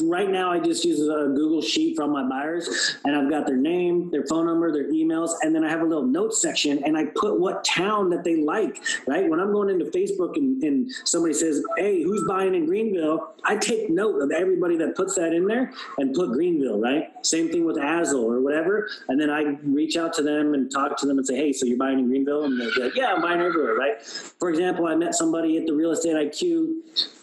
[0.00, 0.50] right now.
[0.50, 4.24] I just use a Google sheet from my buyers, and I've got their name, their
[4.24, 7.38] phone number, their emails, and then I have a little notes section, and I put
[7.38, 8.82] what town that they like.
[9.06, 13.34] Right when I'm going into Facebook and, and somebody says, "Hey, who's buying in Greenville?"
[13.44, 16.80] I take note of everybody that puts that in there and put Greenville.
[16.80, 17.10] Right.
[17.26, 20.96] Same thing with Azle or whatever, and then I reach out to them and talk
[20.98, 23.20] to them and say, "Hey, so you're buying in Greenville?" And they're like, "Yeah, I'm
[23.20, 24.02] buying everywhere." Right.
[24.02, 26.76] For example, I met somebody at the Real Estate IQ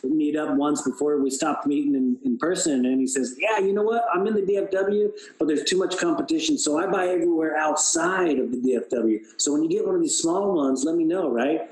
[0.08, 2.86] meet up once before we stopped meeting in, in person.
[2.86, 4.06] And he says yeah you know what?
[4.14, 8.52] I'm in the dfw but there's too much competition so i buy everywhere outside of
[8.52, 11.70] the dfw so when you get one of these small ones let me know right?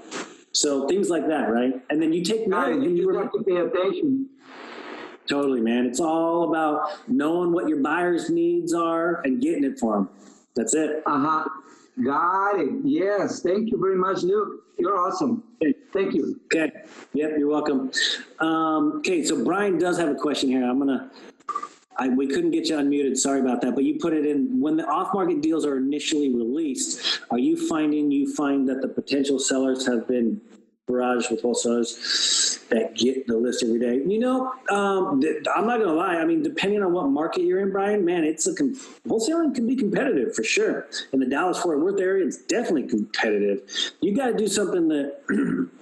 [0.51, 1.73] So things like that right?
[1.89, 4.29] And then you take note and You you just remember have to pay attention.
[5.27, 5.85] totally man.
[5.85, 10.09] It's all about knowing what your buyers needs are and getting it for them
[10.55, 11.03] that's it.
[11.05, 11.49] Uh huh.
[12.03, 12.69] Got it.
[12.83, 13.41] Yes.
[13.41, 14.63] Thank you very much, Luke.
[14.77, 15.43] You're awesome.
[15.91, 16.39] Thank you.
[16.45, 16.71] Okay.
[17.13, 17.91] Yep, you're welcome.
[18.39, 20.63] Um, okay, so Brian does have a question here.
[20.63, 21.09] I'm gonna.
[21.99, 23.17] I, we couldn't get you unmuted.
[23.17, 23.73] Sorry about that.
[23.73, 27.21] But you put it in when the off-market deals are initially released.
[27.31, 30.39] Are you finding you find that the potential sellers have been
[30.87, 31.97] barraged with wholesalers
[32.69, 34.01] that get the list every day.
[34.05, 36.15] You know, um, th- I'm not gonna lie.
[36.17, 38.75] I mean, depending on what market you're in, Brian, man, it's a com-
[39.07, 40.87] wholesaling can be competitive for sure.
[41.13, 43.61] In the Dallas Fort Worth area, it's definitely competitive.
[44.01, 45.69] You got to do something that.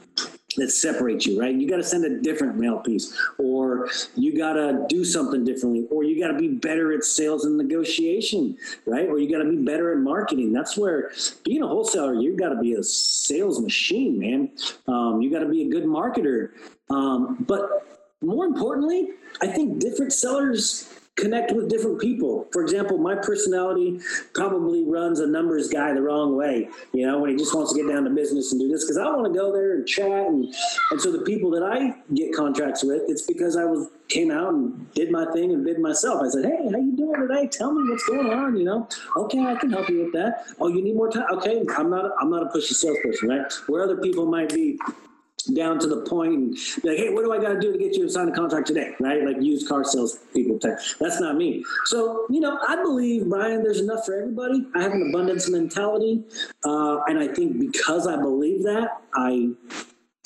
[0.57, 1.53] that separates you, right?
[1.55, 5.85] You got to send a different mail piece, or you got to do something differently,
[5.89, 9.07] or you got to be better at sales and negotiation, right?
[9.07, 10.53] Or you got to be better at marketing.
[10.53, 11.11] That's where
[11.43, 14.51] being a wholesaler, you got to be a sales machine, man.
[14.87, 16.51] Um, you got to be a good marketer.
[16.89, 17.85] Um, but
[18.21, 19.09] more importantly,
[19.41, 22.47] I think different sellers connect with different people.
[22.51, 23.99] For example, my personality
[24.33, 27.81] probably runs a numbers guy the wrong way, you know, when he just wants to
[27.81, 30.27] get down to business and do this because I want to go there and chat
[30.27, 30.53] and
[30.91, 34.53] and so the people that I get contracts with, it's because I was came out
[34.53, 36.21] and did my thing and bid myself.
[36.21, 37.47] I said, "Hey, how you doing today?
[37.47, 38.87] Tell me what's going on, you know?
[39.15, 40.45] Okay, I can help you with that.
[40.59, 41.25] Oh, you need more time?
[41.31, 43.51] Okay, I'm not I'm not a pushy salesperson, right?
[43.67, 44.79] Where other people might be
[45.45, 47.95] down to the point and like, hey, what do I got to do to get
[47.95, 48.93] you to sign a contract today?
[48.99, 49.23] Right?
[49.23, 50.79] Like used car sales people type.
[50.99, 51.63] That's not me.
[51.85, 54.65] So, you know, I believe, Brian, there's enough for everybody.
[54.75, 56.23] I have an abundance mentality.
[56.63, 59.49] Uh, and I think because I believe that, I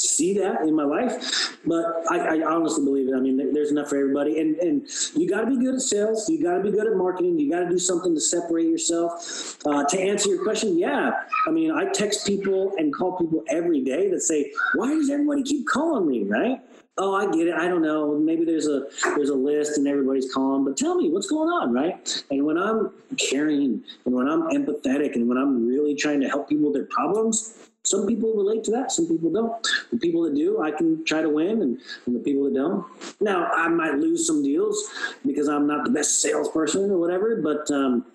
[0.02, 3.16] see that in my life, but I, I honestly believe it.
[3.16, 5.82] I mean, there- there's enough for everybody, and and you got to be good at
[5.82, 6.30] sales.
[6.30, 7.40] You got to be good at marketing.
[7.40, 9.58] You got to do something to separate yourself.
[9.66, 11.12] Uh, to answer your question, yeah,
[11.48, 15.44] I mean, I text people and call people every day that say, "Why does everybody
[15.44, 16.62] keep calling me?" Right?
[16.98, 17.54] Oh, I get it.
[17.56, 18.18] I don't know.
[18.20, 21.74] Maybe there's a there's a list and everybody's calling, but tell me what's going on,
[21.74, 22.24] right?
[22.30, 26.50] And when I'm caring and when I'm empathetic and when I'm really trying to help
[26.50, 29.68] people with their problems, some people relate to that, some people don't.
[29.92, 32.86] The people that do, I can try to win, and, and the people that don't.
[33.22, 34.90] Now, I might lose some deals
[35.26, 38.06] because I'm not the best salesperson or whatever, but um,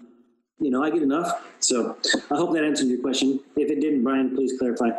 [0.61, 1.47] you know, I get enough.
[1.61, 1.97] So
[2.31, 3.41] I hope that answered your question.
[3.57, 4.91] If it didn't, Brian, please clarify.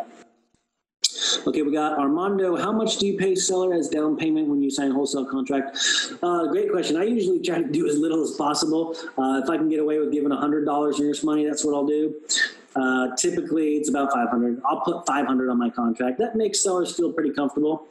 [1.47, 2.55] Okay, we got Armando.
[2.55, 5.77] How much do you pay seller as down payment when you sign a wholesale contract?
[6.21, 6.97] Uh, great question.
[6.97, 8.95] I usually try to do as little as possible.
[9.17, 11.85] Uh, if I can get away with giving $100 in earnest money, that's what I'll
[11.85, 12.15] do.
[12.75, 14.61] Uh, typically, it's about 500.
[14.65, 16.17] I'll put 500 on my contract.
[16.19, 17.87] That makes sellers feel pretty comfortable.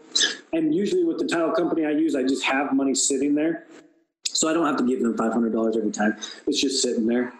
[0.52, 3.66] And usually, with the title company I use, I just have money sitting there.
[4.24, 6.16] So I don't have to give them $500 every time.
[6.47, 7.32] It's just sitting there.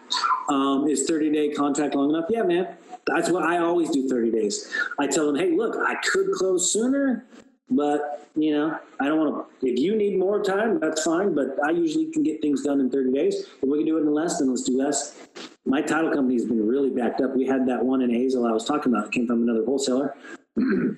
[0.49, 2.25] Um, is 30 day contract long enough?
[2.29, 2.67] Yeah, man.
[3.05, 4.73] That's what I always do 30 days.
[4.97, 7.25] I tell them, hey, look, I could close sooner,
[7.69, 9.67] but you know, I don't want to.
[9.67, 11.35] If you need more time, that's fine.
[11.35, 13.45] But I usually can get things done in 30 days.
[13.61, 15.15] If we can do it in less, then let's do less.
[15.65, 17.35] My title company has been really backed up.
[17.35, 19.07] We had that one in Azle I was talking about.
[19.07, 20.15] It came from another wholesaler.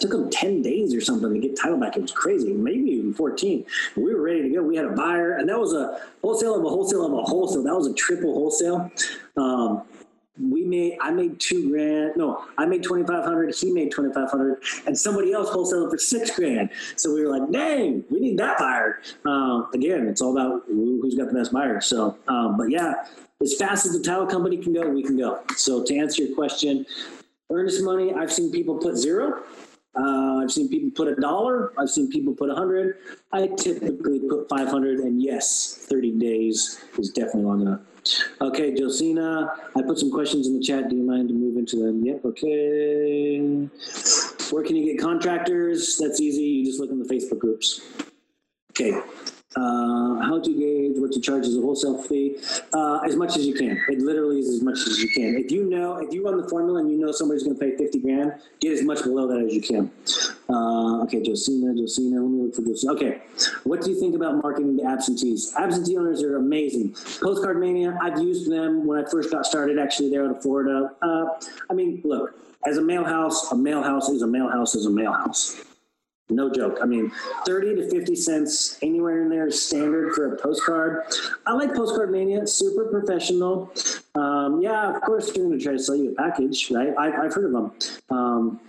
[0.00, 1.96] took them 10 days or something to get title back.
[1.96, 3.64] It was crazy, maybe even 14.
[3.96, 4.62] We were ready to go.
[4.62, 7.62] We had a buyer, and that was a wholesale of a wholesale of a wholesale.
[7.62, 8.90] That was a triple wholesale.
[9.36, 9.82] Um,
[10.40, 12.16] we made, I made two grand.
[12.16, 13.54] No, I made 2,500.
[13.54, 16.70] He made 2,500 and somebody else wholesaled for six grand.
[16.96, 19.00] So we were like, dang, we need that buyer.
[19.24, 21.80] Um, again, it's all about who- who's got the best buyer.
[21.80, 23.04] So, um, but yeah,
[23.42, 25.40] as fast as the title company can go, we can go.
[25.56, 26.86] So to answer your question,
[27.50, 29.42] earnest money, I've seen people put zero.
[29.96, 31.72] Uh, I've seen people put a dollar.
[31.78, 32.98] I've seen people put a hundred.
[33.32, 37.80] I typically put 500 and yes, 30 days is definitely long enough.
[38.40, 40.90] Okay, Josina, I put some questions in the chat.
[40.90, 42.04] Do you mind to move into them?
[42.04, 43.68] Yep, okay.
[44.50, 45.96] Where can you get contractors?
[45.98, 46.42] That's easy.
[46.42, 47.80] You just look in the Facebook groups.
[48.72, 49.00] Okay.
[49.56, 52.38] Uh, how to gauge what to charge as a wholesale fee?
[52.72, 53.80] Uh, as much as you can.
[53.88, 55.36] It literally is as much as you can.
[55.36, 57.76] If you know, if you run the formula and you know somebody's going to pay
[57.76, 59.90] 50 grand, get as much below that as you can.
[60.48, 62.92] Uh, okay, Josina, Josina, let me look for Josina.
[62.94, 63.22] Okay,
[63.64, 65.54] what do you think about marketing to absentees?
[65.56, 66.94] Absentee owners are amazing.
[67.22, 70.92] Postcard Mania, I've used them when I first got started actually there in Florida.
[71.00, 71.26] Uh,
[71.70, 74.86] I mean, look, as a mail house, a mail house is a mail house is
[74.86, 75.62] a mail house.
[76.30, 76.78] No joke.
[76.82, 77.12] I mean,
[77.46, 81.04] 30 to 50 cents anywhere in there is standard for a postcard.
[81.46, 82.46] I like Postcard Mania.
[82.46, 83.70] Super professional.
[84.14, 86.94] Um, yeah, of course, they're going to try to sell you a package, right?
[86.98, 87.72] I, I've heard of them.
[88.08, 88.60] Um,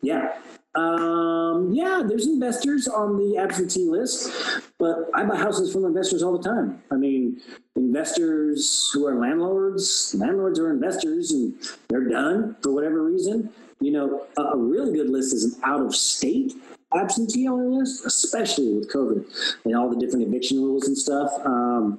[0.00, 0.38] yeah.
[0.74, 4.32] Um, yeah, there's investors on the absentee list,
[4.78, 6.82] but I buy houses from investors all the time.
[6.90, 7.42] I mean,
[7.76, 11.54] investors who are landlords, landlords are investors and
[11.88, 13.52] they're done for whatever reason.
[13.80, 16.54] You know, a, really good list is an out of state
[16.94, 19.24] absentee owner list, especially with COVID
[19.64, 21.30] and all the different eviction rules and stuff.
[21.44, 21.98] Um,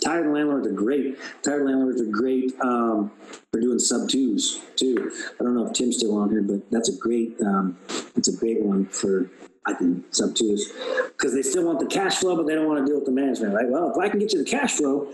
[0.00, 1.16] tired landlords are great.
[1.42, 3.12] Tired landlords are great um,
[3.52, 5.12] for doing sub twos too.
[5.40, 7.40] I don't know if Tim's still on here, but that's a great.
[7.40, 7.78] Um,
[8.16, 9.30] it's a great one for
[9.64, 10.72] I think sub twos
[11.08, 13.12] because they still want the cash flow, but they don't want to deal with the
[13.12, 13.54] management.
[13.54, 13.68] Right?
[13.68, 15.12] Well, if I can get you the cash flow,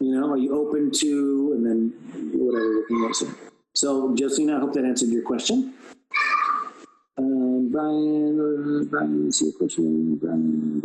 [0.00, 1.92] you know, are you open to and then
[2.34, 2.84] whatever.
[2.90, 3.28] you know, So,
[3.76, 5.74] so Josina, I hope that answered your question.
[7.18, 10.80] Um, Brian, Brian, see a question, Brian,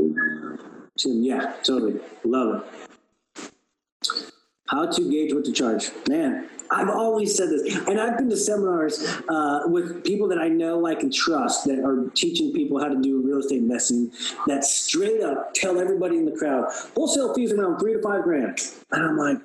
[0.97, 3.51] Tim, yeah, totally, love it.
[4.68, 6.49] How to gauge what to charge, man.
[6.69, 10.85] I've always said this, and I've been to seminars uh, with people that I know,
[10.85, 14.11] I can trust that are teaching people how to do real estate investing.
[14.47, 18.59] That straight up tell everybody in the crowd wholesale fees around three to five grand,
[18.91, 19.39] and I'm like,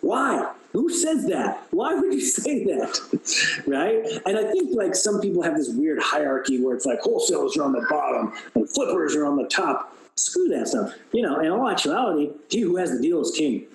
[0.00, 0.52] why?
[0.74, 1.66] Who says that?
[1.70, 3.62] Why would you say that?
[3.66, 4.04] right?
[4.26, 7.62] And I think like some people have this weird hierarchy where it's like wholesalers are
[7.62, 9.96] on the bottom and flippers are on the top.
[10.16, 10.92] Screw that stuff.
[11.12, 13.66] You know, in all actuality, he who has the deal is king.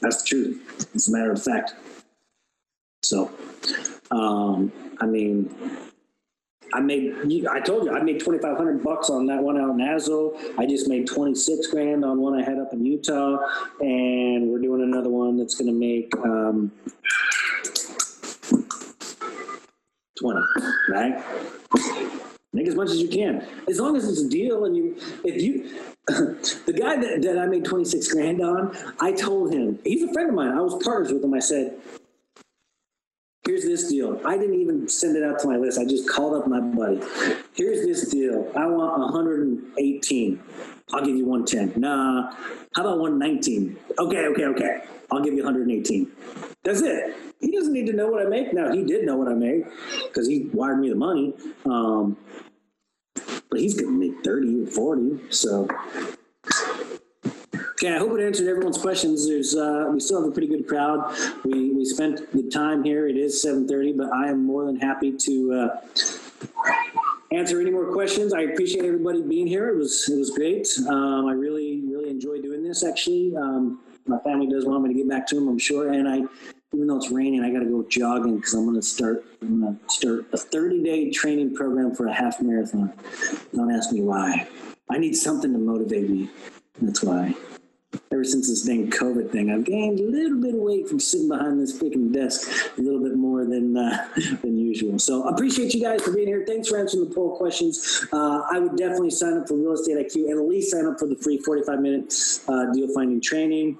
[0.00, 0.88] That's the truth.
[0.94, 1.74] It's a matter of fact.
[3.02, 3.30] So,
[4.10, 5.54] um, I mean,
[6.72, 7.14] I made.
[7.46, 10.36] I told you I made twenty five hundred bucks on that one out in Azle.
[10.58, 13.38] I just made twenty six grand on one I had up in Utah,
[13.80, 16.72] and we're doing another one that's going to make um,
[20.18, 20.40] twenty.
[20.88, 21.22] Right?
[22.54, 24.66] Make as much as you can, as long as it's a deal.
[24.66, 25.70] And you, if you,
[26.06, 30.12] the guy that, that I made twenty six grand on, I told him he's a
[30.12, 30.52] friend of mine.
[30.52, 31.34] I was partners with him.
[31.34, 31.78] I said,
[33.44, 34.20] here's this deal.
[34.24, 35.78] I didn't even send it out to my list.
[35.78, 37.00] I just called up my buddy.
[37.54, 38.50] Here's this deal.
[38.56, 40.42] I want 118.
[40.92, 41.80] I'll give you 110.
[41.80, 42.32] Nah.
[42.74, 43.76] How about 119?
[43.98, 44.84] Okay, okay, okay.
[45.10, 46.10] I'll give you 118.
[46.62, 47.16] That's it.
[47.40, 48.52] He doesn't need to know what I make.
[48.52, 49.64] Now he did know what I made
[50.04, 51.34] because he wired me the money.
[51.64, 52.16] Um,
[53.50, 55.20] but he's gonna make 30 or 40.
[55.30, 55.68] So
[57.82, 59.26] Okay, I hope it answered everyone's questions.
[59.26, 61.18] There's, uh, we still have a pretty good crowd.
[61.44, 63.08] We, we spent the time here.
[63.08, 65.80] It is 7:30, but I am more than happy to uh,
[67.32, 68.32] answer any more questions.
[68.32, 69.68] I appreciate everybody being here.
[69.68, 70.68] It was it was great.
[70.88, 72.84] Um, I really really enjoy doing this.
[72.84, 75.48] Actually, um, my family does want me to get back to them.
[75.48, 76.22] I'm sure, and I.
[76.74, 79.24] Even though it's raining, I got to go jogging because I'm going to start.
[79.42, 82.92] I'm going to start a 30 day training program for a half marathon.
[83.52, 84.48] Don't ask me why.
[84.88, 86.30] I need something to motivate me.
[86.80, 87.34] That's why
[88.12, 91.28] ever since this dang COVID thing, I've gained a little bit of weight from sitting
[91.28, 92.48] behind this freaking desk
[92.78, 94.08] a little bit more than uh,
[94.42, 94.98] than usual.
[94.98, 96.44] So appreciate you guys for being here.
[96.46, 98.06] Thanks for answering the poll questions.
[98.12, 100.98] Uh, I would definitely sign up for Real Estate IQ and at least sign up
[100.98, 102.14] for the free 45 minute
[102.48, 103.78] uh, deal finding training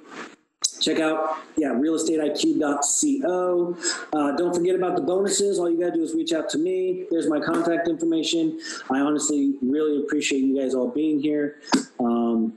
[0.82, 3.76] check out yeah realestateiq.co
[4.12, 5.58] uh, don't forget about the bonuses.
[5.58, 7.06] All you gotta do is reach out to me.
[7.10, 8.60] There's my contact information.
[8.90, 11.56] I honestly really appreciate you guys all being here.
[12.00, 12.54] Um,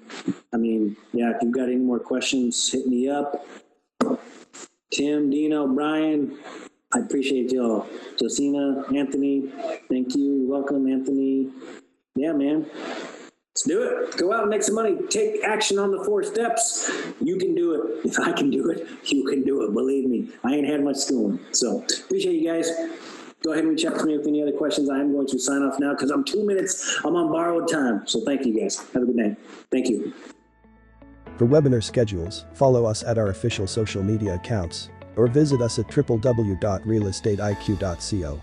[0.53, 3.45] i mean yeah if you've got any more questions hit me up.
[4.91, 6.38] Tim dino brian
[6.93, 7.88] i appreciate y'all.
[8.19, 9.52] Josina anthony
[9.89, 10.45] thank you.
[10.47, 11.52] Welcome anthony.
[12.15, 12.65] Yeah man
[13.56, 14.18] Let's do it.
[14.18, 14.98] Go out and make some money.
[15.10, 16.91] Take action on the four steps.
[17.22, 18.06] You can do it.
[18.06, 19.73] If I can do it, you can do it.
[19.73, 21.40] Believe me, I ain't had much schooling.
[21.53, 22.69] So appreciate you guys.
[23.45, 24.90] Go ahead and reach out to me with any other questions.
[24.90, 26.99] I am going to sign off now because I'm two minutes.
[27.06, 28.06] I'm on borrowed time.
[28.06, 28.77] So thank you guys.
[28.91, 29.38] Have a good night.
[29.72, 30.11] Thank you.
[31.38, 35.88] For webinar schedules, follow us at our official social media accounts or visit us at
[35.88, 38.41] www.realestateiq.co.